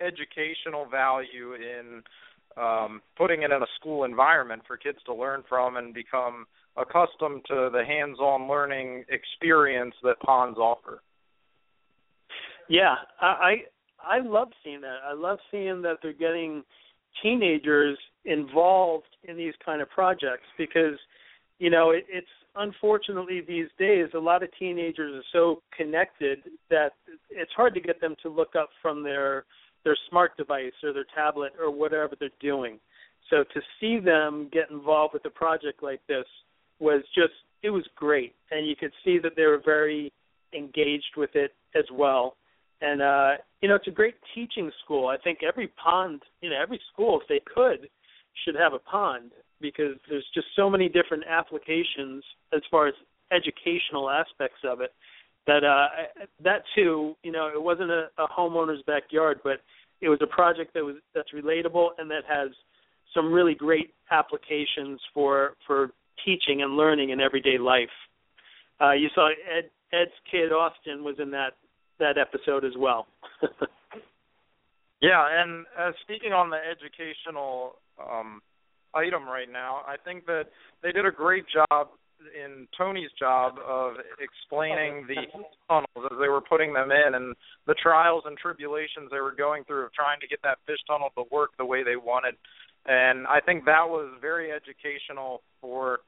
educational 0.01 0.87
value 0.91 1.55
in 1.55 2.03
um, 2.57 3.03
putting 3.17 3.43
it 3.43 3.51
in 3.51 3.63
a 3.63 3.67
school 3.79 4.05
environment 4.05 4.63
for 4.67 4.77
kids 4.77 4.99
to 5.07 5.15
learn 5.15 5.43
from 5.49 5.77
and 5.77 5.93
become 5.93 6.47
accustomed 6.77 7.43
to 7.49 7.71
the 7.73 7.83
hands-on 7.87 8.49
learning 8.49 9.05
experience 9.09 9.95
that 10.03 10.19
ponds 10.21 10.59
offer. 10.59 11.03
Yeah, 12.69 12.95
I 13.21 13.63
I 14.03 14.21
love 14.21 14.49
seeing 14.65 14.81
that. 14.81 14.99
I 15.09 15.15
love 15.15 15.39
seeing 15.51 15.83
that 15.83 15.99
they're 16.03 16.13
getting 16.13 16.65
teenagers 17.23 17.99
involved 18.25 19.07
in 19.25 19.37
these 19.37 19.55
kind 19.65 19.81
of 19.81 19.89
projects 19.89 20.47
because 20.59 20.99
you 21.59 21.71
know 21.71 21.91
it, 21.91 22.05
it's 22.09 22.27
unfortunately 22.57 23.43
these 23.47 23.69
days 23.79 24.09
a 24.15 24.19
lot 24.19 24.43
of 24.43 24.49
teenagers 24.59 25.15
are 25.15 25.29
so 25.33 25.63
connected 25.77 26.39
that 26.71 26.93
it's 27.31 27.53
hard 27.57 27.75
to 27.75 27.81
get 27.81 28.01
them 28.01 28.15
to 28.23 28.29
look 28.29 28.55
up 28.57 28.71
from 28.83 29.03
their 29.03 29.45
their 29.85 29.97
smart 30.11 30.37
device 30.37 30.73
or 30.83 30.93
their 30.93 31.07
tablet 31.15 31.53
or 31.61 31.71
whatever 31.71 32.15
they're 32.19 32.29
doing. 32.41 32.81
So 33.31 33.45
to 33.55 33.61
see 33.81 33.99
them 33.99 34.49
get 34.53 34.71
involved 34.71 35.15
with 35.15 35.25
a 35.27 35.31
project 35.31 35.83
like 35.83 36.01
this 36.09 36.25
was 36.81 37.03
just 37.15 37.33
it 37.63 37.71
was 37.71 37.85
great, 37.97 38.35
and 38.51 38.67
you 38.67 38.77
could 38.77 38.93
see 39.05 39.19
that 39.19 39.33
they 39.37 39.45
were 39.45 39.63
very 39.65 40.13
engaged 40.53 41.17
with 41.17 41.31
it 41.35 41.53
as 41.75 41.85
well. 41.93 42.37
And 42.81 43.01
uh, 43.01 43.33
you 43.61 43.69
know, 43.69 43.77
it's 43.77 43.89
a 43.89 43.93
great 43.93 44.17
teaching 44.35 44.71
school. 44.85 45.09
I 45.09 45.17
think 45.17 45.41
every 45.43 45.69
pond, 45.69 46.23
you 46.41 46.51
know, 46.51 46.61
every 46.61 46.81
school, 46.93 47.21
if 47.21 47.29
they 47.29 47.41
could, 47.55 47.89
should 48.45 48.55
have 48.55 48.75
a 48.75 48.79
pond 48.79 49.31
because 49.61 49.97
there's 50.09 50.27
just 50.35 50.47
so 50.57 50.69
many 50.69 50.89
different 50.89 51.25
applications 51.29 52.25
as 52.53 52.63
far 52.71 52.87
as 52.87 52.95
educational 53.33 54.09
aspects 54.11 54.59
of 54.65 54.81
it 54.81 54.93
that 55.47 55.65
uh 55.65 55.89
that 56.43 56.63
too 56.75 57.15
you 57.25 57.33
know 57.33 57.49
it 57.49 57.61
wasn't 57.61 57.91
a, 57.91 58.07
a 58.19 58.27
homeowner's 58.29 58.83
backyard 58.87 59.41
but 59.43 59.61
it 60.01 60.09
was 60.09 60.19
a 60.23 60.27
project 60.27 60.75
that 60.75 60.85
was 60.85 60.97
that's 61.15 61.33
relatable 61.35 61.89
and 61.99 62.11
that 62.11 62.23
has 62.29 62.51
some 63.15 63.33
really 63.33 63.55
great 63.55 63.95
applications 64.11 65.01
for 65.15 65.55
for 65.67 65.91
teaching 66.25 66.63
and 66.63 66.77
learning 66.77 67.11
in 67.11 67.21
everyday 67.21 67.59
life. 67.59 67.95
Uh, 68.81 68.93
you 68.93 69.09
saw 69.15 69.29
Ed 69.29 69.71
Ed's 69.93 70.13
kid 70.31 70.53
Austin 70.53 71.05
was 71.05 71.17
in 71.19 71.31
that 71.31 71.55
that 71.99 72.19
episode 72.19 72.65
as 72.65 72.73
well. 72.77 73.07
yeah, 75.01 75.27
and 75.43 75.65
uh, 75.79 75.93
speaking 76.03 76.33
on 76.33 76.51
the 76.51 76.59
educational 76.59 77.77
um, 77.99 78.43
item 78.97 79.29
right 79.29 79.51
now, 79.51 79.83
I 79.87 79.97
think 80.03 80.27
that 80.27 80.45
they 80.83 80.93
did 80.93 81.05
a 81.05 81.11
great 81.11 81.45
job 81.53 81.89
in 82.35 82.67
Tony's 82.77 83.11
job 83.19 83.57
of 83.67 83.95
explaining 84.21 85.07
the 85.07 85.29
tunnels 85.69 86.11
as 86.11 86.19
they 86.19 86.29
were 86.29 86.41
putting 86.41 86.73
them 86.73 86.91
in 86.91 87.15
and 87.15 87.37
the 87.67 87.75
trials 87.75 88.25
and 88.27 88.37
tribulations 88.39 89.11
they 89.11 89.21
were 89.21 89.35
going 89.37 89.65
through 89.65 89.85
of 89.85 89.93
trying 89.93 90.21
to 90.21 90.27
get 90.27 90.41
that 90.43 90.59
fish 90.67 90.81
tunnel 90.87 91.11
to 91.17 91.25
work 91.31 91.51
the 91.59 91.65
way 91.65 91.85
they 91.85 91.97
wanted. 91.97 92.35
And 92.87 93.27
I 93.27 93.41
think 93.41 93.65
that 93.67 93.87
was 93.89 94.13
very 94.21 94.51
educational 94.51 95.43
for 95.61 96.01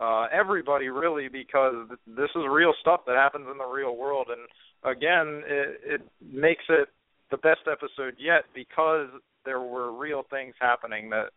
uh 0.00 0.26
everybody 0.32 0.88
really 0.88 1.28
because 1.28 1.86
this 2.04 2.30
is 2.34 2.42
real 2.50 2.74
stuff 2.80 3.02
that 3.06 3.14
happens 3.14 3.46
in 3.50 3.58
the 3.58 3.64
real 3.64 3.96
world 3.96 4.26
and 4.26 4.42
again 4.92 5.40
it 5.46 5.80
it 5.84 6.00
makes 6.20 6.64
it 6.68 6.88
the 7.30 7.36
best 7.36 7.60
episode 7.70 8.14
yet 8.18 8.42
because 8.56 9.06
there 9.44 9.60
were 9.60 9.96
real 9.96 10.24
things 10.30 10.52
happening 10.60 11.10
that 11.10 11.30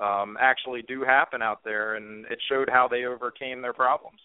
um 0.00 0.36
actually 0.40 0.82
do 0.82 1.02
happen 1.02 1.42
out 1.42 1.60
there 1.64 1.94
and 1.94 2.24
it 2.26 2.38
showed 2.48 2.68
how 2.70 2.88
they 2.88 3.04
overcame 3.04 3.62
their 3.62 3.72
problems. 3.72 4.18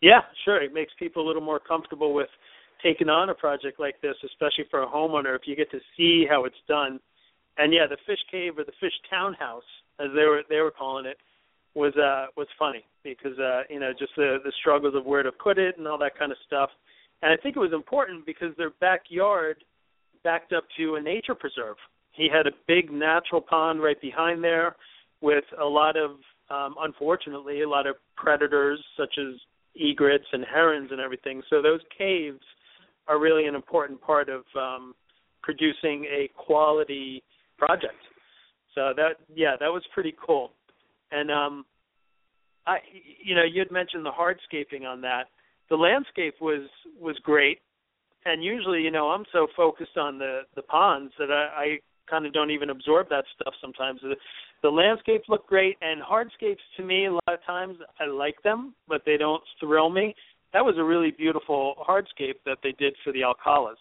Yeah, 0.00 0.20
sure. 0.44 0.62
It 0.62 0.72
makes 0.72 0.92
people 0.98 1.24
a 1.24 1.26
little 1.26 1.42
more 1.42 1.60
comfortable 1.60 2.14
with 2.14 2.28
taking 2.82 3.08
on 3.08 3.28
a 3.28 3.34
project 3.34 3.78
like 3.78 4.00
this, 4.00 4.14
especially 4.24 4.64
for 4.70 4.82
a 4.82 4.86
homeowner 4.86 5.34
if 5.36 5.42
you 5.44 5.54
get 5.54 5.70
to 5.72 5.80
see 5.96 6.24
how 6.28 6.44
it's 6.44 6.62
done. 6.66 6.98
And 7.58 7.72
yeah, 7.72 7.86
the 7.88 7.98
fish 8.06 8.20
cave 8.30 8.58
or 8.58 8.64
the 8.64 8.72
fish 8.80 8.94
townhouse 9.10 9.68
as 9.98 10.08
they 10.14 10.24
were 10.24 10.42
they 10.48 10.60
were 10.60 10.70
calling 10.70 11.06
it 11.06 11.18
was 11.74 11.94
uh 11.96 12.26
was 12.36 12.48
funny 12.58 12.84
because 13.04 13.38
uh 13.38 13.62
you 13.68 13.78
know 13.78 13.92
just 13.92 14.12
the 14.16 14.38
the 14.44 14.52
struggles 14.60 14.94
of 14.94 15.04
where 15.04 15.22
to 15.22 15.32
put 15.32 15.58
it 15.58 15.76
and 15.78 15.86
all 15.86 15.98
that 15.98 16.18
kind 16.18 16.32
of 16.32 16.38
stuff. 16.46 16.70
And 17.22 17.32
I 17.32 17.36
think 17.36 17.56
it 17.56 17.60
was 17.60 17.72
important 17.74 18.24
because 18.24 18.56
their 18.56 18.70
backyard 18.80 19.62
backed 20.24 20.52
up 20.52 20.64
to 20.78 20.94
a 20.94 21.02
nature 21.02 21.34
preserve 21.34 21.76
he 22.12 22.28
had 22.32 22.46
a 22.46 22.52
big 22.66 22.90
natural 22.90 23.40
pond 23.40 23.82
right 23.82 24.00
behind 24.00 24.42
there 24.42 24.76
with 25.20 25.44
a 25.60 25.64
lot 25.64 25.96
of 25.96 26.12
um 26.50 26.74
unfortunately 26.80 27.62
a 27.62 27.68
lot 27.68 27.86
of 27.86 27.96
predators 28.16 28.82
such 28.96 29.16
as 29.18 29.34
egrets 29.76 30.24
and 30.32 30.44
herons 30.44 30.90
and 30.90 31.00
everything. 31.00 31.42
So 31.48 31.62
those 31.62 31.80
caves 31.96 32.40
are 33.06 33.18
really 33.18 33.46
an 33.46 33.54
important 33.54 34.00
part 34.00 34.28
of 34.28 34.42
um 34.56 34.94
producing 35.42 36.04
a 36.04 36.28
quality 36.36 37.22
project. 37.58 37.94
So 38.74 38.92
that 38.96 39.16
yeah, 39.34 39.56
that 39.58 39.68
was 39.68 39.82
pretty 39.94 40.14
cool. 40.24 40.52
And 41.10 41.30
um 41.30 41.64
I 42.66 42.78
you 43.22 43.34
know, 43.34 43.44
you 43.44 43.60
had 43.60 43.70
mentioned 43.70 44.04
the 44.04 44.10
hardscaping 44.10 44.84
on 44.86 45.00
that. 45.02 45.24
The 45.68 45.76
landscape 45.76 46.34
was 46.40 46.68
was 46.98 47.16
great. 47.22 47.58
And 48.26 48.44
usually, 48.44 48.82
you 48.82 48.90
know, 48.90 49.08
I'm 49.08 49.24
so 49.32 49.46
focused 49.56 49.96
on 49.96 50.18
the 50.18 50.40
the 50.56 50.62
ponds 50.62 51.12
that 51.18 51.30
I, 51.30 51.62
I 51.62 51.78
kind 52.10 52.26
of 52.26 52.32
don't 52.32 52.50
even 52.50 52.70
absorb 52.70 53.08
that 53.10 53.24
stuff 53.40 53.54
sometimes. 53.60 54.00
The, 54.02 54.16
the 54.62 54.68
landscapes 54.68 55.28
look 55.28 55.46
great, 55.46 55.76
and 55.80 56.02
hardscapes 56.02 56.64
to 56.76 56.84
me 56.84 57.06
a 57.06 57.12
lot 57.12 57.22
of 57.28 57.44
times 57.46 57.76
I 57.98 58.06
like 58.06 58.42
them, 58.42 58.74
but 58.88 59.02
they 59.06 59.16
don't 59.16 59.42
thrill 59.60 59.88
me. 59.88 60.14
That 60.52 60.64
was 60.64 60.74
a 60.78 60.84
really 60.84 61.12
beautiful 61.12 61.74
hardscape 61.88 62.42
that 62.44 62.58
they 62.62 62.72
did 62.72 62.94
for 63.04 63.12
the 63.12 63.20
Alcalas. 63.20 63.76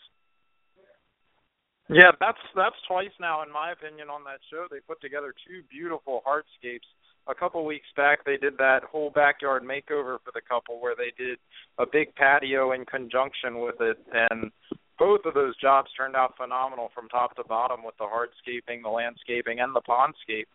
Yeah, 1.89 2.11
that's 2.19 2.37
that's 2.55 2.75
twice 2.87 3.09
now, 3.19 3.41
in 3.41 3.51
my 3.51 3.71
opinion, 3.71 4.09
on 4.09 4.23
that 4.25 4.39
show. 4.51 4.67
They 4.69 4.79
put 4.79 5.01
together 5.01 5.33
two 5.47 5.63
beautiful 5.71 6.21
hardscapes. 6.25 6.85
A 7.27 7.33
couple 7.33 7.65
weeks 7.65 7.87
back, 7.97 8.23
they 8.25 8.37
did 8.37 8.57
that 8.57 8.81
whole 8.83 9.09
backyard 9.09 9.63
makeover 9.63 10.17
for 10.23 10.31
the 10.33 10.41
couple, 10.47 10.79
where 10.79 10.95
they 10.95 11.11
did 11.17 11.39
a 11.79 11.85
big 11.91 12.13
patio 12.15 12.73
in 12.73 12.85
conjunction 12.85 13.59
with 13.59 13.81
it, 13.81 13.97
and 14.13 14.51
both 14.99 15.21
of 15.25 15.33
those 15.33 15.57
jobs 15.57 15.89
turned 15.97 16.15
out 16.15 16.35
phenomenal 16.37 16.91
from 16.93 17.07
top 17.07 17.35
to 17.37 17.43
bottom 17.45 17.83
with 17.83 17.95
the 17.97 18.03
hardscaping, 18.03 18.83
the 18.83 18.89
landscaping, 18.89 19.61
and 19.61 19.73
the 19.73 19.81
pondscape. 19.81 20.45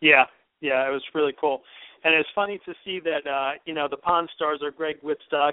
Yeah, 0.00 0.24
yeah, 0.60 0.86
it 0.86 0.92
was 0.92 1.02
really 1.14 1.34
cool, 1.40 1.62
and 2.04 2.14
it's 2.14 2.28
funny 2.34 2.60
to 2.66 2.74
see 2.84 3.00
that 3.00 3.28
uh, 3.28 3.52
you 3.64 3.74
know 3.74 3.88
the 3.90 3.96
Pond 3.96 4.28
stars 4.36 4.60
are 4.62 4.70
Greg 4.70 4.96
Wittstock, 5.02 5.52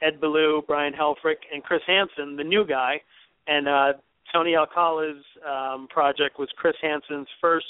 Ed 0.00 0.20
Beaulieu, 0.20 0.62
Brian 0.66 0.92
Helfrich, 0.92 1.42
and 1.52 1.62
Chris 1.62 1.82
Hansen, 1.86 2.36
the 2.36 2.44
new 2.44 2.66
guy, 2.66 3.00
and 3.46 3.68
uh, 3.68 3.92
Tony 4.32 4.56
Alcala's 4.56 5.22
um, 5.48 5.86
project 5.88 6.38
was 6.38 6.48
Chris 6.56 6.74
Hansen's 6.80 7.28
first 7.40 7.66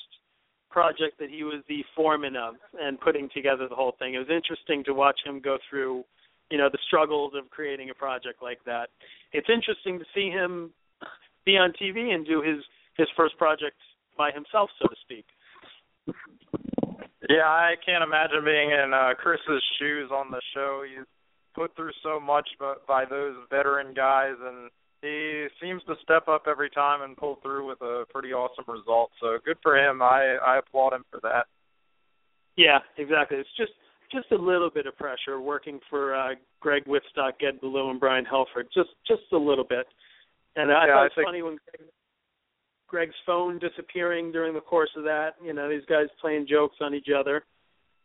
project 0.70 1.18
that 1.18 1.28
he 1.28 1.42
was 1.44 1.62
the 1.68 1.84
foreman 1.94 2.36
of 2.36 2.54
and 2.80 2.98
putting 3.00 3.28
together 3.34 3.68
the 3.68 3.74
whole 3.74 3.94
thing. 3.98 4.14
It 4.14 4.18
was 4.18 4.30
interesting 4.30 4.82
to 4.84 4.94
watch 4.94 5.20
him 5.24 5.40
go 5.40 5.58
through 5.68 6.04
you 6.52 6.58
know 6.58 6.68
the 6.70 6.78
struggles 6.86 7.32
of 7.34 7.48
creating 7.48 7.88
a 7.88 7.94
project 7.94 8.42
like 8.42 8.62
that. 8.66 8.90
It's 9.32 9.48
interesting 9.48 9.98
to 9.98 10.04
see 10.14 10.28
him 10.28 10.70
be 11.46 11.56
on 11.56 11.72
TV 11.80 12.12
and 12.14 12.26
do 12.26 12.42
his 12.42 12.62
his 12.98 13.08
first 13.16 13.38
project 13.38 13.76
by 14.18 14.30
himself, 14.30 14.68
so 14.78 14.86
to 14.86 14.96
speak. 15.00 15.24
Yeah, 17.30 17.48
I 17.48 17.74
can't 17.84 18.04
imagine 18.04 18.44
being 18.44 18.70
in 18.70 18.92
uh, 18.92 19.14
Chris's 19.18 19.64
shoes 19.78 20.10
on 20.12 20.30
the 20.30 20.42
show. 20.54 20.82
He's 20.84 21.06
put 21.54 21.74
through 21.74 21.92
so 22.02 22.20
much 22.20 22.48
by, 22.60 22.74
by 22.86 23.04
those 23.06 23.36
veteran 23.48 23.94
guys, 23.94 24.34
and 24.44 24.68
he 25.00 25.46
seems 25.60 25.82
to 25.84 25.94
step 26.02 26.28
up 26.28 26.42
every 26.46 26.68
time 26.68 27.00
and 27.00 27.16
pull 27.16 27.38
through 27.42 27.66
with 27.66 27.80
a 27.80 28.04
pretty 28.12 28.34
awesome 28.34 28.66
result. 28.68 29.10
So 29.22 29.38
good 29.42 29.56
for 29.62 29.78
him. 29.78 30.02
I 30.02 30.36
I 30.44 30.58
applaud 30.58 30.92
him 30.92 31.04
for 31.10 31.20
that. 31.22 31.46
Yeah, 32.56 32.80
exactly. 32.98 33.38
It's 33.38 33.56
just 33.56 33.72
just 34.12 34.30
a 34.32 34.36
little 34.36 34.70
bit 34.70 34.86
of 34.86 34.96
pressure 34.96 35.40
working 35.40 35.80
for 35.90 36.14
uh, 36.14 36.34
Greg 36.60 36.84
Wittstock, 36.84 37.32
Ed 37.46 37.60
Beaulieu, 37.60 37.90
and 37.90 38.00
Brian 38.00 38.24
Helfrich. 38.24 38.72
Just 38.74 38.90
just 39.06 39.22
a 39.32 39.36
little 39.36 39.64
bit. 39.64 39.86
And 40.56 40.70
I 40.70 40.86
yeah, 40.86 40.94
thought 40.94 41.04
it 41.06 41.12
was 41.16 41.24
funny 41.24 41.42
when 41.42 41.56
Greg, 41.68 41.88
Greg's 42.88 43.14
phone 43.24 43.58
disappearing 43.58 44.32
during 44.32 44.54
the 44.54 44.60
course 44.60 44.90
of 44.96 45.04
that. 45.04 45.30
You 45.42 45.52
know, 45.52 45.68
these 45.68 45.84
guys 45.88 46.06
playing 46.20 46.46
jokes 46.48 46.76
on 46.80 46.94
each 46.94 47.08
other. 47.14 47.44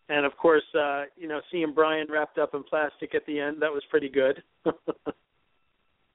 And 0.09 0.25
of 0.25 0.35
course, 0.37 0.63
uh, 0.73 1.03
you 1.17 1.27
know, 1.27 1.41
seeing 1.51 1.73
Brian 1.73 2.07
wrapped 2.09 2.37
up 2.37 2.53
in 2.53 2.63
plastic 2.63 3.13
at 3.13 3.25
the 3.25 3.39
end, 3.39 3.61
that 3.61 3.71
was 3.71 3.83
pretty 3.89 4.09
good. 4.09 4.41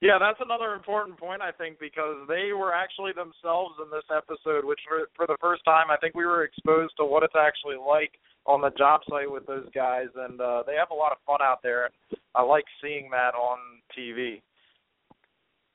Yeah, 0.02 0.18
that's 0.18 0.40
another 0.40 0.74
important 0.74 1.16
point 1.16 1.42
I 1.42 1.52
think 1.52 1.78
because 1.78 2.26
they 2.26 2.52
were 2.52 2.74
actually 2.74 3.12
themselves 3.12 3.76
in 3.78 3.88
this 3.88 4.02
episode, 4.10 4.64
which 4.64 4.80
for, 4.88 5.06
for 5.14 5.28
the 5.28 5.38
first 5.40 5.64
time 5.64 5.92
I 5.92 5.96
think 5.96 6.16
we 6.16 6.26
were 6.26 6.42
exposed 6.42 6.94
to 6.98 7.04
what 7.04 7.22
it's 7.22 7.38
actually 7.38 7.76
like 7.76 8.10
on 8.44 8.60
the 8.60 8.70
job 8.70 9.02
site 9.08 9.30
with 9.30 9.46
those 9.46 9.68
guys, 9.72 10.08
and 10.16 10.40
uh, 10.40 10.64
they 10.66 10.74
have 10.74 10.90
a 10.90 10.94
lot 10.94 11.12
of 11.12 11.18
fun 11.24 11.38
out 11.40 11.62
there. 11.62 11.90
I 12.34 12.42
like 12.42 12.64
seeing 12.82 13.10
that 13.12 13.36
on 13.36 13.58
TV. 13.96 14.42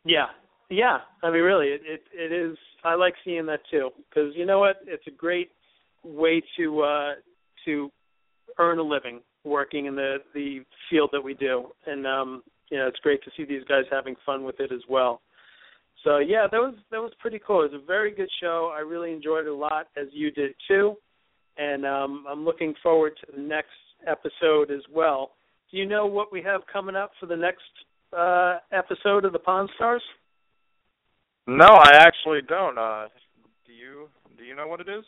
Yeah, 0.04 0.28
yeah. 0.70 0.98
I 1.24 1.32
mean, 1.32 1.44
really, 1.44 1.68
it 1.68 1.82
it, 1.86 2.02
it 2.14 2.34
is. 2.34 2.58
I 2.84 2.96
like 2.96 3.14
seeing 3.24 3.46
that 3.46 3.62
too 3.72 3.92
because 4.10 4.34
you 4.36 4.46
know 4.46 4.60
what? 4.60 4.76
It's 4.86 5.08
a 5.08 5.12
great 5.12 5.52
way 6.04 6.44
to 6.58 6.82
uh 6.82 7.12
to 7.64 7.90
earn 8.60 8.80
a 8.80 8.84
living 8.84 9.22
working 9.46 9.86
in 9.86 9.96
the 9.96 10.18
the 10.34 10.66
field 10.90 11.12
that 11.14 11.24
we 11.24 11.34
do, 11.34 11.68
and 11.86 12.06
um 12.06 12.44
you 12.70 12.78
know, 12.78 12.88
it's 12.88 13.00
great 13.00 13.24
to 13.24 13.32
see 13.38 13.46
these 13.46 13.64
guys 13.68 13.84
having 13.92 14.16
fun 14.26 14.44
with 14.44 14.60
it 14.60 14.72
as 14.72 14.82
well. 14.90 15.22
So 16.04 16.20
yeah, 16.20 16.48
that 16.52 16.58
was 16.58 16.76
that 16.92 17.00
was 17.00 17.12
pretty 17.20 17.40
cool. 17.46 17.62
It 17.64 17.72
was 17.72 17.82
a 17.84 17.86
very 17.86 18.14
good 18.14 18.30
show. 18.42 18.74
I 18.76 18.82
really 18.82 19.12
enjoyed 19.12 19.46
it 19.46 19.52
a 19.52 19.56
lot, 19.56 19.88
as 19.98 20.08
you 20.12 20.32
did 20.32 20.54
too. 20.68 20.96
And 21.58 21.86
um, 21.86 22.26
I'm 22.30 22.46
looking 22.46 22.74
forward 22.84 23.14
to 23.22 23.32
the 23.36 23.42
next 23.42 23.70
episode 24.06 24.70
as 24.72 24.82
well. 24.94 25.32
Do 25.72 25.78
you 25.78 25.86
know 25.86 26.06
what 26.06 26.32
we 26.32 26.42
have 26.44 26.62
coming 26.72 26.96
up 26.96 27.12
for 27.20 27.26
the 27.26 27.36
next 27.36 27.64
uh, 28.16 28.60
episode 28.72 29.26
of 29.26 29.34
the 29.34 29.40
Pond 29.40 29.70
Stars? 29.76 30.04
No, 31.48 31.66
I 31.66 31.92
actually 31.96 32.42
don't. 32.48 32.78
Uh, 32.78 33.08
do 33.66 33.74
you? 33.74 34.08
Do 34.38 34.44
you 34.44 34.56
know 34.56 34.68
what 34.68 34.80
it 34.80 34.88
is? 34.88 35.04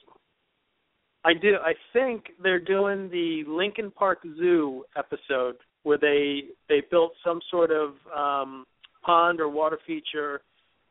I 1.24 1.34
do. 1.34 1.56
I 1.64 1.74
think 1.94 2.32
they're 2.42 2.60
doing 2.60 3.10
the 3.10 3.44
Lincoln 3.48 3.92
Park 3.92 4.20
Zoo 4.38 4.86
episode 4.98 5.58
where 5.84 5.98
they 5.98 6.44
they 6.68 6.82
built 6.92 7.14
some 7.24 7.40
sort 7.50 7.72
of 7.72 7.92
um, 8.16 8.66
pond 9.04 9.40
or 9.40 9.50
water 9.50 9.80
feature 9.88 10.42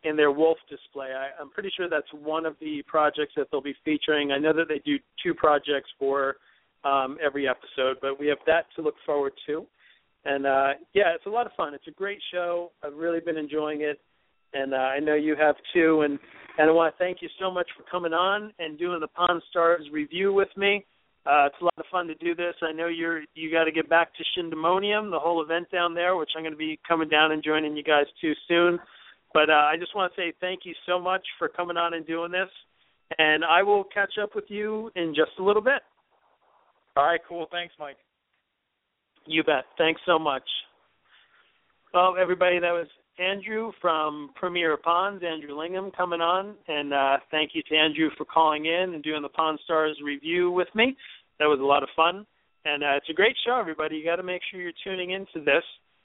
in 0.05 0.16
their 0.16 0.31
wolf 0.31 0.59
display. 0.70 1.09
I, 1.09 1.40
I'm 1.40 1.51
pretty 1.51 1.70
sure 1.77 1.88
that's 1.88 2.07
one 2.12 2.46
of 2.46 2.55
the 2.61 2.83
projects 2.87 3.33
that 3.37 3.48
they'll 3.51 3.61
be 3.61 3.74
featuring. 3.85 4.33
I 4.33 4.38
know 4.38 4.53
that 4.53 4.68
they 4.68 4.81
do 4.85 4.98
two 5.22 5.35
projects 5.35 5.90
for 5.98 6.37
um, 6.85 7.18
every 7.24 7.48
episode, 7.48 7.96
but 8.01 8.18
we 8.18 8.29
have 8.29 8.38
that 8.46 8.66
to 8.77 8.83
look 8.83 8.94
forward 9.05 9.33
to. 9.46 9.66
And 10.24 10.46
uh, 10.46 10.68
yeah, 10.94 11.14
it's 11.14 11.27
a 11.27 11.31
lot 11.31 11.46
of 11.46 11.53
fun. 11.57 11.74
It's 11.74 11.87
a 11.88 11.92
great 11.92 12.18
show. 12.33 12.72
I've 12.83 12.94
really 12.94 13.20
been 13.20 13.37
enjoying 13.37 13.83
it, 13.83 14.01
and 14.53 14.74
uh, 14.74 14.77
I 14.77 15.01
know 15.01 15.14
you 15.14 15.37
have 15.37 15.57
too. 15.72 16.03
And 16.03 16.18
and 16.59 16.68
I 16.68 16.72
want 16.72 16.92
to 16.92 16.98
thank 16.98 17.18
you 17.22 17.29
so 17.40 17.51
much 17.51 17.68
for 17.77 17.85
coming 17.88 18.12
on 18.12 18.53
and 18.59 18.79
doing 18.79 19.01
the 19.01 19.09
Pond 19.09 19.42
Stars 19.51 19.87
review 19.92 20.33
with 20.33 20.48
me. 20.57 20.85
Uh, 21.29 21.45
it's 21.45 21.57
a 21.61 21.64
lot 21.64 21.75
of 21.77 21.85
fun 21.93 22.07
to 22.07 22.14
do 22.14 22.35
this. 22.35 22.55
I 22.62 22.73
know 22.73 22.88
you're 22.88 23.23
you 23.35 23.53
got 23.53 23.64
to 23.64 23.73
get 23.73 23.88
back 23.88 24.09
to 24.14 24.25
Shindemonium, 24.33 25.11
the 25.11 25.19
whole 25.19 25.43
event 25.43 25.71
down 25.71 25.93
there, 25.93 26.17
which 26.17 26.31
I'm 26.35 26.43
going 26.43 26.53
to 26.53 26.59
be 26.59 26.81
coming 26.88 27.09
down 27.09 27.33
and 27.33 27.45
joining 27.45 27.77
you 27.77 27.83
guys 27.83 28.07
too 28.19 28.33
soon. 28.49 28.79
But 29.35 29.51
uh, 29.51 29.69
I 29.71 29.77
just 29.79 29.95
want 29.95 30.11
to 30.14 30.21
say 30.21 30.33
thank 30.41 30.61
you 30.64 30.73
so 30.87 30.99
much 30.99 31.21
for 31.38 31.49
coming 31.49 31.77
on 31.77 31.93
and 31.93 32.07
doing 32.07 32.33
this, 32.33 32.49
and 33.19 33.45
I 33.45 33.62
will 33.62 33.85
catch 33.85 34.12
up 34.23 34.35
with 34.35 34.47
you 34.49 34.91
in 34.97 35.14
just 35.14 35.33
a 35.38 35.43
little 35.43 35.61
bit. 35.61 35.83
All 36.97 37.05
right, 37.05 37.21
cool. 37.29 37.47
Thanks, 37.51 37.75
Mike. 37.79 37.99
You 39.27 39.45
bet. 39.45 39.64
Thanks 39.77 40.01
so 40.07 40.19
much. 40.19 40.43
Well, 41.93 42.17
everybody, 42.19 42.59
that 42.59 42.73
was 42.73 42.87
Andrew 43.19 43.73
from 43.81 44.31
Premier 44.35 44.77
Ponds, 44.77 45.23
Andrew 45.23 45.55
Lingham, 45.55 45.95
coming 45.95 46.21
on, 46.21 46.55
and 46.69 46.95
uh, 46.95 47.17
thank 47.31 47.51
you 47.55 47.62
to 47.69 47.77
Andrew 47.77 48.11
for 48.17 48.25
calling 48.25 48.67
in 48.67 48.95
and 48.95 49.03
doing 49.03 49.23
the 49.23 49.29
Pond 49.29 49.59
Stars 49.64 49.99
review 50.03 50.51
with 50.51 50.69
me. 50.75 50.97
That 51.38 51.46
was 51.46 51.61
a 51.61 51.64
lot 51.64 51.83
of 51.83 51.88
fun, 51.94 52.27
and 52.64 52.83
uh, 52.83 52.96
it's 52.96 53.09
a 53.11 53.14
great 53.14 53.37
show. 53.46 53.59
Everybody, 53.59 53.96
you 53.96 54.05
got 54.05 54.16
to 54.16 54.22
make 54.22 54.42
sure 54.51 54.61
you're 54.61 54.72
tuning 54.85 55.12
into 55.12 55.44
this 55.44 55.64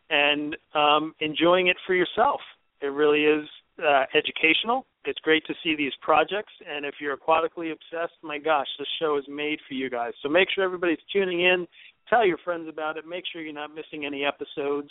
and 0.09 0.55
um, 0.75 1.13
enjoying 1.19 1.67
it 1.67 1.77
for 1.87 1.95
yourself. 1.95 2.39
It 2.81 2.87
really 2.87 3.23
is 3.23 3.47
uh, 3.79 4.03
educational. 4.13 4.85
It's 5.05 5.19
great 5.19 5.43
to 5.47 5.53
see 5.63 5.75
these 5.75 5.91
projects, 6.01 6.53
and 6.69 6.85
if 6.85 6.95
you're 7.01 7.17
aquatically 7.17 7.71
obsessed, 7.71 8.13
my 8.21 8.37
gosh, 8.37 8.67
this 8.77 8.87
show 8.99 9.17
is 9.17 9.25
made 9.27 9.59
for 9.67 9.73
you 9.73 9.89
guys. 9.89 10.13
So 10.21 10.29
make 10.29 10.47
sure 10.53 10.63
everybody's 10.63 10.97
tuning 11.11 11.41
in. 11.41 11.67
Tell 12.09 12.25
your 12.25 12.37
friends 12.43 12.67
about 12.69 12.97
it. 12.97 13.05
Make 13.07 13.23
sure 13.31 13.41
you're 13.41 13.53
not 13.53 13.73
missing 13.73 14.05
any 14.05 14.23
episodes. 14.23 14.89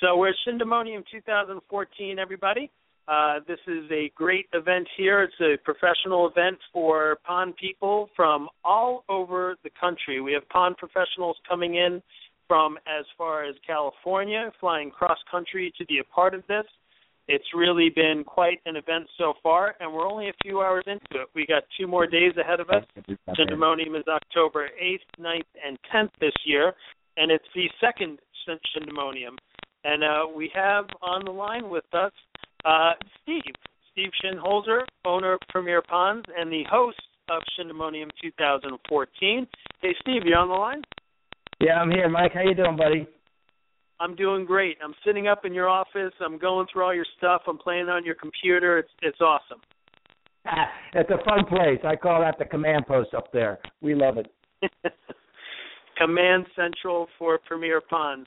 So 0.00 0.16
we're 0.16 0.28
at 0.28 0.36
Shindemonium 0.46 1.02
2014, 1.10 2.20
everybody. 2.20 2.70
Uh, 3.08 3.40
this 3.48 3.58
is 3.66 3.90
a 3.90 4.12
great 4.14 4.46
event 4.52 4.86
here. 4.96 5.24
It's 5.24 5.34
a 5.40 5.56
professional 5.64 6.28
event 6.28 6.58
for 6.72 7.18
pond 7.26 7.56
people 7.56 8.10
from 8.14 8.48
all 8.64 9.04
over 9.08 9.56
the 9.64 9.70
country. 9.80 10.20
We 10.20 10.34
have 10.34 10.48
pond 10.50 10.76
professionals 10.76 11.36
coming 11.48 11.74
in 11.74 12.00
from 12.46 12.76
as 12.86 13.04
far 13.18 13.44
as 13.44 13.56
California, 13.66 14.52
flying 14.60 14.92
cross 14.92 15.18
country 15.28 15.72
to 15.78 15.84
be 15.86 15.98
a 15.98 16.14
part 16.14 16.32
of 16.32 16.46
this. 16.46 16.64
It's 17.28 17.44
really 17.54 17.88
been 17.88 18.24
quite 18.24 18.60
an 18.66 18.76
event 18.76 19.06
so 19.16 19.34
far, 19.42 19.76
and 19.80 19.92
we're 19.92 20.06
only 20.06 20.28
a 20.28 20.32
few 20.42 20.60
hours 20.60 20.84
into 20.86 21.22
it. 21.22 21.28
We 21.34 21.46
got 21.46 21.62
two 21.78 21.86
more 21.86 22.06
days 22.06 22.32
ahead 22.36 22.60
of 22.60 22.68
us. 22.70 22.84
Shindemonium 23.38 23.96
is 23.96 24.06
October 24.08 24.68
8th, 24.82 24.98
9th, 25.20 25.42
and 25.64 25.78
10th 25.94 26.10
this 26.20 26.32
year, 26.44 26.72
and 27.16 27.30
it's 27.30 27.44
the 27.54 27.68
second 27.80 28.18
Shindemonium. 28.48 29.36
And 29.84 30.02
uh, 30.02 30.26
we 30.34 30.50
have 30.54 30.86
on 31.00 31.24
the 31.24 31.30
line 31.30 31.68
with 31.68 31.84
us 31.92 32.12
uh, 32.64 32.92
Steve, 33.22 33.42
Steve 33.92 34.10
Shinholzer, 34.24 34.82
owner 35.04 35.34
of 35.34 35.40
Premier 35.48 35.82
Ponds 35.82 36.24
and 36.36 36.50
the 36.50 36.64
host 36.70 37.00
of 37.28 37.42
Shindemonium 37.58 38.08
2014. 38.22 39.46
Hey, 39.80 39.94
Steve, 40.00 40.22
you 40.24 40.34
on 40.34 40.48
the 40.48 40.54
line? 40.54 40.82
Yeah, 41.60 41.74
I'm 41.74 41.90
here, 41.90 42.08
Mike. 42.08 42.32
How 42.34 42.42
you 42.42 42.54
doing, 42.54 42.76
buddy? 42.76 43.06
I'm 44.02 44.16
doing 44.16 44.44
great. 44.44 44.78
I'm 44.82 44.94
sitting 45.06 45.28
up 45.28 45.44
in 45.44 45.54
your 45.54 45.68
office. 45.68 46.12
I'm 46.20 46.36
going 46.36 46.66
through 46.72 46.82
all 46.82 46.94
your 46.94 47.06
stuff. 47.18 47.42
I'm 47.46 47.56
playing 47.56 47.88
on 47.88 48.04
your 48.04 48.16
computer. 48.16 48.78
It's 48.78 48.90
it's 49.00 49.20
awesome. 49.20 49.60
it's 50.94 51.10
a 51.10 51.24
fun 51.24 51.46
place. 51.48 51.78
I 51.84 51.94
call 51.94 52.20
that 52.20 52.36
the 52.36 52.44
command 52.44 52.86
post 52.88 53.14
up 53.14 53.32
there. 53.32 53.60
We 53.80 53.94
love 53.94 54.16
it. 54.18 54.26
command 55.96 56.46
central 56.56 57.06
for 57.16 57.38
Premier 57.46 57.80
Ponds. 57.80 58.26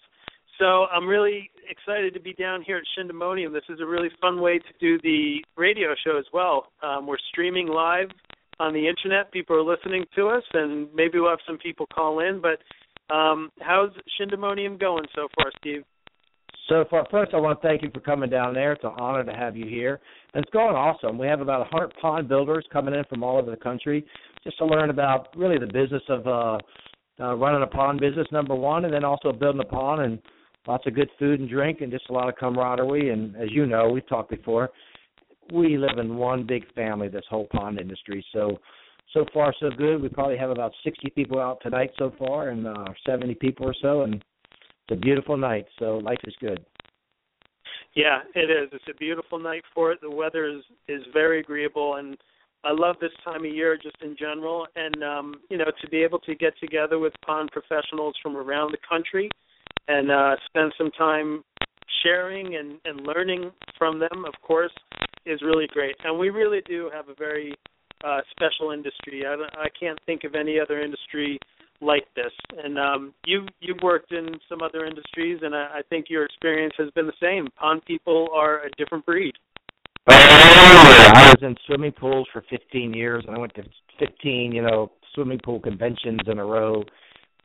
So 0.59 0.85
I'm 0.85 1.05
really 1.05 1.51
excited 1.69 2.13
to 2.13 2.21
be 2.21 2.31
down 2.33 2.61
here 2.61 2.77
at 2.77 2.83
Shindemonium. 2.97 3.51
This 3.51 3.67
is 3.67 3.81
a 3.81 3.85
really 3.85 4.09
fun 4.21 4.39
way 4.39 4.59
to 4.59 4.73
do 4.79 4.97
the 5.03 5.43
radio 5.57 5.89
show 6.05 6.17
as 6.17 6.25
well. 6.33 6.67
Um, 6.81 7.05
we're 7.05 7.17
streaming 7.31 7.67
live 7.67 8.07
on 8.61 8.73
the 8.73 8.87
internet. 8.87 9.33
People 9.33 9.57
are 9.57 9.63
listening 9.63 10.05
to 10.15 10.29
us, 10.29 10.43
and 10.53 10.87
maybe 10.95 11.19
we'll 11.19 11.31
have 11.31 11.39
some 11.45 11.57
people 11.57 11.85
call 11.93 12.19
in. 12.19 12.39
But 12.41 12.59
um, 13.09 13.51
how's 13.59 13.91
Shindemonium 14.19 14.79
going 14.79 15.05
so 15.15 15.27
far, 15.35 15.51
Steve? 15.59 15.83
So 16.67 16.83
far, 16.89 17.05
first, 17.11 17.33
I 17.33 17.37
want 17.37 17.61
to 17.61 17.67
thank 17.67 17.83
you 17.83 17.91
for 17.93 17.99
coming 17.99 18.29
down 18.29 18.55
there. 18.55 18.73
It's 18.73 18.83
an 18.83 18.93
honor 18.97 19.23
to 19.23 19.33
have 19.33 19.55
you 19.55 19.67
here. 19.67 19.99
And 20.33 20.43
it's 20.43 20.51
going 20.51 20.75
awesome. 20.75 21.17
We 21.17 21.27
have 21.27 21.41
about 21.41 21.59
100 21.71 21.93
pond 22.01 22.27
builders 22.27 22.65
coming 22.73 22.95
in 22.95 23.03
from 23.05 23.23
all 23.23 23.37
over 23.37 23.51
the 23.51 23.57
country 23.57 24.03
just 24.43 24.57
to 24.57 24.65
learn 24.65 24.89
about 24.89 25.27
really 25.35 25.59
the 25.59 25.67
business 25.67 26.01
of 26.09 26.25
uh, 26.25 26.57
uh, 27.19 27.35
running 27.35 27.61
a 27.61 27.67
pond 27.67 27.99
business, 27.99 28.27
number 28.31 28.55
one, 28.55 28.85
and 28.85 28.93
then 28.93 29.03
also 29.03 29.31
building 29.31 29.61
a 29.61 29.65
pond 29.65 30.01
and 30.01 30.19
lots 30.67 30.87
of 30.87 30.95
good 30.95 31.09
food 31.19 31.39
and 31.39 31.49
drink 31.49 31.81
and 31.81 31.91
just 31.91 32.09
a 32.09 32.13
lot 32.13 32.29
of 32.29 32.35
camaraderie. 32.35 33.11
And 33.11 33.35
as 33.35 33.49
you 33.51 33.67
know, 33.67 33.89
we've 33.89 34.07
talked 34.07 34.31
before, 34.31 34.71
we 35.53 35.77
live 35.77 35.99
in 35.99 36.17
one 36.17 36.45
big 36.45 36.71
family, 36.73 37.07
this 37.07 37.25
whole 37.29 37.47
pond 37.51 37.79
industry. 37.79 38.25
So 38.33 38.57
so 39.13 39.25
far 39.33 39.53
so 39.59 39.69
good. 39.77 40.01
We 40.01 40.09
probably 40.09 40.37
have 40.37 40.49
about 40.49 40.73
60 40.83 41.09
people 41.11 41.39
out 41.39 41.59
tonight 41.61 41.91
so 41.97 42.13
far, 42.17 42.49
and 42.49 42.67
uh, 42.67 42.85
70 43.05 43.35
people 43.35 43.67
or 43.67 43.75
so, 43.81 44.01
and 44.01 44.15
it's 44.15 44.91
a 44.91 44.95
beautiful 44.95 45.37
night. 45.37 45.65
So 45.79 45.97
life 45.97 46.19
is 46.25 46.35
good. 46.39 46.65
Yeah, 47.95 48.19
it 48.35 48.51
is. 48.51 48.69
It's 48.73 48.83
a 48.89 48.97
beautiful 48.97 49.39
night 49.39 49.63
for 49.73 49.91
it. 49.91 50.01
The 50.01 50.11
weather 50.11 50.47
is 50.47 50.63
is 50.87 51.01
very 51.13 51.39
agreeable, 51.39 51.95
and 51.95 52.17
I 52.65 52.71
love 52.71 52.97
this 52.99 53.11
time 53.23 53.45
of 53.45 53.51
year 53.51 53.77
just 53.77 53.95
in 54.01 54.17
general. 54.19 54.67
And 54.75 55.03
um, 55.03 55.35
you 55.49 55.57
know, 55.57 55.71
to 55.81 55.89
be 55.89 56.03
able 56.03 56.19
to 56.19 56.35
get 56.35 56.53
together 56.59 56.99
with 56.99 57.13
pond 57.25 57.51
professionals 57.53 58.15
from 58.21 58.35
around 58.35 58.71
the 58.71 58.77
country 58.87 59.29
and 59.87 60.11
uh, 60.11 60.35
spend 60.47 60.73
some 60.77 60.91
time 60.91 61.43
sharing 62.03 62.55
and, 62.55 62.79
and 62.85 63.05
learning 63.05 63.51
from 63.77 63.99
them, 63.99 64.25
of 64.25 64.33
course, 64.41 64.73
is 65.25 65.41
really 65.41 65.67
great. 65.67 65.95
And 66.03 66.17
we 66.17 66.29
really 66.29 66.61
do 66.67 66.89
have 66.93 67.09
a 67.09 67.15
very 67.15 67.53
uh, 68.05 68.21
special 68.31 68.71
industry. 68.71 69.23
I, 69.25 69.33
I 69.59 69.67
can't 69.79 69.99
think 70.05 70.23
of 70.23 70.35
any 70.35 70.59
other 70.59 70.81
industry 70.81 71.39
like 71.81 72.05
this. 72.15 72.31
And 72.63 72.77
um, 72.77 73.13
you've 73.25 73.47
you've 73.59 73.81
worked 73.81 74.11
in 74.11 74.27
some 74.47 74.61
other 74.61 74.85
industries, 74.85 75.39
and 75.41 75.55
I, 75.55 75.79
I 75.79 75.81
think 75.89 76.05
your 76.09 76.25
experience 76.25 76.73
has 76.77 76.89
been 76.91 77.07
the 77.07 77.13
same. 77.21 77.47
Pond 77.57 77.81
people 77.85 78.29
are 78.33 78.63
a 78.65 78.69
different 78.77 79.05
breed. 79.05 79.33
I 80.07 81.33
was 81.35 81.41
in 81.41 81.55
swimming 81.65 81.91
pools 81.91 82.27
for 82.31 82.43
15 82.49 82.93
years, 82.93 83.23
and 83.27 83.35
I 83.35 83.39
went 83.39 83.55
to 83.55 83.63
15, 83.99 84.51
you 84.51 84.61
know, 84.61 84.91
swimming 85.13 85.39
pool 85.43 85.59
conventions 85.59 86.19
in 86.27 86.37
a 86.37 86.45
row, 86.45 86.83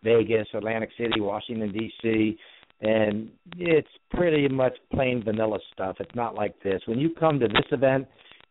Vegas, 0.03 0.47
Atlantic 0.55 0.91
City, 0.99 1.21
Washington 1.21 1.73
D.C. 1.73 2.39
And 2.83 3.31
it's 3.57 3.89
pretty 4.11 4.49
much 4.49 4.77
plain 4.93 5.23
vanilla 5.23 5.59
stuff. 5.73 5.97
It's 6.01 6.15
not 6.15 6.35
like 6.35 6.55
this. 6.63 6.81
When 6.87 6.99
you 6.99 7.11
come 7.11 7.39
to 7.41 7.49
this 7.49 7.67
event, 7.73 8.07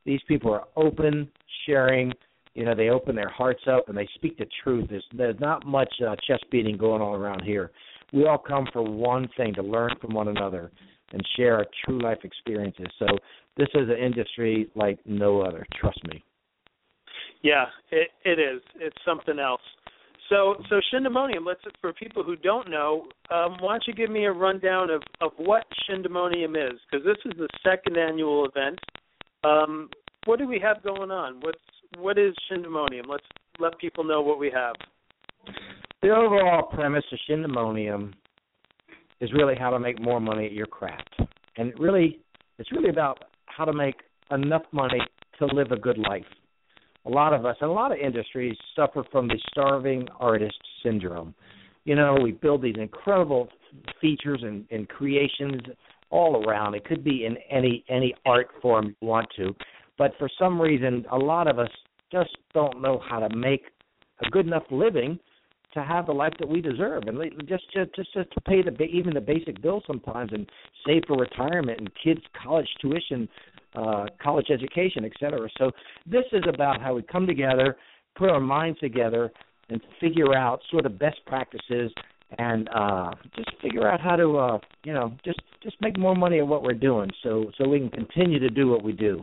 these 0.09 0.21
people 0.27 0.51
are 0.51 0.65
open, 0.75 1.29
sharing. 1.67 2.11
You 2.55 2.65
know, 2.65 2.73
they 2.73 2.89
open 2.89 3.15
their 3.15 3.29
hearts 3.29 3.61
up 3.71 3.89
and 3.89 3.97
they 3.97 4.09
speak 4.15 4.39
the 4.39 4.47
truth. 4.63 4.87
There's 4.89 5.05
there's 5.15 5.39
not 5.39 5.67
much 5.67 5.93
uh, 6.05 6.15
chest 6.27 6.45
beating 6.51 6.77
going 6.77 6.99
on 6.99 7.13
around 7.13 7.43
here. 7.43 7.69
We 8.11 8.25
all 8.25 8.39
come 8.39 8.67
for 8.73 8.81
one 8.81 9.29
thing: 9.37 9.53
to 9.53 9.61
learn 9.61 9.91
from 10.01 10.15
one 10.15 10.29
another 10.29 10.71
and 11.13 11.21
share 11.37 11.57
our 11.57 11.65
true 11.85 12.01
life 12.01 12.17
experiences. 12.23 12.87
So 12.97 13.05
this 13.55 13.67
is 13.75 13.87
an 13.87 13.97
industry 13.97 14.67
like 14.73 14.97
no 15.05 15.41
other. 15.41 15.63
Trust 15.79 15.99
me. 16.07 16.23
Yeah, 17.43 17.65
it 17.91 18.09
it 18.25 18.39
is. 18.39 18.61
It's 18.79 18.97
something 19.05 19.37
else. 19.37 19.61
So, 20.27 20.55
so 20.69 20.81
Shindemonium. 20.91 21.45
Let's 21.45 21.61
for 21.81 21.93
people 21.93 22.23
who 22.23 22.35
don't 22.35 22.67
know, 22.69 23.05
um, 23.29 23.57
why 23.59 23.73
don't 23.73 23.83
you 23.85 23.93
give 23.93 24.09
me 24.09 24.25
a 24.25 24.31
rundown 24.31 24.89
of 24.89 25.03
of 25.21 25.31
what 25.37 25.65
Shindemonium 25.87 26.55
is? 26.57 26.79
Because 26.89 27.05
this 27.05 27.17
is 27.25 27.37
the 27.37 27.47
second 27.63 27.95
annual 27.95 28.45
event. 28.45 28.79
Um, 29.43 29.89
what 30.25 30.39
do 30.39 30.47
we 30.47 30.59
have 30.59 30.83
going 30.83 31.11
on? 31.11 31.39
What's 31.41 31.59
what 31.97 32.17
is 32.17 32.33
Shindemonium? 32.51 33.07
Let's 33.07 33.25
let 33.59 33.77
people 33.79 34.03
know 34.03 34.21
what 34.21 34.39
we 34.39 34.51
have. 34.51 34.75
The 36.01 36.09
overall 36.09 36.63
premise 36.63 37.03
of 37.11 37.19
Shindemonium 37.29 38.13
is 39.21 39.33
really 39.33 39.55
how 39.55 39.69
to 39.71 39.79
make 39.79 40.01
more 40.01 40.19
money 40.19 40.45
at 40.45 40.53
your 40.53 40.67
craft, 40.67 41.19
and 41.57 41.69
it 41.69 41.79
really, 41.79 42.19
it's 42.57 42.71
really 42.71 42.89
about 42.89 43.23
how 43.45 43.65
to 43.65 43.73
make 43.73 43.95
enough 44.31 44.61
money 44.71 45.01
to 45.39 45.45
live 45.47 45.71
a 45.71 45.77
good 45.77 45.97
life. 45.97 46.23
A 47.05 47.09
lot 47.09 47.33
of 47.33 47.45
us, 47.45 47.55
and 47.61 47.69
a 47.69 47.73
lot 47.73 47.91
of 47.91 47.97
industries, 47.97 48.55
suffer 48.75 49.03
from 49.11 49.27
the 49.27 49.39
starving 49.51 50.07
artist 50.19 50.57
syndrome. 50.83 51.33
You 51.85 51.95
know, 51.95 52.17
we 52.21 52.33
build 52.33 52.61
these 52.61 52.75
incredible 52.77 53.49
features 53.99 54.41
and, 54.43 54.65
and 54.69 54.87
creations 54.87 55.61
all 56.11 56.45
around. 56.45 56.75
It 56.75 56.85
could 56.85 57.03
be 57.03 57.25
in 57.25 57.37
any 57.49 57.83
any 57.89 58.13
art 58.25 58.47
form 58.61 58.95
you 59.01 59.07
want 59.07 59.27
to, 59.37 59.55
but 59.99 60.13
for 60.17 60.29
some 60.39 60.59
reason, 60.59 61.05
a 61.11 61.17
lot 61.17 61.47
of 61.47 61.59
us 61.59 61.69
just 62.11 62.35
don't 62.53 62.81
know 62.81 62.99
how 63.07 63.19
to 63.19 63.35
make 63.35 63.65
a 64.25 64.29
good 64.31 64.47
enough 64.47 64.63
living 64.71 65.19
to 65.73 65.83
have 65.83 66.07
the 66.07 66.11
life 66.11 66.33
that 66.39 66.47
we 66.49 66.61
deserve, 66.61 67.03
and 67.05 67.19
just 67.47 67.65
just 67.71 67.93
just 67.93 68.11
to 68.13 68.41
pay 68.47 68.63
the 68.63 68.71
even 68.85 69.13
the 69.13 69.21
basic 69.21 69.61
bills 69.61 69.83
sometimes, 69.85 70.31
and 70.33 70.49
save 70.87 71.03
for 71.05 71.17
retirement 71.17 71.79
and 71.79 71.91
kids' 72.03 72.21
college 72.41 72.67
tuition, 72.81 73.29
uh, 73.75 74.05
college 74.19 74.47
education, 74.49 75.05
et 75.05 75.11
cetera. 75.19 75.47
So 75.59 75.69
this 76.07 76.25
is 76.31 76.43
about 76.51 76.81
how 76.81 76.95
we 76.95 77.03
come 77.03 77.27
together, 77.27 77.77
put 78.15 78.31
our 78.31 78.39
minds 78.39 78.79
together, 78.79 79.31
and 79.69 79.79
figure 79.99 80.35
out 80.35 80.61
sort 80.71 80.87
of 80.87 80.97
best 80.97 81.19
practices 81.27 81.91
and 82.37 82.69
uh 82.75 83.11
just 83.35 83.49
figure 83.59 83.87
out 83.89 83.99
how 83.99 84.15
to 84.15 84.37
uh 84.37 84.59
you 84.85 84.93
know 84.93 85.11
just 85.25 85.39
just 85.63 85.75
make 85.81 85.97
more 85.97 86.15
money 86.15 86.37
at 86.37 86.47
what 86.47 86.61
we're 86.61 86.73
doing 86.73 87.09
so 87.23 87.49
so 87.57 87.67
we 87.67 87.79
can 87.79 87.89
continue 87.89 88.37
to 88.37 88.51
do 88.51 88.67
what 88.67 88.83
we 88.83 88.91
do 88.91 89.19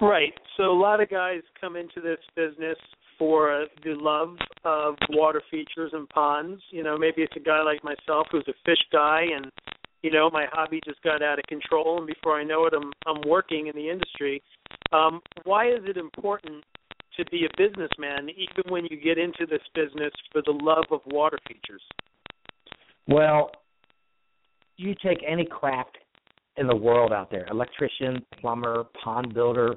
right 0.00 0.32
so 0.56 0.64
a 0.64 0.78
lot 0.78 1.00
of 1.00 1.08
guys 1.08 1.40
come 1.60 1.76
into 1.76 2.00
this 2.00 2.18
business 2.36 2.76
for 3.20 3.66
the 3.84 3.94
love 3.94 4.34
of 4.64 4.94
water 5.10 5.42
features 5.50 5.90
and 5.92 6.08
ponds. 6.08 6.62
You 6.70 6.82
know, 6.82 6.96
maybe 6.96 7.20
it's 7.20 7.36
a 7.36 7.40
guy 7.40 7.62
like 7.62 7.84
myself 7.84 8.26
who's 8.32 8.48
a 8.48 8.54
fish 8.64 8.82
guy 8.90 9.26
and 9.36 9.52
you 10.02 10.10
know, 10.10 10.30
my 10.30 10.46
hobby 10.50 10.80
just 10.86 11.02
got 11.02 11.22
out 11.22 11.38
of 11.38 11.44
control 11.44 11.98
and 11.98 12.06
before 12.06 12.40
I 12.40 12.44
know 12.44 12.64
it 12.64 12.72
I'm 12.74 12.90
I'm 13.06 13.20
working 13.28 13.66
in 13.66 13.76
the 13.76 13.90
industry. 13.90 14.42
Um, 14.92 15.20
why 15.44 15.68
is 15.68 15.80
it 15.84 15.98
important 15.98 16.64
to 17.18 17.24
be 17.26 17.44
a 17.44 17.56
businessman 17.58 18.30
even 18.30 18.72
when 18.72 18.86
you 18.86 18.98
get 18.98 19.18
into 19.18 19.44
this 19.46 19.60
business 19.74 20.12
for 20.32 20.40
the 20.46 20.58
love 20.62 20.86
of 20.90 21.00
water 21.06 21.38
features? 21.46 21.82
Well, 23.06 23.50
you 24.78 24.94
take 25.04 25.18
any 25.28 25.44
craft 25.44 25.98
in 26.56 26.66
the 26.66 26.76
world 26.76 27.12
out 27.12 27.30
there, 27.30 27.46
electrician, 27.50 28.24
plumber, 28.40 28.84
pond 29.04 29.34
builder, 29.34 29.76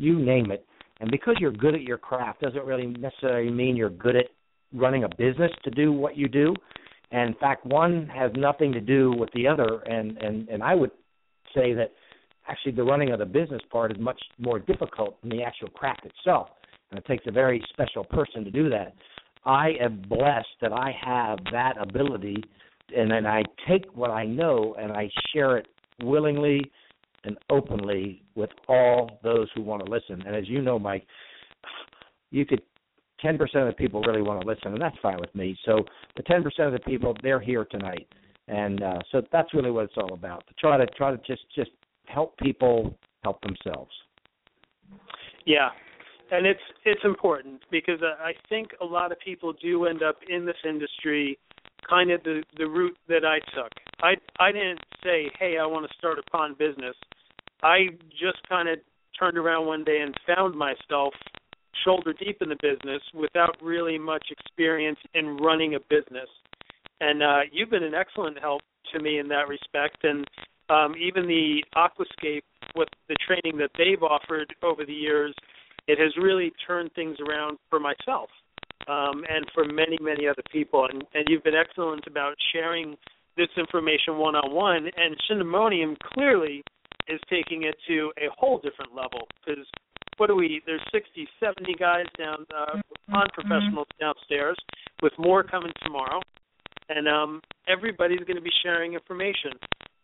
you 0.00 0.18
name 0.18 0.50
it 0.50 0.66
and 1.00 1.10
because 1.10 1.36
you're 1.40 1.50
good 1.50 1.74
at 1.74 1.82
your 1.82 1.98
craft 1.98 2.42
doesn't 2.42 2.64
really 2.64 2.86
necessarily 2.86 3.50
mean 3.50 3.74
you're 3.74 3.90
good 3.90 4.16
at 4.16 4.26
running 4.72 5.04
a 5.04 5.08
business 5.08 5.50
to 5.64 5.70
do 5.70 5.92
what 5.92 6.16
you 6.16 6.28
do. 6.28 6.54
And 7.10 7.30
in 7.30 7.34
fact, 7.40 7.66
one 7.66 8.06
has 8.14 8.30
nothing 8.36 8.72
to 8.72 8.80
do 8.80 9.12
with 9.12 9.30
the 9.34 9.48
other. 9.48 9.80
And 9.86 10.16
and 10.18 10.48
and 10.48 10.62
I 10.62 10.74
would 10.74 10.92
say 11.54 11.72
that 11.72 11.92
actually 12.48 12.72
the 12.72 12.84
running 12.84 13.10
of 13.12 13.18
the 13.18 13.26
business 13.26 13.62
part 13.72 13.90
is 13.90 13.98
much 13.98 14.20
more 14.38 14.58
difficult 14.58 15.20
than 15.22 15.30
the 15.30 15.42
actual 15.42 15.68
craft 15.70 16.04
itself. 16.04 16.50
And 16.90 16.98
it 16.98 17.06
takes 17.06 17.24
a 17.26 17.32
very 17.32 17.64
special 17.72 18.04
person 18.04 18.44
to 18.44 18.50
do 18.50 18.68
that. 18.70 18.94
I 19.44 19.70
am 19.80 20.02
blessed 20.08 20.48
that 20.60 20.72
I 20.72 20.92
have 21.02 21.38
that 21.50 21.76
ability, 21.80 22.36
and 22.94 23.10
then 23.10 23.26
I 23.26 23.42
take 23.66 23.86
what 23.96 24.10
I 24.10 24.26
know 24.26 24.76
and 24.78 24.92
I 24.92 25.08
share 25.32 25.56
it 25.56 25.66
willingly 26.02 26.70
and 27.24 27.36
openly 27.50 28.22
with 28.34 28.50
all 28.68 29.18
those 29.22 29.48
who 29.54 29.62
want 29.62 29.84
to 29.84 29.90
listen. 29.90 30.22
And 30.26 30.34
as 30.34 30.48
you 30.48 30.62
know, 30.62 30.78
Mike, 30.78 31.06
you 32.30 32.46
could 32.46 32.62
10% 33.24 33.40
of 33.56 33.66
the 33.66 33.74
people 33.76 34.00
really 34.02 34.22
want 34.22 34.40
to 34.40 34.46
listen, 34.46 34.72
and 34.72 34.80
that's 34.80 34.96
fine 35.02 35.18
with 35.20 35.34
me. 35.34 35.56
So 35.64 35.84
the 36.16 36.22
10% 36.22 36.44
of 36.66 36.72
the 36.72 36.78
people, 36.80 37.14
they're 37.22 37.40
here 37.40 37.66
tonight, 37.66 38.08
and 38.48 38.82
uh, 38.82 38.98
so 39.12 39.22
that's 39.30 39.52
really 39.54 39.70
what 39.70 39.84
it's 39.84 39.96
all 39.96 40.14
about. 40.14 40.46
To 40.48 40.54
try 40.54 40.76
to 40.76 40.86
try 40.86 41.10
to 41.10 41.18
just 41.18 41.42
just 41.54 41.70
help 42.06 42.36
people 42.38 42.96
help 43.22 43.40
themselves. 43.42 43.90
Yeah, 45.44 45.68
and 46.30 46.46
it's 46.46 46.60
it's 46.84 47.02
important 47.04 47.62
because 47.70 48.00
I 48.02 48.32
think 48.48 48.70
a 48.80 48.84
lot 48.84 49.12
of 49.12 49.20
people 49.20 49.52
do 49.52 49.86
end 49.86 50.02
up 50.02 50.16
in 50.28 50.46
this 50.46 50.56
industry 50.66 51.38
kind 51.88 52.10
of 52.10 52.22
the 52.22 52.42
the 52.56 52.66
route 52.66 52.96
that 53.08 53.24
I 53.24 53.38
took. 53.54 53.70
I 54.02 54.14
I 54.38 54.52
didn't 54.52 54.80
say, 55.04 55.30
"Hey, 55.38 55.58
I 55.58 55.66
want 55.66 55.90
to 55.90 55.98
start 55.98 56.18
a 56.18 56.30
pawn 56.30 56.54
business." 56.58 56.96
I 57.62 57.88
just 58.10 58.46
kind 58.48 58.68
of 58.68 58.78
turned 59.18 59.38
around 59.38 59.66
one 59.66 59.84
day 59.84 60.00
and 60.00 60.14
found 60.26 60.54
myself 60.54 61.14
shoulder 61.84 62.12
deep 62.12 62.38
in 62.40 62.48
the 62.48 62.56
business 62.60 63.02
without 63.14 63.56
really 63.62 63.98
much 63.98 64.26
experience 64.30 64.98
in 65.14 65.36
running 65.38 65.74
a 65.74 65.80
business. 65.88 66.28
And 67.00 67.22
uh 67.22 67.40
you've 67.52 67.70
been 67.70 67.84
an 67.84 67.94
excellent 67.94 68.38
help 68.38 68.62
to 68.92 69.00
me 69.00 69.18
in 69.18 69.28
that 69.28 69.48
respect 69.48 70.04
and 70.04 70.26
um 70.68 70.94
even 70.96 71.26
the 71.26 71.62
aquascape 71.76 72.42
with 72.74 72.88
the 73.08 73.16
training 73.26 73.58
that 73.58 73.70
they've 73.78 74.02
offered 74.02 74.54
over 74.62 74.84
the 74.84 74.92
years 74.92 75.34
it 75.86 75.98
has 75.98 76.12
really 76.22 76.52
turned 76.66 76.92
things 76.94 77.16
around 77.20 77.58
for 77.68 77.80
myself 77.80 78.28
um, 78.88 79.24
and 79.28 79.44
for 79.54 79.64
many, 79.64 79.98
many 80.00 80.28
other 80.28 80.42
people. 80.52 80.86
And, 80.90 81.04
and 81.14 81.24
you've 81.28 81.42
been 81.42 81.54
excellent 81.54 82.06
about 82.06 82.34
sharing 82.52 82.96
this 83.36 83.48
information 83.56 84.18
one 84.18 84.36
on 84.36 84.54
one. 84.54 84.88
And 84.96 85.16
Shindemonium 85.28 85.96
clearly 85.98 86.62
is 87.10 87.20
taking 87.28 87.64
it 87.64 87.74
to 87.88 88.12
a 88.18 88.28
whole 88.38 88.58
different 88.58 88.94
level 88.94 89.26
because 89.44 89.66
what 90.20 90.26
do 90.26 90.36
we? 90.36 90.60
There's 90.66 90.82
60, 90.92 91.26
70 91.42 91.74
guys 91.78 92.04
down 92.18 92.44
uh, 92.54 92.76
mm-hmm. 92.76 93.14
on 93.14 93.26
professionals 93.32 93.86
downstairs, 93.98 94.56
with 95.02 95.14
more 95.18 95.42
coming 95.42 95.72
tomorrow, 95.82 96.20
and 96.90 97.08
um, 97.08 97.40
everybody's 97.66 98.20
going 98.20 98.36
to 98.36 98.42
be 98.42 98.50
sharing 98.62 98.92
information. 98.92 99.52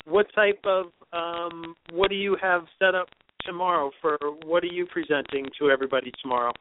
What 0.07 0.27
type 0.35 0.61
of 0.65 0.87
um, 1.13 1.75
what 1.93 2.09
do 2.09 2.17
you 2.17 2.37
have 2.41 2.63
set 2.79 2.95
up 2.95 3.09
tomorrow 3.45 3.91
for? 4.01 4.17
What 4.47 4.63
are 4.65 4.73
you 4.73 4.87
presenting 4.87 5.49
to 5.59 5.71
everybody 5.71 6.13
tomorrow? 6.23 6.53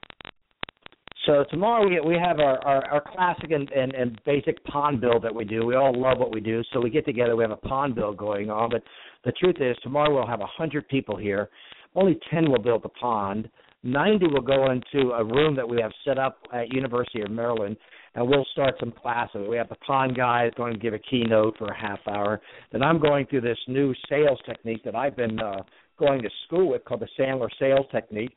So 1.26 1.44
tomorrow 1.50 1.88
we 1.88 2.00
we 2.02 2.20
have 2.20 2.40
our, 2.40 2.60
our, 2.66 2.86
our 2.92 3.02
classic 3.02 3.52
and, 3.52 3.70
and, 3.72 3.94
and 3.94 4.22
basic 4.26 4.64
pond 4.66 5.02
build 5.02 5.24
that 5.24 5.34
we 5.34 5.44
do. 5.44 5.66
We 5.66 5.76
all 5.76 6.00
love 6.00 6.20
what 6.20 6.32
we 6.32 6.40
do, 6.40 6.62
so 6.72 6.80
we 6.80 6.90
get 6.90 7.06
together. 7.06 7.36
We 7.36 7.44
have 7.44 7.52
a 7.52 7.56
pond 7.58 7.96
build 7.96 8.18
going 8.18 8.52
on. 8.52 8.70
But 8.70 8.84
the 9.24 9.32
truth 9.32 9.56
is, 9.60 9.76
tomorrow 9.82 10.14
we'll 10.14 10.28
have 10.28 10.42
a 10.42 10.46
hundred 10.46 10.88
people 10.88 11.18
here. 11.18 11.50
Only 11.96 12.20
ten 12.30 12.52
will 12.52 12.62
build 12.62 12.84
the 12.84 12.90
pond. 12.90 13.50
Ninety 13.82 14.28
will 14.28 14.42
go 14.42 14.72
into 14.72 15.12
a 15.14 15.24
room 15.24 15.56
that 15.56 15.68
we 15.68 15.82
have 15.82 15.92
set 16.04 16.20
up 16.20 16.38
at 16.54 16.74
University 16.74 17.22
of 17.22 17.32
Maryland, 17.32 17.78
and 18.14 18.28
we'll 18.28 18.46
start 18.52 18.76
some 18.80 18.92
classes. 18.92 19.48
We 19.50 19.58
have 19.58 19.70
the 19.70 19.76
pond 19.76 20.16
guy 20.16 20.52
going 20.56 20.74
to 20.74 20.80
give 20.80 20.94
a 20.94 21.00
keynote 21.00 21.58
for 21.58 21.68
a 21.68 21.78
half 21.78 22.00
hour. 22.08 22.42
Then 22.72 22.84
I'm 22.84 23.00
going 23.00 23.26
through 23.28 23.42
this 23.42 23.60
new 23.68 23.94
sales 24.10 24.40
technique 24.46 24.84
that 24.86 24.96
I've 24.96 25.16
been 25.16 25.40
uh, 25.40 25.64
going 25.98 26.22
to 26.22 26.30
school 26.46 26.70
with 26.70 26.84
called 26.86 27.02
the 27.02 27.08
Sandler 27.20 27.50
Sales 27.60 27.86
Technique, 27.92 28.36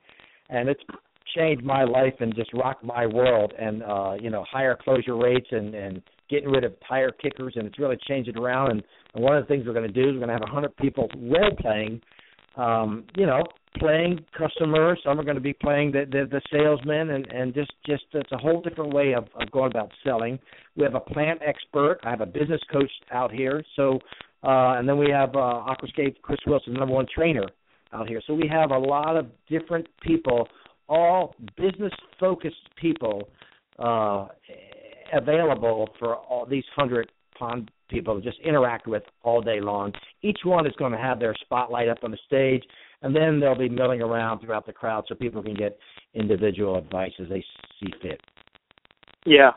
and 0.48 0.68
it's 0.68 0.82
changed 1.36 1.64
my 1.64 1.84
life 1.84 2.14
and 2.20 2.34
just 2.34 2.52
rocked 2.52 2.84
my 2.84 3.06
world. 3.06 3.52
And 3.58 3.82
uh 3.82 4.14
you 4.20 4.30
know 4.30 4.44
higher 4.50 4.76
closure 4.82 5.16
rates 5.16 5.48
and 5.50 5.74
and 5.74 6.02
getting 6.30 6.50
rid 6.50 6.64
of 6.64 6.74
tire 6.86 7.10
kickers 7.10 7.54
and 7.56 7.66
it's 7.66 7.78
really 7.78 7.98
changed 8.06 8.28
it 8.28 8.38
around. 8.38 8.70
And, 8.70 8.82
and 9.14 9.24
one 9.24 9.36
of 9.36 9.42
the 9.42 9.48
things 9.48 9.66
we're 9.66 9.72
going 9.72 9.86
to 9.86 9.92
do 9.92 10.08
is 10.08 10.14
we're 10.14 10.26
going 10.26 10.28
to 10.28 10.34
have 10.34 10.42
a 10.42 10.52
hundred 10.52 10.76
people 10.76 11.08
role 11.16 11.50
playing 11.60 12.00
um 12.56 13.04
you 13.16 13.26
know 13.26 13.42
playing 13.78 14.18
customers. 14.36 14.98
Some 15.04 15.20
are 15.20 15.24
going 15.24 15.36
to 15.36 15.40
be 15.40 15.52
playing 15.52 15.92
the 15.92 16.04
the, 16.10 16.26
the 16.30 16.40
salesman 16.52 17.10
and 17.10 17.26
and 17.30 17.54
just 17.54 17.72
just 17.86 18.04
it's 18.12 18.32
a 18.32 18.38
whole 18.38 18.60
different 18.60 18.92
way 18.92 19.14
of, 19.14 19.28
of 19.40 19.50
going 19.50 19.70
about 19.70 19.90
selling. 20.04 20.38
We 20.76 20.84
have 20.84 20.94
a 20.94 21.00
plant 21.00 21.40
expert. 21.46 21.98
I 22.04 22.10
have 22.10 22.20
a 22.20 22.26
business 22.26 22.60
coach 22.72 22.90
out 23.12 23.32
here. 23.32 23.62
So 23.76 23.98
uh 24.42 24.78
and 24.78 24.88
then 24.88 24.98
we 24.98 25.10
have 25.10 25.30
uh 25.34 25.64
aquascape 25.70 26.20
chris 26.22 26.40
wilson 26.46 26.74
number 26.74 26.94
one 26.94 27.06
trainer 27.14 27.46
out 27.92 28.08
here. 28.08 28.20
So 28.26 28.34
we 28.34 28.48
have 28.48 28.70
a 28.70 28.78
lot 28.78 29.16
of 29.16 29.26
different 29.48 29.86
people 30.02 30.48
all 30.88 31.34
business 31.56 31.92
focused 32.18 32.56
people 32.80 33.28
uh, 33.78 34.26
available 35.12 35.88
for 35.98 36.16
all 36.16 36.46
these 36.46 36.64
hundred 36.74 37.10
pond 37.38 37.70
people 37.88 38.20
to 38.20 38.22
just 38.22 38.38
interact 38.40 38.86
with 38.86 39.02
all 39.22 39.40
day 39.40 39.60
long. 39.60 39.92
Each 40.22 40.40
one 40.44 40.66
is 40.66 40.72
going 40.78 40.92
to 40.92 40.98
have 40.98 41.18
their 41.18 41.34
spotlight 41.40 41.88
up 41.88 41.98
on 42.02 42.10
the 42.10 42.18
stage, 42.26 42.62
and 43.02 43.14
then 43.14 43.40
they'll 43.40 43.58
be 43.58 43.68
milling 43.68 44.02
around 44.02 44.40
throughout 44.40 44.66
the 44.66 44.72
crowd 44.72 45.04
so 45.08 45.14
people 45.14 45.42
can 45.42 45.54
get 45.54 45.78
individual 46.14 46.76
advice 46.76 47.12
as 47.20 47.28
they 47.28 47.44
see 47.80 47.92
fit. 48.02 48.20
Yeah. 49.24 49.52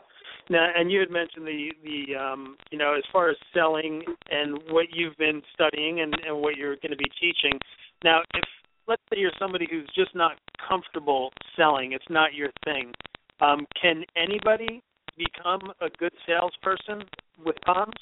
Now, 0.50 0.68
and 0.76 0.90
you 0.90 1.00
had 1.00 1.10
mentioned 1.10 1.46
the 1.46 1.70
the 1.84 2.16
um, 2.16 2.56
you 2.70 2.78
know 2.78 2.94
as 2.94 3.04
far 3.12 3.30
as 3.30 3.36
selling 3.54 4.02
and 4.30 4.58
what 4.70 4.86
you've 4.92 5.16
been 5.16 5.40
studying 5.54 6.00
and, 6.00 6.14
and 6.26 6.36
what 6.40 6.56
you're 6.56 6.76
going 6.76 6.90
to 6.90 6.96
be 6.96 7.10
teaching. 7.20 7.58
Now, 8.04 8.20
if 8.34 8.44
let's 8.88 9.02
say 9.10 9.18
you're 9.20 9.32
somebody 9.38 9.66
who's 9.70 9.88
just 9.94 10.14
not 10.14 10.32
comfortable 10.68 11.30
selling, 11.56 11.92
it's 11.92 12.04
not 12.10 12.34
your 12.34 12.50
thing. 12.64 12.92
Um, 13.40 13.66
can 13.80 14.04
anybody 14.16 14.82
become 15.16 15.72
a 15.80 15.88
good 15.98 16.12
salesperson 16.26 17.06
with 17.44 17.56
ponds? 17.64 17.96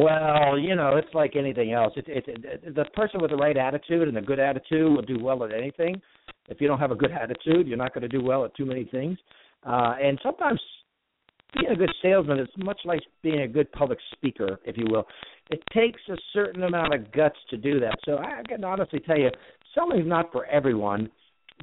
Well, 0.00 0.58
you 0.58 0.76
know, 0.76 0.96
it's 0.96 1.12
like 1.14 1.34
anything 1.36 1.72
else. 1.72 1.92
It's 1.96 2.08
it, 2.08 2.74
the 2.74 2.84
person 2.94 3.20
with 3.20 3.30
the 3.30 3.36
right 3.36 3.56
attitude 3.56 4.06
and 4.06 4.16
a 4.16 4.22
good 4.22 4.38
attitude 4.38 4.94
will 4.94 5.02
do 5.02 5.18
well 5.20 5.42
at 5.44 5.52
anything. 5.52 6.00
If 6.48 6.60
you 6.60 6.68
don't 6.68 6.78
have 6.78 6.90
a 6.90 6.96
good 6.96 7.12
attitude, 7.12 7.66
you're 7.66 7.76
not 7.76 7.94
going 7.94 8.02
to 8.02 8.08
do 8.08 8.22
well 8.22 8.44
at 8.44 8.54
too 8.56 8.66
many 8.66 8.84
things. 8.84 9.18
Uh, 9.64 9.94
and 10.00 10.18
sometimes 10.22 10.60
being 11.54 11.72
a 11.72 11.76
good 11.76 11.90
salesman 12.02 12.38
is 12.38 12.48
much 12.56 12.80
like 12.84 13.00
being 13.22 13.40
a 13.40 13.48
good 13.48 13.70
public 13.72 13.98
speaker, 14.12 14.60
if 14.64 14.76
you 14.76 14.86
will. 14.88 15.06
It 15.50 15.62
takes 15.74 16.00
a 16.08 16.16
certain 16.32 16.62
amount 16.62 16.94
of 16.94 17.10
guts 17.12 17.38
to 17.50 17.56
do 17.56 17.80
that. 17.80 17.96
So 18.04 18.18
I 18.18 18.42
can 18.48 18.64
honestly 18.64 19.00
tell 19.00 19.18
you, 19.18 19.30
selling 19.74 20.00
is 20.00 20.06
not 20.06 20.32
for 20.32 20.46
everyone. 20.46 21.10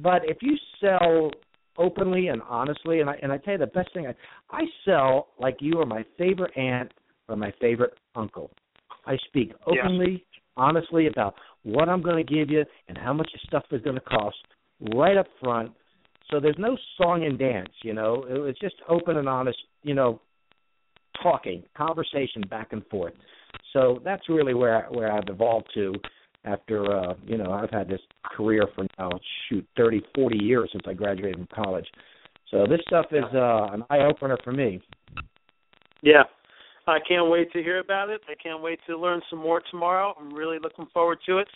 But 0.02 0.22
if 0.24 0.38
you 0.40 0.56
sell 0.80 1.30
openly 1.76 2.28
and 2.28 2.42
honestly, 2.48 3.00
and 3.00 3.10
I 3.10 3.18
and 3.22 3.32
I 3.32 3.38
tell 3.38 3.54
you 3.54 3.58
the 3.58 3.66
best 3.66 3.92
thing, 3.92 4.06
I 4.06 4.14
I 4.50 4.62
sell 4.84 5.28
like 5.38 5.56
you 5.60 5.78
are 5.80 5.86
my 5.86 6.04
favorite 6.16 6.56
aunt 6.56 6.92
or 7.28 7.36
my 7.36 7.52
favorite 7.60 7.94
uncle. 8.14 8.50
I 9.06 9.16
speak 9.28 9.52
openly, 9.66 10.10
yeah. 10.12 10.48
honestly 10.56 11.06
about 11.06 11.34
what 11.62 11.88
I'm 11.88 12.02
going 12.02 12.24
to 12.24 12.34
give 12.34 12.50
you 12.50 12.64
and 12.88 12.98
how 12.98 13.12
much 13.12 13.30
your 13.32 13.40
stuff 13.46 13.64
is 13.72 13.82
going 13.82 13.96
to 13.96 14.02
cost 14.02 14.36
right 14.94 15.16
up 15.16 15.26
front. 15.42 15.72
So 16.30 16.40
there's 16.40 16.56
no 16.58 16.76
song 16.98 17.24
and 17.24 17.38
dance, 17.38 17.70
you 17.82 17.94
know. 17.94 18.26
It 18.28 18.38
was 18.38 18.54
just 18.60 18.74
open 18.88 19.16
and 19.16 19.28
honest, 19.28 19.58
you 19.82 19.94
know, 19.94 20.20
talking, 21.22 21.62
conversation 21.76 22.42
back 22.50 22.68
and 22.72 22.86
forth. 22.86 23.14
So 23.72 24.00
that's 24.04 24.28
really 24.28 24.54
where 24.54 24.86
where 24.90 25.10
I've 25.12 25.28
evolved 25.28 25.68
to 25.74 25.94
after 26.44 26.92
uh, 26.92 27.14
you 27.26 27.36
know, 27.36 27.52
I've 27.52 27.70
had 27.70 27.88
this 27.88 28.00
career 28.24 28.66
for 28.74 28.86
now 28.98 29.10
shoot 29.48 29.66
thirty 29.76 30.02
forty 30.14 30.38
years 30.42 30.70
since 30.72 30.84
I 30.86 30.94
graduated 30.94 31.36
from 31.36 31.64
college. 31.64 31.86
So 32.50 32.66
this 32.66 32.80
stuff 32.86 33.06
is 33.12 33.24
uh 33.34 33.68
an 33.72 33.84
eye 33.90 34.00
opener 34.00 34.38
for 34.42 34.52
me. 34.52 34.80
Yeah. 36.02 36.24
I 36.86 36.98
can't 37.06 37.28
wait 37.28 37.52
to 37.52 37.62
hear 37.62 37.80
about 37.80 38.08
it. 38.08 38.22
I 38.30 38.34
can't 38.42 38.62
wait 38.62 38.78
to 38.86 38.96
learn 38.96 39.20
some 39.28 39.40
more 39.40 39.60
tomorrow. 39.70 40.14
I'm 40.18 40.32
really 40.32 40.58
looking 40.58 40.86
forward 40.94 41.18
to 41.26 41.36
it. 41.38 41.48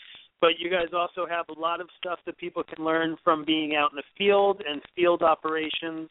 But 0.43 0.59
you 0.59 0.69
guys 0.69 0.89
also 0.93 1.27
have 1.27 1.47
a 1.49 1.59
lot 1.59 1.81
of 1.81 1.89
stuff 1.97 2.19
that 2.27 2.37
people 2.37 2.63
can 2.63 2.85
learn 2.85 3.17
from 3.25 3.45
being 3.45 3.75
out 3.75 3.93
in 3.93 3.97
the 3.97 4.03
field 4.19 4.63
and 4.69 4.83
field 4.95 5.23
operations, 5.23 6.11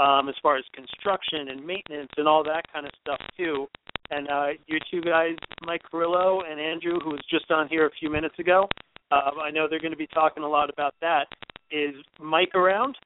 um, 0.00 0.28
as 0.28 0.34
far 0.42 0.56
as 0.56 0.64
construction 0.74 1.48
and 1.50 1.64
maintenance 1.64 2.10
and 2.16 2.26
all 2.26 2.42
that 2.42 2.62
kind 2.72 2.86
of 2.86 2.92
stuff 3.00 3.20
too. 3.36 3.66
And 4.10 4.28
uh, 4.28 4.46
you 4.66 4.78
two 4.90 5.02
guys, 5.02 5.36
Mike 5.62 5.82
Carrillo 5.88 6.40
and 6.48 6.58
Andrew, 6.58 6.98
who 7.04 7.10
was 7.10 7.20
just 7.30 7.50
on 7.50 7.68
here 7.68 7.86
a 7.86 7.90
few 8.00 8.10
minutes 8.10 8.34
ago, 8.38 8.68
uh, 9.12 9.30
I 9.42 9.50
know 9.50 9.66
they're 9.68 9.80
going 9.80 9.92
to 9.92 9.98
be 9.98 10.08
talking 10.08 10.42
a 10.42 10.48
lot 10.48 10.70
about 10.70 10.94
that. 11.00 11.26
Is 11.70 11.94
Mike 12.20 12.54
around? 12.54 12.96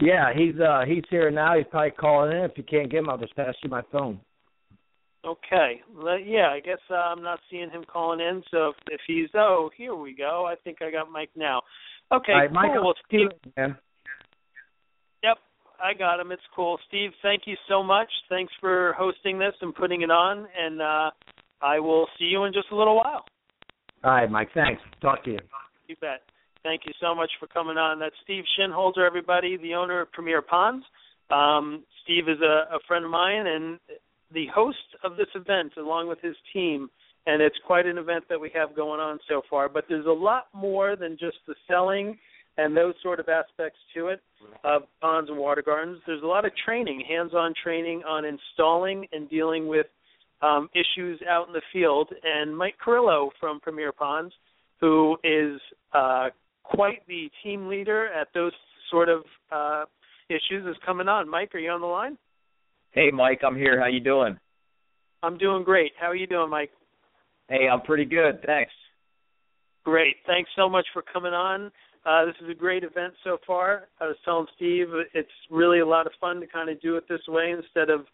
Yeah, 0.00 0.32
he's 0.34 0.58
uh 0.58 0.82
he's 0.86 1.04
here 1.10 1.30
now. 1.30 1.56
He's 1.56 1.66
probably 1.70 1.90
calling 1.92 2.32
in. 2.32 2.44
If 2.44 2.52
you 2.56 2.64
can't 2.64 2.90
get 2.90 3.00
him, 3.00 3.10
I'll 3.10 3.18
just 3.18 3.36
pass 3.36 3.54
you 3.62 3.70
my 3.70 3.82
phone. 3.92 4.20
Okay. 5.24 5.80
Yeah, 6.24 6.48
I 6.48 6.60
guess 6.60 6.78
uh, 6.90 6.94
I'm 6.94 7.22
not 7.22 7.38
seeing 7.50 7.70
him 7.70 7.84
calling 7.90 8.20
in. 8.20 8.42
So 8.50 8.70
if, 8.70 8.76
if 8.90 9.00
he's 9.06 9.28
oh, 9.34 9.70
here 9.76 9.94
we 9.94 10.14
go. 10.14 10.46
I 10.50 10.56
think 10.64 10.78
I 10.82 10.90
got 10.90 11.10
Mike 11.10 11.30
now. 11.36 11.62
Okay, 12.10 12.32
right, 12.32 12.48
cool. 12.48 12.54
Mike, 12.54 12.70
well, 12.74 12.94
Steve. 13.06 13.28
Man. 13.56 13.76
I 15.82 15.94
got 15.94 16.20
him. 16.20 16.30
It's 16.30 16.42
cool. 16.54 16.78
Steve, 16.88 17.10
thank 17.22 17.42
you 17.46 17.56
so 17.68 17.82
much. 17.82 18.08
Thanks 18.28 18.52
for 18.60 18.94
hosting 18.96 19.38
this 19.38 19.54
and 19.60 19.74
putting 19.74 20.02
it 20.02 20.10
on. 20.10 20.46
And 20.58 20.80
uh, 20.80 21.10
I 21.60 21.80
will 21.80 22.06
see 22.18 22.26
you 22.26 22.44
in 22.44 22.52
just 22.52 22.68
a 22.70 22.76
little 22.76 22.96
while. 22.96 23.24
All 24.04 24.12
right, 24.12 24.30
Mike. 24.30 24.48
Thanks. 24.54 24.80
Talk 25.00 25.24
to 25.24 25.32
you. 25.32 25.38
You 25.88 25.96
bet. 26.00 26.22
Thank 26.62 26.82
you 26.86 26.92
so 27.00 27.14
much 27.14 27.30
for 27.40 27.48
coming 27.48 27.76
on. 27.76 27.98
That's 27.98 28.14
Steve 28.22 28.44
Shinholzer, 28.58 29.04
everybody, 29.04 29.56
the 29.56 29.74
owner 29.74 30.00
of 30.02 30.12
Premier 30.12 30.42
Ponds. 30.42 30.84
Um, 31.30 31.82
Steve 32.04 32.28
is 32.28 32.38
a, 32.40 32.76
a 32.76 32.78
friend 32.86 33.04
of 33.04 33.10
mine, 33.10 33.46
and 33.46 33.78
the 34.32 34.46
host 34.54 34.78
of 35.04 35.16
this 35.16 35.26
event 35.34 35.72
along 35.76 36.08
with 36.08 36.20
his 36.20 36.36
team 36.52 36.88
and 37.26 37.40
it's 37.40 37.56
quite 37.66 37.86
an 37.86 37.98
event 37.98 38.24
that 38.28 38.40
we 38.40 38.50
have 38.54 38.74
going 38.74 39.00
on 39.00 39.18
so 39.28 39.42
far 39.48 39.68
but 39.68 39.84
there's 39.88 40.06
a 40.06 40.10
lot 40.10 40.46
more 40.54 40.96
than 40.96 41.12
just 41.18 41.36
the 41.46 41.54
selling 41.68 42.18
and 42.58 42.76
those 42.76 42.94
sort 43.02 43.20
of 43.20 43.28
aspects 43.28 43.78
to 43.94 44.08
it 44.08 44.20
of 44.64 44.82
ponds 45.00 45.30
and 45.30 45.38
water 45.38 45.62
gardens 45.62 45.98
there's 46.06 46.22
a 46.22 46.26
lot 46.26 46.44
of 46.44 46.52
training 46.64 47.02
hands-on 47.08 47.54
training 47.62 48.02
on 48.08 48.24
installing 48.24 49.06
and 49.12 49.28
dealing 49.30 49.66
with 49.66 49.86
um, 50.42 50.68
issues 50.74 51.20
out 51.28 51.46
in 51.46 51.52
the 51.52 51.62
field 51.72 52.08
and 52.22 52.56
mike 52.56 52.74
carrillo 52.82 53.30
from 53.40 53.60
premier 53.60 53.92
ponds 53.92 54.32
who 54.80 55.16
is 55.22 55.60
uh, 55.94 56.28
quite 56.62 57.06
the 57.06 57.30
team 57.42 57.68
leader 57.68 58.08
at 58.08 58.28
those 58.34 58.52
sort 58.90 59.08
of 59.08 59.22
uh, 59.50 59.84
issues 60.28 60.66
is 60.66 60.76
coming 60.84 61.08
on 61.08 61.28
mike 61.28 61.54
are 61.54 61.58
you 61.58 61.70
on 61.70 61.80
the 61.80 61.86
line 61.86 62.16
Hey, 62.92 63.10
Mike, 63.10 63.40
I'm 63.42 63.56
here. 63.56 63.80
How 63.80 63.86
you 63.86 64.00
doing? 64.00 64.38
I'm 65.22 65.38
doing 65.38 65.64
great. 65.64 65.92
How 65.98 66.08
are 66.08 66.14
you 66.14 66.26
doing, 66.26 66.50
Mike? 66.50 66.70
Hey, 67.48 67.66
I'm 67.70 67.80
pretty 67.80 68.04
good. 68.04 68.42
Thanks. 68.44 68.70
Great. 69.84 70.16
Thanks 70.26 70.50
so 70.56 70.68
much 70.68 70.86
for 70.92 71.02
coming 71.10 71.32
on. 71.32 71.72
Uh, 72.04 72.24
this 72.24 72.34
is 72.42 72.50
a 72.50 72.54
great 72.54 72.82
event 72.82 73.14
so 73.22 73.38
far. 73.46 73.88
I 74.00 74.06
was 74.06 74.16
telling 74.24 74.46
Steve 74.56 74.88
it's 75.14 75.28
really 75.50 75.80
a 75.80 75.86
lot 75.86 76.06
of 76.06 76.12
fun 76.20 76.40
to 76.40 76.46
kind 76.46 76.68
of 76.68 76.80
do 76.80 76.96
it 76.96 77.04
this 77.08 77.20
way 77.28 77.54
instead 77.56 77.90
of 77.90 78.06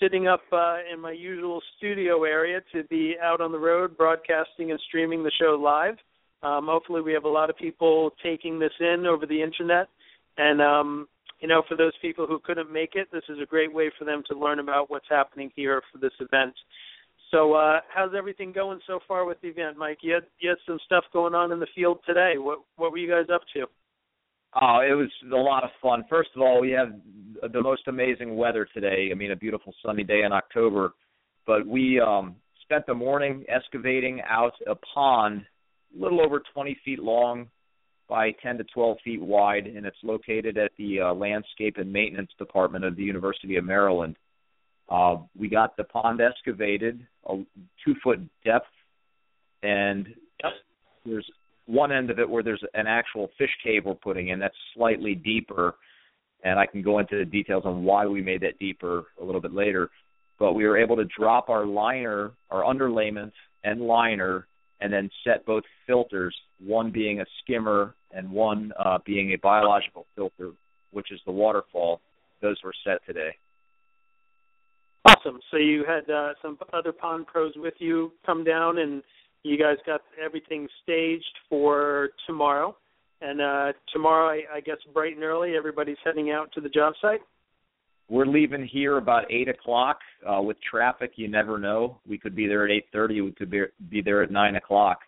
sitting 0.00 0.28
up 0.28 0.42
uh, 0.52 0.78
in 0.92 1.00
my 1.00 1.12
usual 1.12 1.62
studio 1.78 2.24
area 2.24 2.60
to 2.72 2.84
be 2.84 3.14
out 3.22 3.40
on 3.40 3.52
the 3.52 3.58
road 3.58 3.96
broadcasting 3.96 4.70
and 4.70 4.80
streaming 4.88 5.22
the 5.22 5.32
show 5.40 5.58
live. 5.60 5.94
Um, 6.42 6.66
hopefully, 6.66 7.00
we 7.00 7.14
have 7.14 7.24
a 7.24 7.28
lot 7.28 7.48
of 7.48 7.56
people 7.56 8.10
taking 8.22 8.58
this 8.58 8.72
in 8.78 9.06
over 9.06 9.24
the 9.24 9.42
internet, 9.42 9.88
and 10.36 10.60
um, 10.60 11.08
you 11.40 11.48
know, 11.48 11.62
for 11.66 11.76
those 11.76 11.92
people 12.02 12.26
who 12.26 12.38
couldn't 12.38 12.70
make 12.70 12.94
it, 12.94 13.08
this 13.10 13.24
is 13.30 13.38
a 13.42 13.46
great 13.46 13.72
way 13.72 13.90
for 13.98 14.04
them 14.04 14.22
to 14.28 14.38
learn 14.38 14.58
about 14.58 14.90
what's 14.90 15.08
happening 15.08 15.50
here 15.56 15.80
for 15.90 15.98
this 15.98 16.12
event. 16.20 16.54
So, 17.34 17.54
uh, 17.54 17.80
how's 17.92 18.12
everything 18.16 18.52
going 18.52 18.78
so 18.86 19.00
far 19.08 19.24
with 19.24 19.40
the 19.40 19.48
event, 19.48 19.76
Mike? 19.76 19.98
You 20.02 20.14
had 20.14 20.22
you 20.38 20.50
had 20.50 20.58
some 20.64 20.78
stuff 20.86 21.02
going 21.12 21.34
on 21.34 21.50
in 21.50 21.58
the 21.58 21.66
field 21.74 21.98
today. 22.06 22.34
What 22.36 22.60
what 22.76 22.92
were 22.92 22.98
you 22.98 23.10
guys 23.10 23.26
up 23.34 23.40
to? 23.54 23.66
Oh, 24.54 24.78
it 24.88 24.94
was 24.94 25.10
a 25.32 25.36
lot 25.36 25.64
of 25.64 25.70
fun. 25.82 26.04
First 26.08 26.30
of 26.36 26.42
all, 26.42 26.60
we 26.60 26.70
have 26.70 26.92
the 27.52 27.60
most 27.60 27.88
amazing 27.88 28.36
weather 28.36 28.68
today. 28.72 29.08
I 29.10 29.14
mean, 29.16 29.32
a 29.32 29.36
beautiful 29.36 29.74
sunny 29.84 30.04
day 30.04 30.22
in 30.24 30.30
October. 30.32 30.92
But 31.44 31.66
we 31.66 32.00
um, 32.00 32.36
spent 32.62 32.86
the 32.86 32.94
morning 32.94 33.44
excavating 33.48 34.20
out 34.30 34.52
a 34.68 34.76
pond, 34.76 35.42
a 35.92 36.00
little 36.00 36.24
over 36.24 36.40
20 36.54 36.78
feet 36.84 37.00
long, 37.00 37.48
by 38.08 38.30
10 38.44 38.58
to 38.58 38.64
12 38.72 38.98
feet 39.04 39.20
wide, 39.20 39.66
and 39.66 39.84
it's 39.84 39.96
located 40.04 40.56
at 40.56 40.70
the 40.78 41.00
uh, 41.00 41.12
Landscape 41.12 41.78
and 41.78 41.92
Maintenance 41.92 42.30
Department 42.38 42.84
of 42.84 42.94
the 42.94 43.02
University 43.02 43.56
of 43.56 43.64
Maryland. 43.64 44.14
Uh, 44.88 45.16
we 45.36 45.48
got 45.48 45.76
the 45.76 45.84
pond 45.84 46.20
excavated, 46.20 47.06
a 47.26 47.36
two 47.84 47.94
foot 48.02 48.20
depth, 48.44 48.66
and 49.62 50.06
yep. 50.42 50.52
there's 51.06 51.28
one 51.66 51.90
end 51.90 52.10
of 52.10 52.18
it 52.18 52.28
where 52.28 52.42
there's 52.42 52.62
an 52.74 52.86
actual 52.86 53.30
fish 53.38 53.50
cave 53.64 53.84
we're 53.86 53.94
putting 53.94 54.28
in 54.28 54.38
that's 54.38 54.54
slightly 54.74 55.14
deeper, 55.14 55.76
and 56.44 56.58
I 56.58 56.66
can 56.66 56.82
go 56.82 56.98
into 56.98 57.16
the 57.16 57.24
details 57.24 57.64
on 57.64 57.84
why 57.84 58.06
we 58.06 58.20
made 58.20 58.42
that 58.42 58.58
deeper 58.58 59.04
a 59.20 59.24
little 59.24 59.40
bit 59.40 59.54
later. 59.54 59.90
But 60.38 60.52
we 60.52 60.66
were 60.66 60.76
able 60.76 60.96
to 60.96 61.04
drop 61.16 61.48
our 61.48 61.64
liner, 61.64 62.32
our 62.50 62.62
underlayment 62.62 63.32
and 63.62 63.80
liner 63.80 64.46
and 64.80 64.92
then 64.92 65.08
set 65.24 65.46
both 65.46 65.64
filters, 65.86 66.34
one 66.60 66.90
being 66.90 67.20
a 67.20 67.24
skimmer 67.42 67.94
and 68.12 68.30
one 68.30 68.72
uh, 68.78 68.98
being 69.06 69.32
a 69.32 69.36
biological 69.36 70.06
filter, 70.14 70.50
which 70.92 71.10
is 71.10 71.20
the 71.24 71.32
waterfall. 71.32 72.00
Those 72.42 72.56
were 72.62 72.74
set 72.84 72.98
today. 73.06 73.30
Awesome. 75.06 75.40
So 75.50 75.58
you 75.58 75.84
had 75.86 76.10
uh, 76.10 76.32
some 76.40 76.58
other 76.72 76.92
pond 76.92 77.26
pros 77.26 77.52
with 77.56 77.74
you 77.78 78.12
come 78.24 78.42
down, 78.44 78.78
and 78.78 79.02
you 79.42 79.58
guys 79.58 79.76
got 79.86 80.00
everything 80.22 80.66
staged 80.82 81.24
for 81.48 82.10
tomorrow. 82.26 82.76
And 83.20 83.40
uh, 83.40 83.72
tomorrow, 83.92 84.28
I, 84.28 84.56
I 84.56 84.60
guess 84.60 84.76
bright 84.92 85.14
and 85.14 85.24
early, 85.24 85.56
everybody's 85.56 85.96
heading 86.04 86.30
out 86.30 86.50
to 86.52 86.60
the 86.60 86.68
job 86.68 86.94
site. 87.00 87.20
We're 88.08 88.26
leaving 88.26 88.66
here 88.66 88.98
about 88.98 89.30
eight 89.30 89.48
o'clock. 89.48 89.98
Uh, 90.26 90.40
with 90.42 90.56
traffic, 90.62 91.12
you 91.16 91.28
never 91.28 91.58
know. 91.58 91.98
We 92.06 92.18
could 92.18 92.34
be 92.34 92.46
there 92.46 92.64
at 92.64 92.70
eight 92.70 92.86
thirty. 92.92 93.20
We 93.20 93.32
could 93.32 93.50
be 93.50 93.62
be 93.90 94.02
there 94.02 94.22
at 94.22 94.30
nine 94.30 94.56
o'clock. 94.56 95.00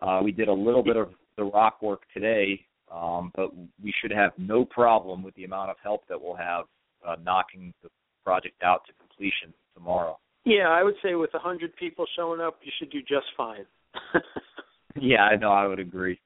Uh, 0.00 0.20
we 0.22 0.30
did 0.30 0.48
a 0.48 0.52
little 0.52 0.82
bit 0.82 0.96
of 0.96 1.10
the 1.36 1.44
rock 1.44 1.82
work 1.82 2.02
today, 2.14 2.64
um, 2.92 3.32
but 3.34 3.50
we 3.82 3.92
should 4.00 4.12
have 4.12 4.32
no 4.38 4.64
problem 4.64 5.22
with 5.22 5.34
the 5.34 5.44
amount 5.44 5.70
of 5.70 5.76
help 5.82 6.06
that 6.08 6.20
we'll 6.20 6.36
have 6.36 6.64
uh, 7.06 7.16
knocking 7.24 7.72
the 7.82 7.88
project 8.24 8.62
out 8.62 8.82
to 8.86 8.92
completion 9.18 9.52
tomorrow. 9.74 10.18
Yeah, 10.44 10.68
I 10.68 10.82
would 10.82 10.94
say 11.02 11.14
with 11.14 11.34
a 11.34 11.38
hundred 11.38 11.74
people 11.76 12.06
showing 12.16 12.40
up, 12.40 12.58
you 12.62 12.72
should 12.78 12.90
do 12.90 13.00
just 13.00 13.26
fine. 13.36 13.66
yeah, 15.00 15.22
I 15.22 15.36
know. 15.36 15.50
I 15.52 15.66
would 15.66 15.78
agree. 15.78 16.18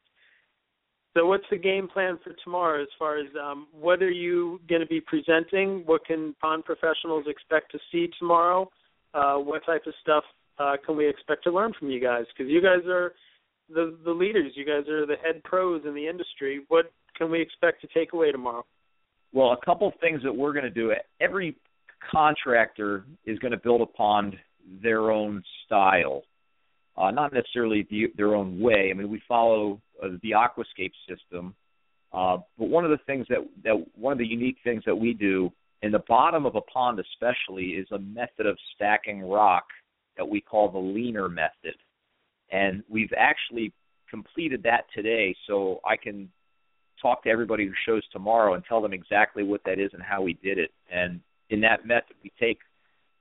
So, 1.14 1.26
what's 1.26 1.44
the 1.50 1.58
game 1.58 1.88
plan 1.88 2.18
for 2.22 2.32
tomorrow 2.44 2.82
as 2.82 2.88
far 2.98 3.18
as 3.18 3.26
um, 3.42 3.66
what 3.72 4.02
are 4.02 4.10
you 4.10 4.60
going 4.68 4.80
to 4.80 4.86
be 4.86 5.00
presenting? 5.00 5.82
What 5.86 6.06
can 6.06 6.34
pond 6.40 6.64
professionals 6.64 7.24
expect 7.26 7.72
to 7.72 7.78
see 7.90 8.08
tomorrow? 8.18 8.70
Uh, 9.12 9.36
what 9.36 9.64
type 9.66 9.82
of 9.86 9.92
stuff 10.00 10.24
uh, 10.58 10.76
can 10.86 10.96
we 10.96 11.08
expect 11.08 11.44
to 11.44 11.50
learn 11.50 11.72
from 11.78 11.90
you 11.90 12.00
guys? 12.00 12.24
Because 12.36 12.50
you 12.50 12.62
guys 12.62 12.86
are 12.86 13.12
the 13.68 13.96
the 14.04 14.10
leaders. 14.10 14.52
You 14.54 14.64
guys 14.64 14.88
are 14.88 15.06
the 15.06 15.16
head 15.16 15.42
pros 15.44 15.82
in 15.86 15.94
the 15.94 16.06
industry. 16.06 16.64
What 16.68 16.92
can 17.16 17.30
we 17.30 17.40
expect 17.42 17.80
to 17.82 17.88
take 17.92 18.12
away 18.12 18.32
tomorrow? 18.32 18.64
Well, 19.34 19.52
a 19.52 19.64
couple 19.64 19.88
of 19.88 19.94
things 20.00 20.22
that 20.22 20.32
we're 20.34 20.52
going 20.52 20.64
to 20.64 20.70
do. 20.70 20.92
Every 21.20 21.56
contractor 22.10 23.04
is 23.24 23.38
going 23.38 23.52
to 23.52 23.58
build 23.58 23.80
a 23.80 23.86
pond 23.86 24.36
their 24.82 25.10
own 25.10 25.42
style, 25.64 26.22
uh, 26.96 27.10
not 27.10 27.32
necessarily 27.32 27.86
the, 27.90 28.12
their 28.16 28.34
own 28.34 28.60
way. 28.60 28.90
I 28.90 28.94
mean, 28.94 29.10
we 29.10 29.22
follow 29.26 29.80
uh, 30.02 30.08
the 30.22 30.32
aquascape 30.32 30.92
system, 31.08 31.54
uh, 32.12 32.38
but 32.58 32.68
one 32.68 32.84
of 32.84 32.90
the 32.90 32.98
things 33.06 33.26
that 33.28 33.38
that 33.64 33.84
one 33.96 34.12
of 34.12 34.18
the 34.18 34.26
unique 34.26 34.58
things 34.62 34.82
that 34.86 34.94
we 34.94 35.14
do 35.14 35.50
in 35.82 35.92
the 35.92 36.02
bottom 36.08 36.46
of 36.46 36.54
a 36.54 36.60
pond, 36.60 37.00
especially, 37.00 37.70
is 37.70 37.88
a 37.92 37.98
method 37.98 38.46
of 38.46 38.56
stacking 38.74 39.22
rock 39.22 39.64
that 40.16 40.28
we 40.28 40.40
call 40.40 40.70
the 40.70 40.78
leaner 40.78 41.28
method, 41.28 41.76
and 42.50 42.82
we've 42.88 43.12
actually 43.16 43.72
completed 44.10 44.62
that 44.62 44.82
today. 44.94 45.34
So 45.46 45.80
I 45.88 45.96
can 45.96 46.30
talk 47.00 47.24
to 47.24 47.30
everybody 47.30 47.66
who 47.66 47.72
shows 47.86 48.02
tomorrow 48.12 48.54
and 48.54 48.62
tell 48.64 48.80
them 48.80 48.92
exactly 48.92 49.42
what 49.42 49.62
that 49.64 49.80
is 49.80 49.90
and 49.94 50.02
how 50.02 50.22
we 50.22 50.34
did 50.34 50.58
it. 50.58 50.70
And 50.92 51.20
in 51.52 51.60
that 51.60 51.86
method, 51.86 52.16
we 52.24 52.32
take 52.40 52.58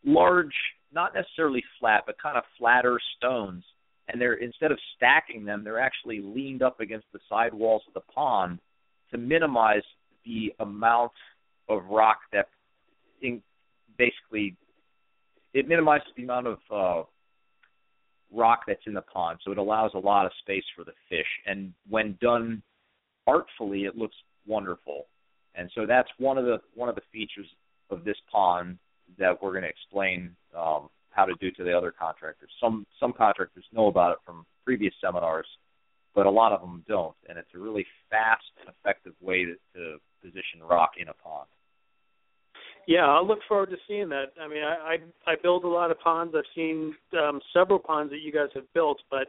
large, 0.06 0.56
not 0.94 1.14
necessarily 1.14 1.64
flat, 1.80 2.04
but 2.06 2.16
kind 2.22 2.38
of 2.38 2.44
flatter 2.58 2.98
stones, 3.18 3.64
and 4.08 4.20
they're 4.20 4.36
instead 4.36 4.72
of 4.72 4.80
stacking 4.96 5.46
them, 5.46 5.64
they're 5.64 5.80
actually 5.80 6.22
leaned 6.22 6.64
up 6.64 6.80
against 6.80 7.06
the 7.14 7.20
side 7.30 7.54
walls 7.54 7.84
of 7.88 7.94
the 7.94 8.14
pond 8.14 8.60
to 9.12 9.18
minimize 9.18 9.84
the 10.26 10.54
amount 10.60 11.12
of 11.70 11.86
rock 11.90 12.20
that 12.32 12.48
in, 13.22 13.42
basically 13.98 14.56
it 15.54 15.68
minimizes 15.68 16.08
the 16.16 16.24
amount 16.24 16.48
of 16.48 16.58
uh, 16.72 17.04
rock 18.34 18.62
that's 18.66 18.82
in 18.88 18.94
the 18.94 19.02
pond, 19.02 19.40
so 19.44 19.52
it 19.52 19.58
allows 19.58 19.92
a 19.94 20.00
lot 20.00 20.26
of 20.26 20.32
space 20.42 20.64
for 20.76 20.86
the 20.86 20.94
fish. 21.10 21.28
And 21.46 21.74
when 21.90 22.18
done 22.22 22.64
artfully, 23.28 23.84
it 23.84 23.98
looks 23.98 24.16
wonderful. 24.48 25.08
And 25.56 25.70
so 25.76 25.86
that's 25.86 26.08
one 26.18 26.38
of 26.38 26.46
the 26.46 26.60
one 26.76 26.88
of 26.88 26.96
the 26.96 27.02
features 27.12 27.46
of 27.92 28.04
this 28.04 28.18
pond 28.32 28.78
that 29.18 29.42
we're 29.42 29.52
going 29.52 29.64
to 29.64 29.70
explain 29.70 30.36
um, 30.58 30.90
how 31.12 31.26
to 31.26 31.34
do 31.40 31.52
to 31.52 31.64
the 31.64 31.76
other 31.78 31.92
contractors. 31.92 32.50
Some 32.60 32.86
some 33.00 33.14
contractors 33.14 33.66
know 33.74 33.88
about 33.88 34.14
it 34.14 34.18
from 34.26 34.46
previous 34.66 34.94
seminars, 35.04 35.48
but 36.16 36.26
a 36.26 36.30
lot 36.30 36.52
of 36.52 36.62
them 36.62 36.84
don't. 36.88 37.16
And 37.28 37.38
it's 37.38 37.50
a 37.56 37.60
really 37.60 37.86
fast 38.10 38.44
and 38.60 38.70
effective 38.70 39.14
way 39.22 39.46
to, 39.46 39.56
to 39.76 39.98
position 40.22 40.62
rock 40.68 40.92
in 40.98 41.10
a 41.10 41.14
pond. 41.14 41.48
Yeah, 42.88 43.06
I'll 43.06 43.28
look 43.28 43.40
forward 43.48 43.70
to 43.70 43.78
seeing 43.88 44.10
that. 44.10 44.34
I 44.42 44.48
mean, 44.48 44.64
I 44.64 44.98
I, 45.28 45.32
I 45.32 45.36
build 45.42 45.64
a 45.66 45.68
lot 45.68 45.92
of 45.92 46.00
ponds. 46.00 46.34
I've 46.36 46.44
seen 46.56 46.96
um, 47.20 47.40
several 47.54 47.80
ponds 47.80 48.12
that 48.12 48.22
you 48.22 48.32
guys 48.32 48.50
have 48.56 48.72
built, 48.74 49.00
but 49.10 49.28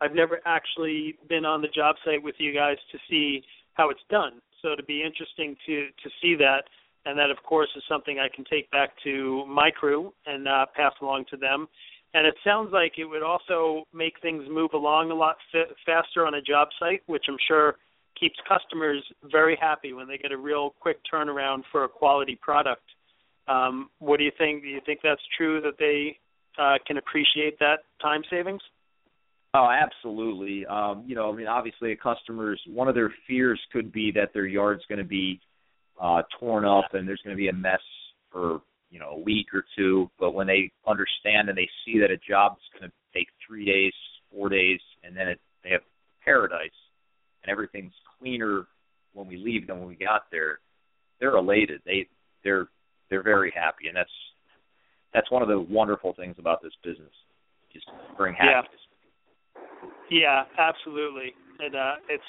I've 0.00 0.14
never 0.14 0.40
actually 0.46 1.16
been 1.28 1.44
on 1.44 1.60
the 1.62 1.68
job 1.68 1.96
site 2.04 2.22
with 2.22 2.34
you 2.38 2.52
guys 2.54 2.76
to 2.92 2.98
see 3.08 3.42
how 3.74 3.90
it's 3.90 4.00
done. 4.10 4.40
So 4.62 4.72
it'd 4.72 4.86
be 4.86 5.02
interesting 5.02 5.56
to 5.66 5.88
to 6.02 6.10
see 6.22 6.34
that, 6.36 6.64
and 7.04 7.18
that 7.18 7.30
of 7.30 7.42
course 7.42 7.68
is 7.76 7.82
something 7.88 8.18
I 8.18 8.34
can 8.34 8.44
take 8.44 8.70
back 8.70 8.90
to 9.04 9.44
my 9.46 9.70
crew 9.70 10.12
and 10.26 10.48
uh, 10.48 10.66
pass 10.74 10.92
along 11.00 11.26
to 11.30 11.36
them. 11.36 11.68
And 12.14 12.26
it 12.26 12.34
sounds 12.44 12.70
like 12.72 12.92
it 12.96 13.06
would 13.06 13.24
also 13.24 13.84
make 13.92 14.14
things 14.22 14.44
move 14.48 14.70
along 14.72 15.10
a 15.10 15.14
lot 15.14 15.36
f- 15.52 15.68
faster 15.84 16.26
on 16.26 16.34
a 16.34 16.42
job 16.42 16.68
site, 16.78 17.02
which 17.06 17.24
I'm 17.28 17.36
sure 17.48 17.74
keeps 18.18 18.36
customers 18.48 19.02
very 19.30 19.58
happy 19.60 19.92
when 19.92 20.06
they 20.06 20.16
get 20.18 20.30
a 20.30 20.36
real 20.36 20.74
quick 20.80 20.98
turnaround 21.12 21.62
for 21.72 21.84
a 21.84 21.88
quality 21.88 22.38
product. 22.40 22.84
Um, 23.48 23.90
what 23.98 24.18
do 24.18 24.24
you 24.24 24.30
think? 24.38 24.62
Do 24.62 24.68
you 24.68 24.80
think 24.86 25.00
that's 25.02 25.20
true 25.36 25.60
that 25.62 25.74
they 25.78 26.18
uh, 26.56 26.78
can 26.86 26.96
appreciate 26.98 27.58
that 27.58 27.80
time 28.00 28.22
savings? 28.30 28.62
Oh, 29.54 29.68
absolutely. 29.70 30.66
Um, 30.66 31.04
you 31.06 31.14
know, 31.14 31.32
I 31.32 31.36
mean, 31.36 31.46
obviously, 31.46 31.92
a 31.92 31.96
customers 31.96 32.60
one 32.66 32.88
of 32.88 32.94
their 32.94 33.12
fears 33.26 33.60
could 33.72 33.92
be 33.92 34.10
that 34.12 34.32
their 34.32 34.46
yard's 34.46 34.84
going 34.88 34.98
to 34.98 35.04
be 35.04 35.40
uh, 36.00 36.22
torn 36.38 36.64
up 36.64 36.94
and 36.94 37.06
there's 37.06 37.20
going 37.24 37.36
to 37.36 37.40
be 37.40 37.48
a 37.48 37.52
mess 37.52 37.80
for 38.30 38.60
you 38.90 38.98
know 38.98 39.10
a 39.10 39.20
week 39.20 39.48
or 39.52 39.64
two. 39.76 40.10
But 40.18 40.34
when 40.34 40.46
they 40.46 40.70
understand 40.86 41.48
and 41.48 41.56
they 41.56 41.68
see 41.84 41.98
that 42.00 42.10
a 42.10 42.18
job's 42.28 42.60
going 42.78 42.90
to 42.90 42.96
take 43.14 43.28
three 43.46 43.64
days, 43.64 43.92
four 44.30 44.48
days, 44.48 44.80
and 45.02 45.16
then 45.16 45.28
it, 45.28 45.40
they 45.62 45.70
have 45.70 45.82
paradise 46.24 46.70
and 47.42 47.50
everything's 47.50 47.92
cleaner 48.18 48.66
when 49.12 49.26
we 49.26 49.36
leave 49.36 49.66
than 49.66 49.78
when 49.78 49.88
we 49.88 49.94
got 49.94 50.24
there, 50.30 50.58
they're 51.20 51.36
elated. 51.36 51.80
They 51.86 52.08
they're 52.42 52.68
they're 53.10 53.22
very 53.22 53.52
happy, 53.54 53.88
and 53.88 53.96
that's 53.96 54.10
that's 55.12 55.30
one 55.30 55.42
of 55.42 55.48
the 55.48 55.60
wonderful 55.60 56.14
things 56.14 56.36
about 56.38 56.62
this 56.62 56.72
business. 56.82 57.12
Just 57.72 57.86
bring 58.16 58.34
happiness. 58.34 58.70
Yeah. 58.72 58.84
Yeah, 60.10 60.42
absolutely. 60.58 61.32
And 61.60 61.74
uh 61.74 61.94
it's 62.08 62.24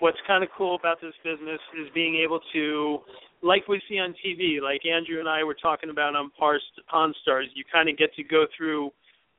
what's 0.00 0.18
kind 0.26 0.42
of 0.44 0.50
cool 0.56 0.74
about 0.74 1.00
this 1.00 1.14
business 1.24 1.60
is 1.80 1.88
being 1.94 2.16
able 2.24 2.40
to 2.52 2.98
like 3.42 3.68
we 3.68 3.80
see 3.88 3.98
on 3.98 4.14
TV, 4.24 4.60
like 4.60 4.84
Andrew 4.84 5.20
and 5.20 5.28
I 5.28 5.44
were 5.44 5.54
talking 5.54 5.90
about 5.90 6.16
on 6.16 6.30
Pond 6.38 7.14
Stars, 7.22 7.48
you 7.54 7.64
kind 7.72 7.88
of 7.88 7.96
get 7.96 8.12
to 8.14 8.24
go 8.24 8.46
through 8.56 8.90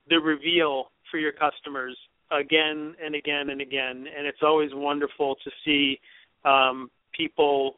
the 0.10 0.18
reveal 0.18 0.86
for 1.12 1.18
your 1.18 1.34
customers 1.34 1.98
again 2.32 2.96
and 3.04 3.16
again 3.16 3.50
and 3.50 3.62
again, 3.62 4.06
and 4.18 4.26
it's 4.26 4.40
always 4.42 4.70
wonderful 4.74 5.36
to 5.44 5.52
see 5.66 6.00
um, 6.46 6.90
people 7.14 7.78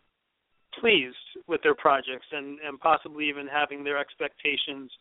pleased 0.80 1.16
with 1.48 1.62
their 1.64 1.76
projects 1.76 2.28
and, 2.32 2.60
and 2.60 2.80
possibly 2.80 3.28
even 3.28 3.48
having 3.48 3.84
their 3.84 3.98
expectations 3.98 4.92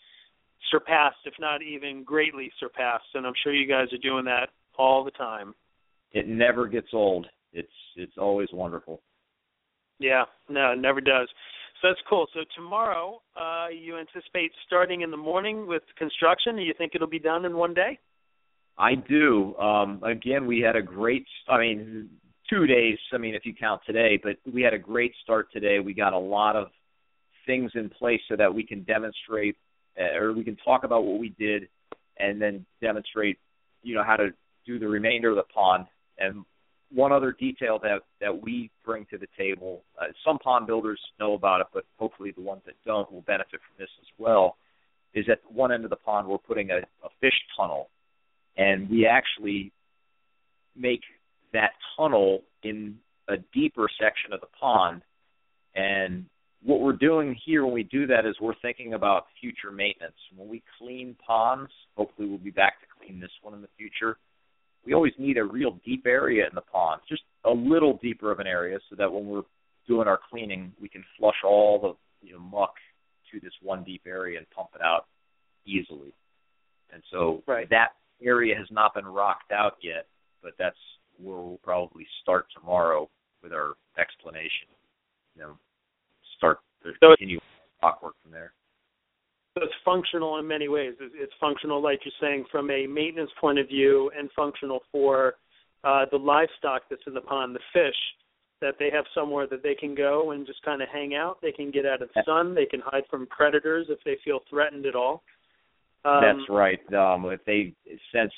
surpassed, 0.71 1.19
if 1.25 1.35
not 1.39 1.63
even 1.63 2.03
greatly 2.05 2.51
surpassed. 2.59 3.05
And 3.15 3.27
I'm 3.27 3.33
sure 3.43 3.55
you 3.55 3.69
guys 3.69 3.93
are 3.93 3.99
doing 3.99 4.25
that 4.25 4.49
all 4.79 5.05
the 5.05 5.11
time. 5.13 5.55
It 6.13 6.27
never 6.27 6.67
gets 6.67 6.89
old. 6.93 7.27
It's 7.53 7.69
it's 7.97 8.17
always 8.19 8.49
wonderful. 8.53 9.03
Yeah, 9.99 10.25
no, 10.49 10.73
it 10.73 10.79
never 10.79 11.01
does. 11.01 11.29
So 11.81 11.89
that's 11.89 12.01
cool. 12.09 12.27
So 12.35 12.41
tomorrow, 12.55 13.21
uh, 13.37 13.69
you 13.69 13.99
anticipate 13.99 14.53
starting 14.67 15.01
in 15.01 15.11
the 15.11 15.17
morning 15.17 15.67
with 15.67 15.83
construction. 15.97 16.57
Do 16.57 16.63
you 16.63 16.75
think 16.77 16.93
it'll 16.95 17.07
be 17.07 17.19
done 17.19 17.45
in 17.45 17.57
one 17.57 17.75
day? 17.75 17.99
I 18.79 18.95
do. 18.95 19.55
Um, 19.57 20.03
again, 20.03 20.47
we 20.47 20.61
had 20.61 20.77
a 20.77 20.83
great. 20.83 21.27
I 21.49 21.59
mean, 21.59 22.09
two 22.49 22.67
days. 22.67 22.99
I 23.13 23.19
mean, 23.19 23.35
if 23.35 23.45
you 23.45 23.55
count 23.55 23.83
today, 23.87 24.19
but 24.23 24.37
we 24.53 24.63
had 24.63 24.75
a 24.75 24.79
great 24.79 25.13
start 25.23 25.49
today. 25.53 25.81
We 25.81 25.95
got 25.95 26.13
a 26.13 26.19
lot 26.19 26.57
of 26.57 26.69
things 27.47 27.73
in 27.75 27.89
place 27.89 28.21
so 28.29 28.37
that 28.37 28.53
we 28.53 28.65
can 28.65 28.83
demonstrate, 28.85 29.57
uh, 29.99 30.19
or 30.19 30.33
we 30.33 30.45
can 30.45 30.57
talk 30.57 30.85
about 30.85 31.05
what 31.05 31.19
we 31.19 31.31
did, 31.39 31.69
and 32.19 32.41
then 32.41 32.65
demonstrate, 32.81 33.39
you 33.83 33.95
know, 33.95 34.05
how 34.05 34.17
to 34.17 34.31
do 34.67 34.79
the 34.79 34.89
remainder 34.89 35.31
of 35.31 35.37
the 35.37 35.43
pond. 35.55 35.87
And 36.19 36.45
one 36.93 37.13
other 37.13 37.33
detail 37.33 37.79
that 37.83 38.01
that 38.21 38.43
we 38.43 38.71
bring 38.85 39.07
to 39.11 39.19
the 39.19 39.29
table, 39.39 39.83
uh, 40.01 40.07
some 40.25 40.39
pond 40.39 40.67
builders 40.67 41.01
know 41.19 41.35
about 41.35 41.61
it, 41.61 41.69
but 41.73 41.85
hopefully 41.99 42.33
the 42.37 42.43
ones 42.43 42.63
that 42.67 42.75
don't 42.85 43.11
will 43.13 43.23
benefit 43.23 43.61
from 43.61 43.77
this 43.79 43.89
as 44.01 44.09
well. 44.19 44.57
Is 45.13 45.27
at 45.31 45.41
one 45.53 45.73
end 45.73 45.85
of 45.85 45.91
the 45.91 45.97
pond 45.97 46.29
we're 46.29 46.39
putting 46.39 46.71
a, 46.71 46.79
a 46.79 47.09
fish 47.21 47.35
tunnel, 47.57 47.89
and 48.57 48.89
we 48.89 49.07
actually 49.07 49.73
make 50.77 51.01
that 51.53 51.71
tunnel 51.97 52.43
in 52.63 52.97
a 53.29 53.35
deeper 53.53 53.89
section 54.01 54.33
of 54.33 54.41
the 54.41 54.47
pond. 54.59 55.03
And 55.75 56.27
what 56.63 56.81
we're 56.81 56.93
doing 56.93 57.37
here 57.45 57.65
when 57.65 57.75
we 57.75 57.83
do 57.83 58.07
that 58.07 58.27
is 58.27 58.37
we're 58.41 58.55
thinking 58.63 58.95
about 58.95 59.27
future 59.41 59.73
maintenance. 59.73 60.15
When 60.37 60.49
we 60.49 60.63
clean 60.79 61.17
ponds, 61.27 61.71
hopefully 61.97 62.29
we'll 62.29 62.39
be 62.39 62.51
back 62.51 62.81
to 62.81 62.87
clean 62.99 63.19
this 63.19 63.31
one 63.43 63.55
in 63.55 63.63
the 63.63 63.69
future 63.77 64.17
we 64.85 64.95
always 64.95 65.13
need 65.19 65.37
a 65.37 65.45
real 65.45 65.79
deep 65.85 66.05
area 66.07 66.45
in 66.45 66.55
the 66.55 66.61
pond, 66.63 67.01
just 67.09 67.23
a 67.45 67.51
little 67.51 67.99
deeper 68.03 68.31
of 68.31 68.41
an 68.41 68.47
area, 68.47 68.79
so 68.89 68.97
that 68.97 69.13
when 69.13 69.27
we're 69.27 69.43
doing 69.87 70.09
our 70.09 70.21
cleaning, 70.31 70.73
we 70.81 70.89
can 70.89 71.05
flush 71.19 71.43
all 71.45 71.79
the 71.81 72.27
you 72.27 72.35
know, 72.35 72.41
muck 72.41 72.75
to 73.33 73.41
this 73.41 73.53
one 73.63 73.85
deep 73.85 74.03
area 74.07 74.39
and 74.39 74.51
pump 74.51 74.71
it 74.75 74.81
out 74.83 75.07
easily. 75.67 76.13
And 76.93 77.03
so 77.11 77.43
right. 77.47 77.69
that 77.71 77.91
area 78.23 78.55
has 78.57 78.67
not 78.71 78.95
been 78.95 79.07
rocked 79.07 79.53
out 79.53 79.77
yet, 79.83 80.07
but 80.43 80.53
that's 80.59 80.77
where 81.19 81.37
we'll 81.37 81.61
probably 81.63 82.07
start 82.23 82.47
tomorrow 82.55 83.09
with 83.43 83.53
our 83.53 83.75
explanation. 83.99 84.69
You 85.37 85.43
know, 85.43 85.59
start 86.37 86.59
to 86.83 86.93
so 87.01 87.15
continue 87.17 87.39
rock 87.83 88.03
work 88.03 88.15
from 88.23 88.33
there. 88.33 88.53
So 89.55 89.65
it's 89.65 89.75
functional 89.85 90.39
in 90.39 90.47
many 90.47 90.69
ways. 90.69 90.95
It's 91.01 91.33
functional, 91.41 91.83
like 91.83 92.01
you're 92.05 92.13
saying, 92.21 92.45
from 92.51 92.71
a 92.71 92.87
maintenance 92.87 93.31
point 93.41 93.59
of 93.59 93.67
view, 93.69 94.11
and 94.17 94.31
functional 94.37 94.81
for 94.93 95.35
uh, 95.83 96.05
the 96.11 96.19
livestock 96.19 96.83
that's 96.89 97.03
in 97.07 97.15
the 97.15 97.21
pond, 97.21 97.55
the 97.57 97.61
fish, 97.73 97.97
that 98.61 98.75
they 98.79 98.91
have 98.93 99.05
somewhere 99.15 99.47
that 99.49 99.63
they 99.63 99.75
can 99.75 99.95
go 99.95 100.33
and 100.33 100.47
just 100.47 100.63
kind 100.63 100.83
of 100.83 100.89
hang 100.93 101.15
out. 101.15 101.39
They 101.43 101.53
can 101.53 101.71
get 101.71 101.87
out 101.87 102.03
of 102.03 102.11
the 102.15 102.23
sun. 102.25 102.55
They 102.55 102.67
can 102.67 102.81
hide 102.85 103.05
from 103.11 103.27
predators 103.27 103.87
if 103.89 103.99
they 104.05 104.19
feel 104.25 104.41
threatened 104.49 104.87
at 104.87 104.95
all. 104.95 105.23
Um, 106.05 106.21
that's 106.23 106.51
right. 106.51 106.81
Um, 106.95 107.27
if 107.27 107.45
they 107.45 107.75
sense 108.15 108.33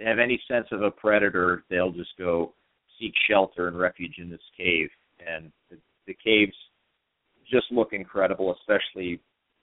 have 0.00 0.18
any 0.18 0.40
sense 0.48 0.66
of 0.72 0.82
a 0.82 0.90
predator, 0.90 1.64
they'll 1.70 1.92
just 1.92 2.16
go 2.18 2.52
seek 2.98 3.12
shelter 3.30 3.68
and 3.68 3.78
refuge 3.78 4.16
in 4.18 4.28
this 4.28 4.40
cave. 4.56 4.88
And 5.24 5.52
the, 5.70 5.78
the 6.06 6.16
caves 6.24 6.56
just 7.50 7.66
look 7.70 7.92
incredible, 7.92 8.54
especially 8.60 9.20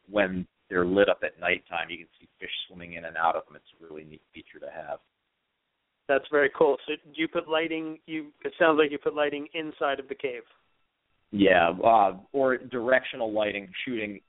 when 0.09 0.47
they're 0.71 0.85
lit 0.85 1.09
up 1.09 1.19
at 1.21 1.37
nighttime. 1.39 1.89
You 1.89 1.97
can 1.97 2.07
see 2.17 2.29
fish 2.39 2.49
swimming 2.67 2.93
in 2.93 3.03
and 3.03 3.17
out 3.17 3.35
of 3.35 3.43
them. 3.45 3.57
It's 3.57 3.65
a 3.77 3.83
really 3.83 4.05
neat 4.05 4.21
feature 4.33 4.57
to 4.59 4.71
have. 4.71 4.99
That's 6.07 6.23
very 6.31 6.49
cool. 6.57 6.77
So 6.87 6.93
do 6.95 7.21
you 7.21 7.27
put 7.27 7.49
lighting. 7.49 7.99
You 8.05 8.27
it 8.45 8.53
sounds 8.57 8.79
like 8.81 8.89
you 8.89 8.97
put 8.97 9.13
lighting 9.13 9.47
inside 9.53 9.99
of 9.99 10.07
the 10.07 10.15
cave. 10.15 10.43
Yeah, 11.31 11.71
uh, 11.83 12.13
or 12.31 12.57
directional 12.57 13.31
lighting, 13.31 13.69
shooting 13.85 14.21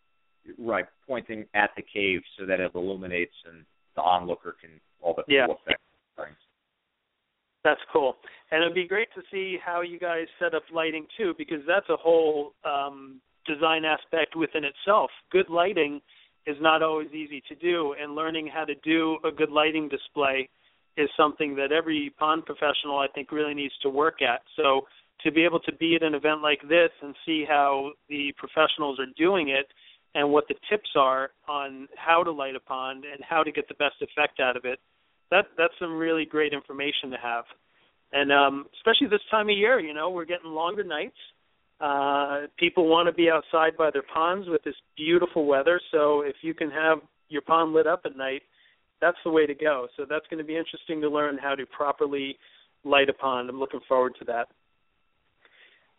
right, 0.58 0.84
pointing 1.06 1.46
at 1.54 1.70
the 1.76 1.82
cave 1.82 2.20
so 2.38 2.44
that 2.46 2.60
it 2.60 2.72
illuminates 2.74 3.34
and 3.48 3.64
the 3.94 4.02
onlooker 4.02 4.56
can 4.60 4.70
all 5.00 5.14
the 5.14 5.22
yeah. 5.32 5.44
effects. 5.44 5.80
That's 7.64 7.80
cool, 7.92 8.16
and 8.50 8.62
it'd 8.62 8.74
be 8.74 8.88
great 8.88 9.08
to 9.14 9.22
see 9.30 9.56
how 9.64 9.82
you 9.82 9.96
guys 9.96 10.26
set 10.40 10.52
up 10.52 10.64
lighting 10.74 11.06
too, 11.16 11.32
because 11.38 11.60
that's 11.66 11.88
a 11.90 11.96
whole 11.96 12.54
um, 12.64 13.20
design 13.46 13.84
aspect 13.84 14.34
within 14.34 14.64
itself. 14.64 15.10
Good 15.30 15.48
lighting 15.48 16.00
is 16.46 16.56
not 16.60 16.82
always 16.82 17.10
easy 17.12 17.42
to 17.48 17.54
do, 17.54 17.94
and 18.00 18.14
learning 18.14 18.48
how 18.52 18.64
to 18.64 18.74
do 18.84 19.18
a 19.24 19.30
good 19.30 19.50
lighting 19.50 19.88
display 19.88 20.48
is 20.96 21.08
something 21.16 21.54
that 21.56 21.72
every 21.72 22.12
pond 22.18 22.44
professional 22.44 22.98
I 22.98 23.06
think 23.14 23.32
really 23.32 23.54
needs 23.54 23.74
to 23.82 23.88
work 23.88 24.20
at. 24.22 24.42
So 24.56 24.82
to 25.24 25.30
be 25.30 25.44
able 25.44 25.60
to 25.60 25.72
be 25.72 25.94
at 25.94 26.02
an 26.02 26.14
event 26.14 26.42
like 26.42 26.60
this 26.68 26.90
and 27.00 27.14
see 27.24 27.44
how 27.48 27.92
the 28.08 28.32
professionals 28.36 28.98
are 28.98 29.06
doing 29.16 29.48
it 29.48 29.66
and 30.14 30.30
what 30.30 30.44
the 30.48 30.54
tips 30.68 30.90
are 30.96 31.30
on 31.48 31.88
how 31.96 32.22
to 32.22 32.30
light 32.30 32.56
a 32.56 32.60
pond 32.60 33.04
and 33.10 33.22
how 33.24 33.42
to 33.42 33.52
get 33.52 33.68
the 33.68 33.74
best 33.74 33.96
effect 34.02 34.40
out 34.40 34.56
of 34.56 34.64
it, 34.64 34.78
that 35.30 35.46
that's 35.56 35.72
some 35.78 35.96
really 35.96 36.26
great 36.26 36.52
information 36.52 37.10
to 37.10 37.16
have. 37.16 37.44
And 38.12 38.30
um 38.32 38.66
especially 38.74 39.06
this 39.06 39.24
time 39.30 39.48
of 39.48 39.56
year, 39.56 39.80
you 39.80 39.94
know, 39.94 40.10
we're 40.10 40.26
getting 40.26 40.50
longer 40.50 40.84
nights. 40.84 41.16
Uh 41.82 42.46
people 42.58 42.88
want 42.88 43.08
to 43.08 43.12
be 43.12 43.28
outside 43.28 43.76
by 43.76 43.90
their 43.90 44.04
ponds 44.14 44.48
with 44.48 44.62
this 44.62 44.76
beautiful 44.96 45.46
weather, 45.46 45.80
so 45.90 46.20
if 46.20 46.36
you 46.42 46.54
can 46.54 46.70
have 46.70 46.98
your 47.28 47.42
pond 47.42 47.72
lit 47.72 47.86
up 47.86 48.02
at 48.04 48.16
night, 48.16 48.42
that's 49.00 49.16
the 49.24 49.30
way 49.30 49.46
to 49.46 49.54
go. 49.54 49.88
So 49.96 50.06
that's 50.08 50.26
going 50.30 50.38
to 50.38 50.44
be 50.44 50.56
interesting 50.56 51.00
to 51.00 51.08
learn 51.08 51.38
how 51.38 51.54
to 51.54 51.66
properly 51.66 52.36
light 52.84 53.08
a 53.08 53.12
pond. 53.12 53.50
I'm 53.50 53.58
looking 53.58 53.80
forward 53.88 54.14
to 54.20 54.24
that. 54.26 54.46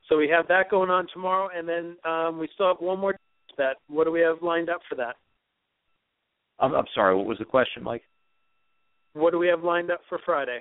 So 0.10 0.18
we 0.18 0.30
have 0.30 0.48
that 0.48 0.70
going 0.70 0.90
on 0.90 1.08
tomorrow, 1.14 1.50
and 1.56 1.68
then 1.68 1.98
um, 2.10 2.40
we 2.40 2.48
still 2.54 2.68
have 2.68 2.78
one 2.80 3.00
more 3.00 3.16
bet. 3.58 3.76
What 3.88 4.06
do 4.06 4.12
we 4.12 4.22
have 4.22 4.42
lined 4.42 4.70
up 4.70 4.82
for 4.90 4.96
that? 4.96 5.16
I'm, 6.60 6.74
I'm 6.74 6.86
sorry. 6.94 7.16
What 7.16 7.26
was 7.26 7.40
the 7.40 7.46
question, 7.46 7.84
Mike? 7.84 8.04
What 9.14 9.32
do 9.32 9.40
we 9.40 9.48
have 9.48 9.64
lined 9.64 9.92
up 9.92 10.02
for 10.10 10.20
Friday? 10.26 10.60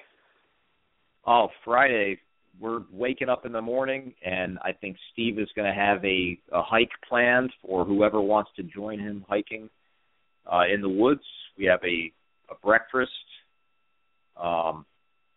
Oh, 1.26 1.48
Friday. 1.64 2.18
We're 2.60 2.82
waking 2.92 3.28
up 3.28 3.46
in 3.46 3.52
the 3.52 3.62
morning, 3.62 4.14
and 4.24 4.58
I 4.62 4.72
think 4.72 4.96
Steve 5.12 5.38
is 5.38 5.48
going 5.56 5.66
to 5.72 5.78
have 5.78 6.04
a, 6.04 6.38
a 6.52 6.62
hike 6.62 6.90
planned 7.08 7.50
for 7.64 7.84
whoever 7.84 8.20
wants 8.20 8.50
to 8.56 8.62
join 8.62 8.98
him 8.98 9.24
hiking 9.28 9.68
uh, 10.50 10.62
in 10.72 10.80
the 10.82 10.88
woods. 10.88 11.22
We 11.56 11.64
have 11.66 11.80
a, 11.82 12.12
a 12.50 12.54
breakfast, 12.62 13.10
um, 14.40 14.84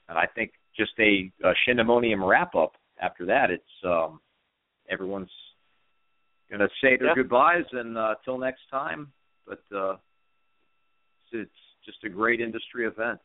and 0.10 0.18
I 0.18 0.26
think 0.36 0.52
just 0.78 0.92
a, 1.00 1.32
a 1.44 1.54
Shindemonium 1.68 2.28
wrap 2.28 2.54
up. 2.54 2.74
After 3.02 3.26
that, 3.28 3.50
it's 3.50 3.64
um, 3.86 4.20
everyone's 4.90 5.30
going 6.50 6.60
to 6.60 6.70
say 6.82 6.98
their 6.98 7.08
Yeah. 7.10 7.16
goodbyes 7.16 7.66
and 7.72 7.98
uh, 7.98 8.16
till 8.24 8.38
next 8.38 8.62
time. 8.70 9.12
But 9.48 9.62
uh, 9.76 9.94
it's, 11.32 11.50
it's 11.50 11.52
just 11.86 12.04
a 12.04 12.10
great 12.10 12.42
industry 12.42 12.86
event. 12.86 13.20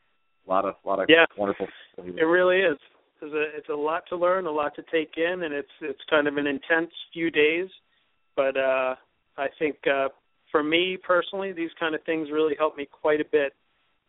A 0.47 0.51
lot 0.51 0.65
of 0.65 0.75
lot 0.85 1.01
of 1.01 1.07
Yeah. 1.09 1.25
wonderful. 1.37 1.67
It 1.99 2.23
really 2.23 2.61
is. 2.61 2.79
It's 3.23 3.35
a, 3.35 3.57
it's 3.57 3.69
a 3.69 3.75
lot 3.75 4.05
to 4.09 4.17
learn, 4.17 4.47
a 4.47 4.51
lot 4.51 4.75
to 4.77 4.83
take 4.91 5.15
in, 5.17 5.43
and 5.43 5.55
it's 5.55 5.69
it's 5.81 6.01
kind 6.09 6.27
of 6.27 6.37
an 6.37 6.47
intense 6.47 6.91
few 7.13 7.31
days. 7.31 7.69
But 8.37 8.57
uh, 8.57 8.95
I 9.37 9.49
think 9.59 9.77
uh, 9.87 10.09
for 10.51 10.63
me 10.63 10.99
personally, 11.03 11.53
these 11.53 11.71
kind 11.79 11.95
of 11.95 12.03
things 12.05 12.29
really 12.33 12.55
help 12.59 12.77
me 12.77 12.89
quite 12.91 13.21
a 13.21 13.25
bit 13.31 13.53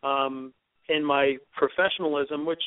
um, 0.04 0.54
in 0.90 1.04
my 1.04 1.38
professionalism, 1.56 2.46
which 2.46 2.62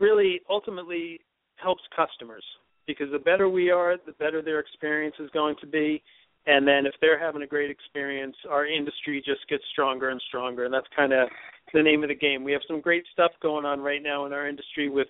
really 0.00 0.40
ultimately 0.48 1.20
helps 1.56 1.82
customers 1.94 2.44
because 2.86 3.08
the 3.12 3.18
better 3.18 3.48
we 3.48 3.70
are, 3.70 3.96
the 4.06 4.12
better 4.12 4.42
their 4.42 4.60
experience 4.60 5.14
is 5.20 5.30
going 5.30 5.56
to 5.60 5.66
be. 5.66 6.02
And 6.46 6.66
then 6.66 6.86
if 6.86 6.94
they're 7.00 7.18
having 7.18 7.42
a 7.42 7.46
great 7.46 7.70
experience, 7.70 8.34
our 8.48 8.66
industry 8.66 9.22
just 9.24 9.46
gets 9.50 9.62
stronger 9.70 10.08
and 10.08 10.22
stronger. 10.28 10.64
And 10.64 10.72
that's 10.72 10.86
kind 10.96 11.12
of 11.12 11.28
the 11.74 11.82
name 11.82 12.02
of 12.02 12.08
the 12.08 12.14
game. 12.14 12.42
We 12.42 12.52
have 12.52 12.62
some 12.66 12.80
great 12.80 13.04
stuff 13.12 13.32
going 13.42 13.66
on 13.66 13.80
right 13.80 14.02
now 14.02 14.24
in 14.24 14.32
our 14.32 14.48
industry 14.48 14.88
with 14.88 15.08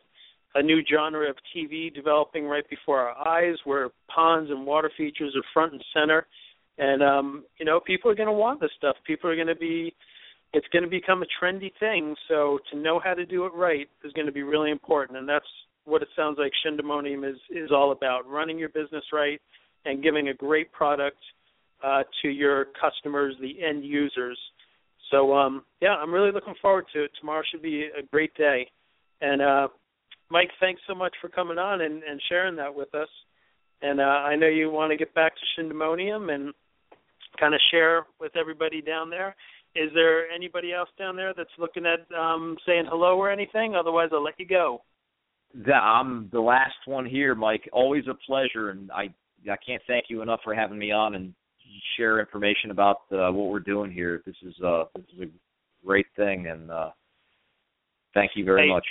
a 0.55 0.63
new 0.63 0.81
genre 0.91 1.29
of 1.29 1.37
TV 1.55 1.95
developing 1.95 2.47
right 2.47 2.69
before 2.69 3.01
our 3.01 3.29
eyes 3.29 3.57
where 3.65 3.91
ponds 4.15 4.51
and 4.51 4.67
water 4.67 4.91
features 4.97 5.35
are 5.37 5.43
front 5.53 5.73
and 5.73 5.85
center. 5.95 6.27
And 6.79 7.03
um, 7.03 7.45
you 7.59 7.67
know, 7.67 7.81
people 7.81 8.11
are 8.11 8.15
going 8.15 8.29
to 8.29 8.33
want 8.33 8.61
this 8.61 8.71
stuff. 8.77 8.97
People 9.07 9.31
are 9.31 9.37
going 9.37 9.49
to 9.49 9.57
be 9.57 9.95
it's 10.55 10.67
going 10.73 10.85
to 10.85 10.91
become 10.91 11.23
a 11.23 11.27
trendy 11.45 11.71
thing, 11.79 12.15
so 12.27 12.59
to 12.73 12.79
know 12.79 12.99
how 12.99 13.13
to 13.13 13.27
do 13.27 13.45
it 13.45 13.53
right 13.55 13.87
is 14.03 14.13
going 14.15 14.27
to 14.27 14.33
be 14.33 14.43
really 14.43 14.71
important 14.71 15.19
and 15.19 15.29
that's 15.29 15.45
what 15.89 16.03
it 16.03 16.09
sounds 16.15 16.39
like 16.39 16.53
Shindemonium 16.65 17.29
is 17.29 17.37
is 17.51 17.71
all 17.73 17.93
about, 17.93 18.29
running 18.29 18.59
your 18.59 18.69
business 18.69 19.05
right 19.13 19.41
and 19.85 20.03
giving 20.03 20.29
a 20.29 20.35
great 20.35 20.71
product 20.73 21.19
uh, 21.83 22.03
to 22.23 22.29
your 22.29 22.67
customers, 22.81 23.35
the 23.41 23.63
end 23.65 23.85
users. 23.85 24.39
So 25.11 25.35
um, 25.35 25.65
yeah, 25.81 25.95
I'm 25.95 26.13
really 26.13 26.33
looking 26.33 26.55
forward 26.61 26.85
to 26.95 27.05
it. 27.05 27.11
Tomorrow 27.21 27.43
should 27.51 27.63
be 27.63 27.89
a 27.99 28.03
great 28.11 28.35
day. 28.35 28.71
And 29.21 29.41
uh, 29.41 29.69
Mike, 30.31 30.51
thanks 30.61 30.81
so 30.87 30.95
much 30.95 31.15
for 31.21 31.29
coming 31.29 31.59
on 31.59 31.81
and, 31.81 32.03
and 32.03 32.21
sharing 32.29 32.57
that 32.57 32.75
with 32.75 32.95
us. 32.95 33.09
And 33.81 34.01
uh, 34.01 34.05
I 34.05 34.37
know 34.37 34.49
you 34.49 34.71
want 34.71 34.91
to 34.91 34.97
get 34.97 35.15
back 35.15 35.33
to 35.35 35.63
Shindemonium 35.63 36.33
and 36.35 36.53
kind 37.39 37.55
of 37.55 37.61
share 37.71 38.07
with 38.21 38.33
everybody 38.37 38.83
down 38.83 39.11
there. 39.11 39.35
Is 39.75 39.91
there 39.95 40.29
anybody 40.31 40.73
else 40.73 40.89
down 40.99 41.15
there 41.15 41.33
that's 41.37 41.51
looking 41.59 41.85
at 41.87 42.01
um, 42.17 42.57
saying 42.67 42.87
hello 42.89 43.17
or 43.17 43.31
anything? 43.31 43.75
Otherwise, 43.77 44.11
I'll 44.13 44.25
let 44.25 44.39
you 44.39 44.47
go. 44.47 44.83
I'm 45.73 46.29
the 46.33 46.41
last 46.41 46.77
one 46.87 47.07
here, 47.07 47.35
Mike. 47.35 47.69
Always 47.73 48.05
a 48.09 48.15
pleasure, 48.15 48.71
and 48.71 48.91
I 48.91 49.11
I 49.51 49.57
can't 49.65 49.83
thank 49.87 50.07
you 50.09 50.21
enough 50.21 50.41
for 50.43 50.55
having 50.55 50.79
me 50.79 50.91
on 50.91 51.15
and 51.15 51.33
share 51.97 52.19
information 52.19 52.71
about 52.71 52.99
uh, 53.13 53.31
what 53.31 53.51
we're 53.51 53.61
doing 53.61 53.91
here. 53.91 54.23
This 54.27 54.37
is 54.43 54.55
uh 54.65 54.85
this 54.97 55.05
is 55.17 55.23
a 55.23 55.87
great 55.87 56.07
thing, 56.17 56.49
and 56.49 56.71
uh, 56.71 56.91
thank 58.15 58.33
you 58.35 58.45
very 58.45 58.67
Hey, 58.67 58.73
much. 58.73 58.87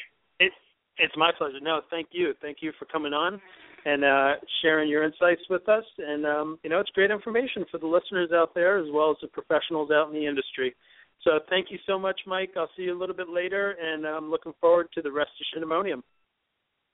It, 0.98 1.04
it's 1.04 1.14
my 1.18 1.32
pleasure. 1.38 1.60
No, 1.62 1.82
thank 1.90 2.10
you. 2.12 2.34
Thank 2.42 2.58
you 2.62 2.72
for 2.78 2.86
coming 2.86 3.14
on 3.14 3.42
and 3.86 4.04
uh, 4.04 4.34
sharing 4.62 4.90
your 4.90 5.04
insights 5.04 5.42
with 5.50 5.68
us. 5.70 5.84
And 5.98 6.26
um, 6.26 6.60
you 6.64 6.70
know, 6.70 6.80
it's 6.80 6.90
great 6.92 7.12
information 7.12 7.66
for 7.72 7.78
the 7.78 7.88
listeners 7.88 8.32
out 8.34 8.54
there 8.54 8.80
as 8.80 8.88
well 8.92 9.12
as 9.12 9.18
the 9.22 9.28
professionals 9.28 9.92
out 9.92 10.10
in 10.10 10.14
the 10.14 10.28
industry. 10.28 10.76
So 11.24 11.40
thank 11.50 11.68
you 11.72 11.78
so 11.88 11.98
much, 11.98 12.20
Mike. 12.28 12.52
I'll 12.56 12.70
see 12.78 12.84
you 12.84 12.98
a 12.98 13.00
little 13.00 13.16
bit 13.16 13.28
later, 13.30 13.76
and 13.82 14.06
I'm 14.06 14.30
looking 14.30 14.54
forward 14.62 14.88
to 14.94 15.02
the 15.02 15.12
rest 15.12 15.32
of 15.40 15.62
Shindemonium. 15.62 16.04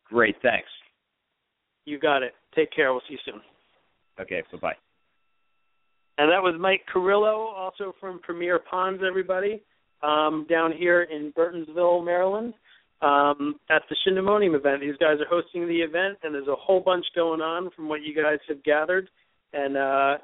Great, 0.05 0.35
thanks. 0.41 0.69
You 1.85 1.99
got 1.99 2.23
it. 2.23 2.33
Take 2.55 2.71
care. 2.71 2.93
We'll 2.93 3.01
see 3.07 3.13
you 3.15 3.19
soon. 3.25 3.41
Okay, 4.19 4.41
bye 4.51 4.57
bye. 4.59 4.73
And 6.17 6.31
that 6.31 6.41
was 6.41 6.55
Mike 6.59 6.81
Carrillo, 6.91 7.47
also 7.55 7.93
from 7.99 8.19
Premier 8.19 8.59
Ponds, 8.59 9.01
everybody, 9.05 9.63
um, 10.03 10.45
down 10.49 10.71
here 10.71 11.03
in 11.03 11.33
Burtonsville, 11.35 12.05
Maryland, 12.05 12.53
um, 13.03 13.59
at 13.69 13.83
the 13.89 13.95
Shindemonium 14.07 14.55
event. 14.55 14.81
These 14.81 14.97
guys 14.97 15.17
are 15.19 15.27
hosting 15.29 15.67
the 15.67 15.81
event, 15.81 16.19
and 16.23 16.33
there's 16.33 16.47
a 16.47 16.55
whole 16.55 16.79
bunch 16.79 17.05
going 17.15 17.41
on 17.41 17.69
from 17.75 17.89
what 17.89 18.01
you 18.01 18.15
guys 18.15 18.39
have 18.47 18.63
gathered, 18.63 19.09
and 19.53 19.77
uh, 19.77 20.17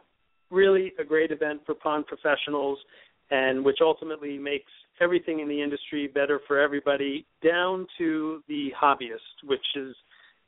really 0.49 0.93
a 0.99 1.03
great 1.03 1.31
event 1.31 1.61
for 1.65 1.75
pond 1.75 2.05
professionals, 2.07 2.79
and 3.31 3.63
which 3.63 3.77
ultimately 3.81 4.37
makes 4.37 4.71
everything 5.01 5.39
in 5.39 5.47
the 5.47 5.61
industry 5.61 6.07
better 6.07 6.39
for 6.47 6.59
everybody, 6.59 7.25
down 7.43 7.85
to 7.97 8.41
the 8.47 8.69
hobbyist, 8.81 9.43
which 9.43 9.65
is 9.75 9.95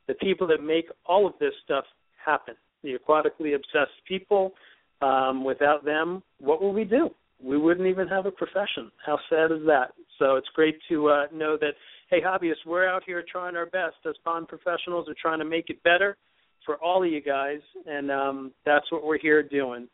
the 0.08 0.14
people 0.14 0.46
that 0.46 0.62
make 0.62 0.86
all 1.06 1.26
of 1.26 1.34
this 1.38 1.52
stuff 1.64 1.84
happen. 2.24 2.54
The 2.82 2.94
aquatically 2.98 3.54
obsessed 3.54 3.98
people. 4.08 4.52
Um, 5.00 5.44
without 5.44 5.84
them, 5.84 6.22
what 6.38 6.62
will 6.62 6.72
we 6.72 6.84
do? 6.84 7.10
We 7.42 7.58
wouldn't 7.58 7.88
even 7.88 8.06
have 8.06 8.24
a 8.24 8.30
profession. 8.30 8.92
How 9.04 9.18
sad 9.28 9.50
is 9.50 9.66
that? 9.66 9.94
So 10.18 10.36
it's 10.36 10.46
great 10.54 10.78
to 10.90 11.08
uh, 11.08 11.26
know 11.34 11.56
that, 11.60 11.72
hey, 12.12 12.20
hobbyists, 12.20 12.66
we're 12.66 12.86
out 12.86 13.02
here 13.06 13.24
trying 13.26 13.56
our 13.56 13.64
best 13.64 13.96
as 14.06 14.14
pond 14.22 14.46
professionals 14.46 15.08
are 15.08 15.14
trying 15.20 15.38
to 15.38 15.46
make 15.46 15.70
it 15.70 15.82
better 15.82 16.18
for 16.66 16.76
all 16.76 17.02
of 17.02 17.10
you 17.10 17.22
guys, 17.22 17.60
and 17.86 18.10
um, 18.10 18.52
that's 18.66 18.84
what 18.92 19.02
we're 19.02 19.18
here 19.18 19.42
doing. 19.42 19.88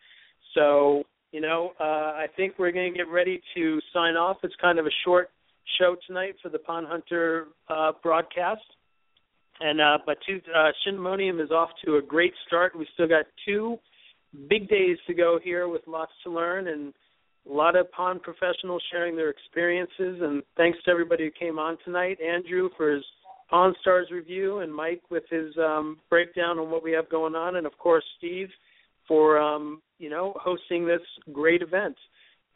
So, 0.53 1.05
you 1.31 1.41
know, 1.41 1.75
uh, 1.79 1.85
I 1.85 2.27
think 2.37 2.55
we're 2.59 2.73
going 2.73 2.93
to 2.93 2.99
get 2.99 3.07
ready 3.07 3.41
to 3.55 3.81
sign 3.95 4.17
off. 4.17 4.39
It's 4.43 4.55
kind 4.61 4.81
of 4.81 4.87
a 4.87 4.91
short 5.05 5.31
show 5.79 5.95
tonight 6.09 6.35
for 6.43 6.49
the 6.49 6.59
Pond 6.59 6.89
Hunter 6.89 7.47
uh, 7.69 7.93
broadcast. 8.03 8.63
And 9.61 9.81
uh, 9.81 9.99
but 10.05 10.19
two, 10.27 10.41
uh, 10.53 10.71
Shindemonium 10.85 11.41
is 11.41 11.53
off 11.53 11.71
to 11.85 11.99
a 11.99 12.03
great 12.03 12.33
start. 12.49 12.77
We 12.77 12.89
still 12.95 13.09
got 13.09 13.27
two 13.47 13.79
big 14.49 14.69
days 14.69 14.99
to 15.07 15.15
go 15.15 15.39
here 15.41 15.69
with 15.69 15.83
lots 15.87 16.13
to 16.25 16.31
learn 16.33 16.67
and 16.67 16.93
a 17.49 17.53
lot 17.53 17.77
of 17.77 17.91
pond 17.93 18.23
professionals 18.23 18.83
sharing 18.91 19.17
their 19.17 19.31
experiences. 19.31 20.21
And 20.21 20.43
thanks 20.57 20.79
to 20.85 20.91
everybody 20.91 21.25
who 21.25 21.31
came 21.31 21.59
on 21.59 21.79
tonight. 21.85 22.19
Andrew 22.21 22.69
for 22.77 22.95
his 22.95 23.05
Pond 23.51 23.75
Stars 23.81 24.09
review, 24.13 24.59
and 24.59 24.75
Mike 24.75 25.03
with 25.11 25.25
his 25.31 25.57
um, 25.59 25.99
breakdown 26.11 26.59
on 26.59 26.71
what 26.71 26.85
we 26.85 26.93
have 26.93 27.09
going 27.09 27.35
on, 27.35 27.57
and 27.57 27.67
of 27.67 27.77
course 27.79 28.05
Steve 28.19 28.49
for 29.07 29.39
um, 29.39 29.81
you 29.99 30.11
know 30.11 30.35
hosting 30.37 30.87
this 30.87 31.01
great 31.33 31.63
event. 31.63 31.97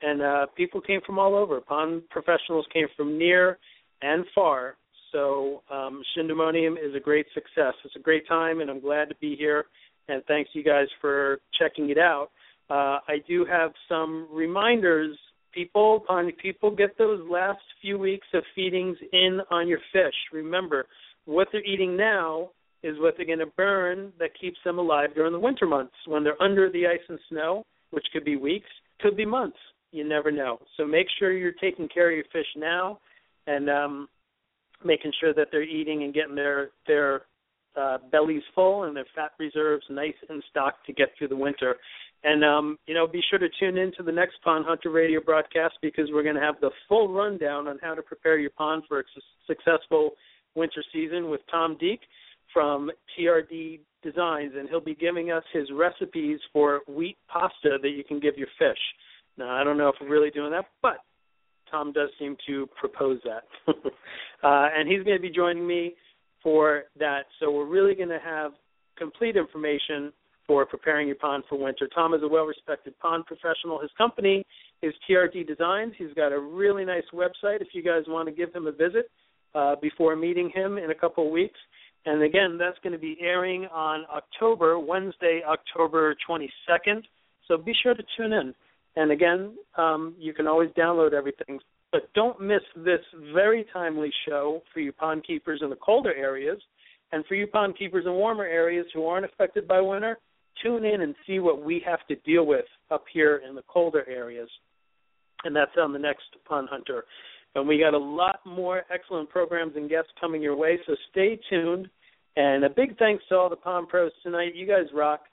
And 0.02 0.20
uh, 0.20 0.46
people 0.56 0.80
came 0.80 1.00
from 1.06 1.18
all 1.18 1.34
over. 1.34 1.60
Pond 1.60 2.02
professionals 2.10 2.66
came 2.72 2.88
from 2.96 3.16
near 3.16 3.58
and 4.02 4.24
far. 4.34 4.76
So 5.12 5.62
um, 5.70 6.02
Shindemonium 6.16 6.72
is 6.72 6.94
a 6.94 7.00
great 7.00 7.26
success. 7.32 7.74
It's 7.84 7.96
a 7.96 8.00
great 8.00 8.26
time, 8.26 8.60
and 8.60 8.68
I'm 8.68 8.80
glad 8.80 9.08
to 9.08 9.14
be 9.20 9.36
here 9.36 9.66
and 10.08 10.22
thanks 10.26 10.50
you 10.52 10.62
guys 10.62 10.86
for 11.00 11.40
checking 11.58 11.90
it 11.90 11.98
out. 11.98 12.28
Uh, 12.72 13.00
I 13.06 13.16
do 13.28 13.44
have 13.44 13.72
some 13.86 14.26
reminders. 14.32 15.18
People, 15.52 16.04
on 16.08 16.32
people, 16.40 16.70
get 16.74 16.96
those 16.96 17.20
last 17.30 17.60
few 17.82 17.98
weeks 17.98 18.26
of 18.32 18.42
feedings 18.54 18.96
in 19.12 19.40
on 19.50 19.68
your 19.68 19.80
fish. 19.92 20.14
Remember, 20.32 20.86
what 21.26 21.48
they're 21.52 21.64
eating 21.64 21.94
now 21.98 22.48
is 22.82 22.96
what 22.98 23.12
they're 23.16 23.26
going 23.26 23.40
to 23.40 23.52
burn 23.58 24.10
that 24.18 24.30
keeps 24.40 24.56
them 24.64 24.78
alive 24.78 25.10
during 25.14 25.34
the 25.34 25.38
winter 25.38 25.66
months 25.66 25.92
when 26.06 26.24
they're 26.24 26.42
under 26.42 26.70
the 26.70 26.86
ice 26.86 27.04
and 27.10 27.18
snow, 27.28 27.62
which 27.90 28.06
could 28.10 28.24
be 28.24 28.36
weeks, 28.36 28.70
could 29.00 29.18
be 29.18 29.26
months. 29.26 29.58
You 29.90 30.08
never 30.08 30.32
know. 30.32 30.58
So 30.78 30.86
make 30.86 31.08
sure 31.18 31.30
you're 31.32 31.52
taking 31.52 31.88
care 31.88 32.08
of 32.08 32.16
your 32.16 32.24
fish 32.32 32.46
now, 32.56 32.98
and 33.46 33.68
um, 33.68 34.08
making 34.82 35.12
sure 35.20 35.34
that 35.34 35.48
they're 35.52 35.62
eating 35.62 36.04
and 36.04 36.14
getting 36.14 36.34
their 36.34 36.70
their 36.86 37.22
uh, 37.76 37.98
bellies 38.10 38.42
full 38.54 38.84
and 38.84 38.96
their 38.96 39.06
fat 39.14 39.32
reserves 39.38 39.84
nice 39.90 40.14
and 40.30 40.42
stocked 40.50 40.86
to 40.86 40.94
get 40.94 41.08
through 41.18 41.28
the 41.28 41.36
winter. 41.36 41.76
And 42.24 42.44
um, 42.44 42.78
you 42.86 42.94
know, 42.94 43.06
be 43.06 43.22
sure 43.28 43.38
to 43.38 43.48
tune 43.58 43.76
in 43.76 43.92
to 43.96 44.02
the 44.02 44.12
next 44.12 44.40
Pond 44.42 44.64
Hunter 44.66 44.90
radio 44.90 45.20
broadcast 45.20 45.74
because 45.82 46.08
we're 46.12 46.22
going 46.22 46.36
to 46.36 46.40
have 46.40 46.60
the 46.60 46.70
full 46.88 47.12
rundown 47.12 47.66
on 47.66 47.78
how 47.82 47.94
to 47.94 48.02
prepare 48.02 48.38
your 48.38 48.50
pond 48.50 48.84
for 48.88 49.00
a 49.00 49.02
su- 49.14 49.20
successful 49.46 50.10
winter 50.54 50.84
season 50.92 51.30
with 51.30 51.40
Tom 51.50 51.76
Deek 51.80 52.00
from 52.52 52.90
TRD 53.18 53.80
Designs, 54.02 54.52
and 54.56 54.68
he'll 54.68 54.80
be 54.80 54.94
giving 54.94 55.30
us 55.30 55.42
his 55.52 55.68
recipes 55.72 56.38
for 56.52 56.80
wheat 56.86 57.16
pasta 57.28 57.78
that 57.80 57.90
you 57.90 58.04
can 58.04 58.20
give 58.20 58.36
your 58.36 58.48
fish. 58.58 58.78
Now, 59.36 59.50
I 59.50 59.64
don't 59.64 59.78
know 59.78 59.88
if 59.88 59.94
we're 60.00 60.10
really 60.10 60.30
doing 60.30 60.50
that, 60.52 60.66
but 60.82 60.98
Tom 61.70 61.92
does 61.92 62.10
seem 62.18 62.36
to 62.46 62.68
propose 62.78 63.18
that. 63.24 63.44
uh, 63.68 64.68
and 64.76 64.88
he's 64.88 65.02
going 65.02 65.16
to 65.16 65.22
be 65.22 65.30
joining 65.30 65.66
me 65.66 65.94
for 66.42 66.84
that. 66.98 67.22
So 67.40 67.50
we're 67.50 67.66
really 67.66 67.94
going 67.94 68.10
to 68.10 68.20
have 68.22 68.52
complete 68.98 69.36
information 69.36 70.12
for 70.52 70.66
preparing 70.66 71.06
your 71.06 71.16
pond 71.16 71.42
for 71.48 71.58
winter. 71.58 71.88
Tom 71.94 72.12
is 72.12 72.20
a 72.22 72.28
well 72.28 72.44
respected 72.44 72.92
pond 72.98 73.24
professional. 73.24 73.80
His 73.80 73.90
company 73.96 74.44
is 74.82 74.92
TRD 75.08 75.46
Designs. 75.46 75.94
He's 75.96 76.12
got 76.14 76.30
a 76.30 76.38
really 76.38 76.84
nice 76.84 77.04
website 77.14 77.62
if 77.62 77.68
you 77.72 77.82
guys 77.82 78.02
want 78.06 78.28
to 78.28 78.34
give 78.34 78.54
him 78.54 78.66
a 78.66 78.72
visit 78.72 79.10
uh, 79.54 79.76
before 79.80 80.14
meeting 80.14 80.52
him 80.54 80.76
in 80.76 80.90
a 80.90 80.94
couple 80.94 81.24
of 81.24 81.32
weeks. 81.32 81.58
And 82.04 82.22
again, 82.22 82.58
that's 82.58 82.76
going 82.82 82.92
to 82.92 82.98
be 82.98 83.16
airing 83.22 83.64
on 83.72 84.04
October, 84.14 84.78
Wednesday, 84.78 85.40
October 85.48 86.14
22nd. 86.28 87.00
So 87.48 87.56
be 87.56 87.72
sure 87.82 87.94
to 87.94 88.02
tune 88.18 88.34
in. 88.34 88.54
And 88.96 89.10
again, 89.10 89.56
um, 89.78 90.14
you 90.18 90.34
can 90.34 90.46
always 90.46 90.68
download 90.78 91.14
everything. 91.14 91.60
But 91.92 92.12
don't 92.12 92.38
miss 92.42 92.60
this 92.76 93.00
very 93.32 93.64
timely 93.72 94.10
show 94.28 94.60
for 94.74 94.80
you 94.80 94.92
pond 94.92 95.24
keepers 95.26 95.60
in 95.62 95.70
the 95.70 95.76
colder 95.76 96.14
areas. 96.14 96.58
And 97.10 97.24
for 97.24 97.36
you 97.36 97.46
pond 97.46 97.78
keepers 97.78 98.04
in 98.04 98.12
warmer 98.12 98.44
areas 98.44 98.84
who 98.92 99.06
aren't 99.06 99.24
affected 99.24 99.66
by 99.66 99.80
winter, 99.80 100.18
tune 100.62 100.84
in 100.84 101.00
and 101.00 101.14
see 101.26 101.38
what 101.38 101.62
we 101.62 101.82
have 101.86 102.06
to 102.08 102.16
deal 102.16 102.46
with 102.46 102.64
up 102.90 103.04
here 103.12 103.42
in 103.48 103.54
the 103.54 103.62
colder 103.62 104.08
areas. 104.08 104.48
And 105.44 105.54
that's 105.54 105.72
on 105.80 105.92
the 105.92 105.98
next 105.98 106.24
Pond 106.46 106.68
Hunter. 106.70 107.04
And 107.54 107.68
we 107.68 107.78
got 107.78 107.94
a 107.94 107.98
lot 107.98 108.40
more 108.46 108.82
excellent 108.92 109.28
programs 109.28 109.76
and 109.76 109.88
guests 109.88 110.10
coming 110.20 110.40
your 110.40 110.56
way, 110.56 110.78
so 110.86 110.94
stay 111.10 111.38
tuned. 111.50 111.88
And 112.36 112.64
a 112.64 112.70
big 112.70 112.96
thanks 112.98 113.24
to 113.28 113.36
all 113.36 113.50
the 113.50 113.56
Pond 113.56 113.88
Pros 113.88 114.12
tonight. 114.22 114.54
You 114.54 114.66
guys 114.66 114.86
rock. 114.94 115.24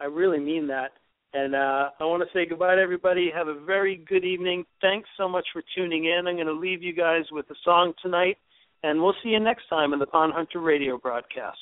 I 0.00 0.06
really 0.06 0.40
mean 0.40 0.66
that. 0.68 0.92
And 1.32 1.54
uh, 1.54 1.90
I 2.00 2.04
want 2.04 2.24
to 2.24 2.36
say 2.36 2.44
goodbye 2.48 2.74
to 2.74 2.80
everybody. 2.80 3.30
Have 3.32 3.46
a 3.46 3.60
very 3.64 4.04
good 4.08 4.24
evening. 4.24 4.64
Thanks 4.80 5.08
so 5.16 5.28
much 5.28 5.46
for 5.52 5.62
tuning 5.76 6.06
in. 6.06 6.26
I'm 6.26 6.34
going 6.34 6.46
to 6.46 6.52
leave 6.52 6.82
you 6.82 6.92
guys 6.92 7.22
with 7.30 7.48
a 7.50 7.54
song 7.64 7.92
tonight, 8.02 8.36
and 8.82 9.00
we'll 9.00 9.14
see 9.22 9.28
you 9.28 9.38
next 9.38 9.68
time 9.68 9.92
in 9.92 10.00
the 10.00 10.06
Pond 10.06 10.32
Hunter 10.34 10.58
radio 10.60 10.98
broadcast. 10.98 11.58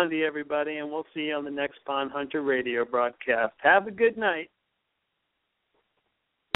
Pondy, 0.00 0.26
everybody, 0.26 0.78
and 0.78 0.90
we'll 0.90 1.04
see 1.12 1.24
you 1.24 1.34
on 1.34 1.44
the 1.44 1.50
next 1.50 1.84
Pond 1.84 2.10
Hunter 2.10 2.42
radio 2.42 2.86
broadcast. 2.86 3.52
Have 3.62 3.86
a 3.86 3.90
good 3.90 4.16
night. 4.16 4.50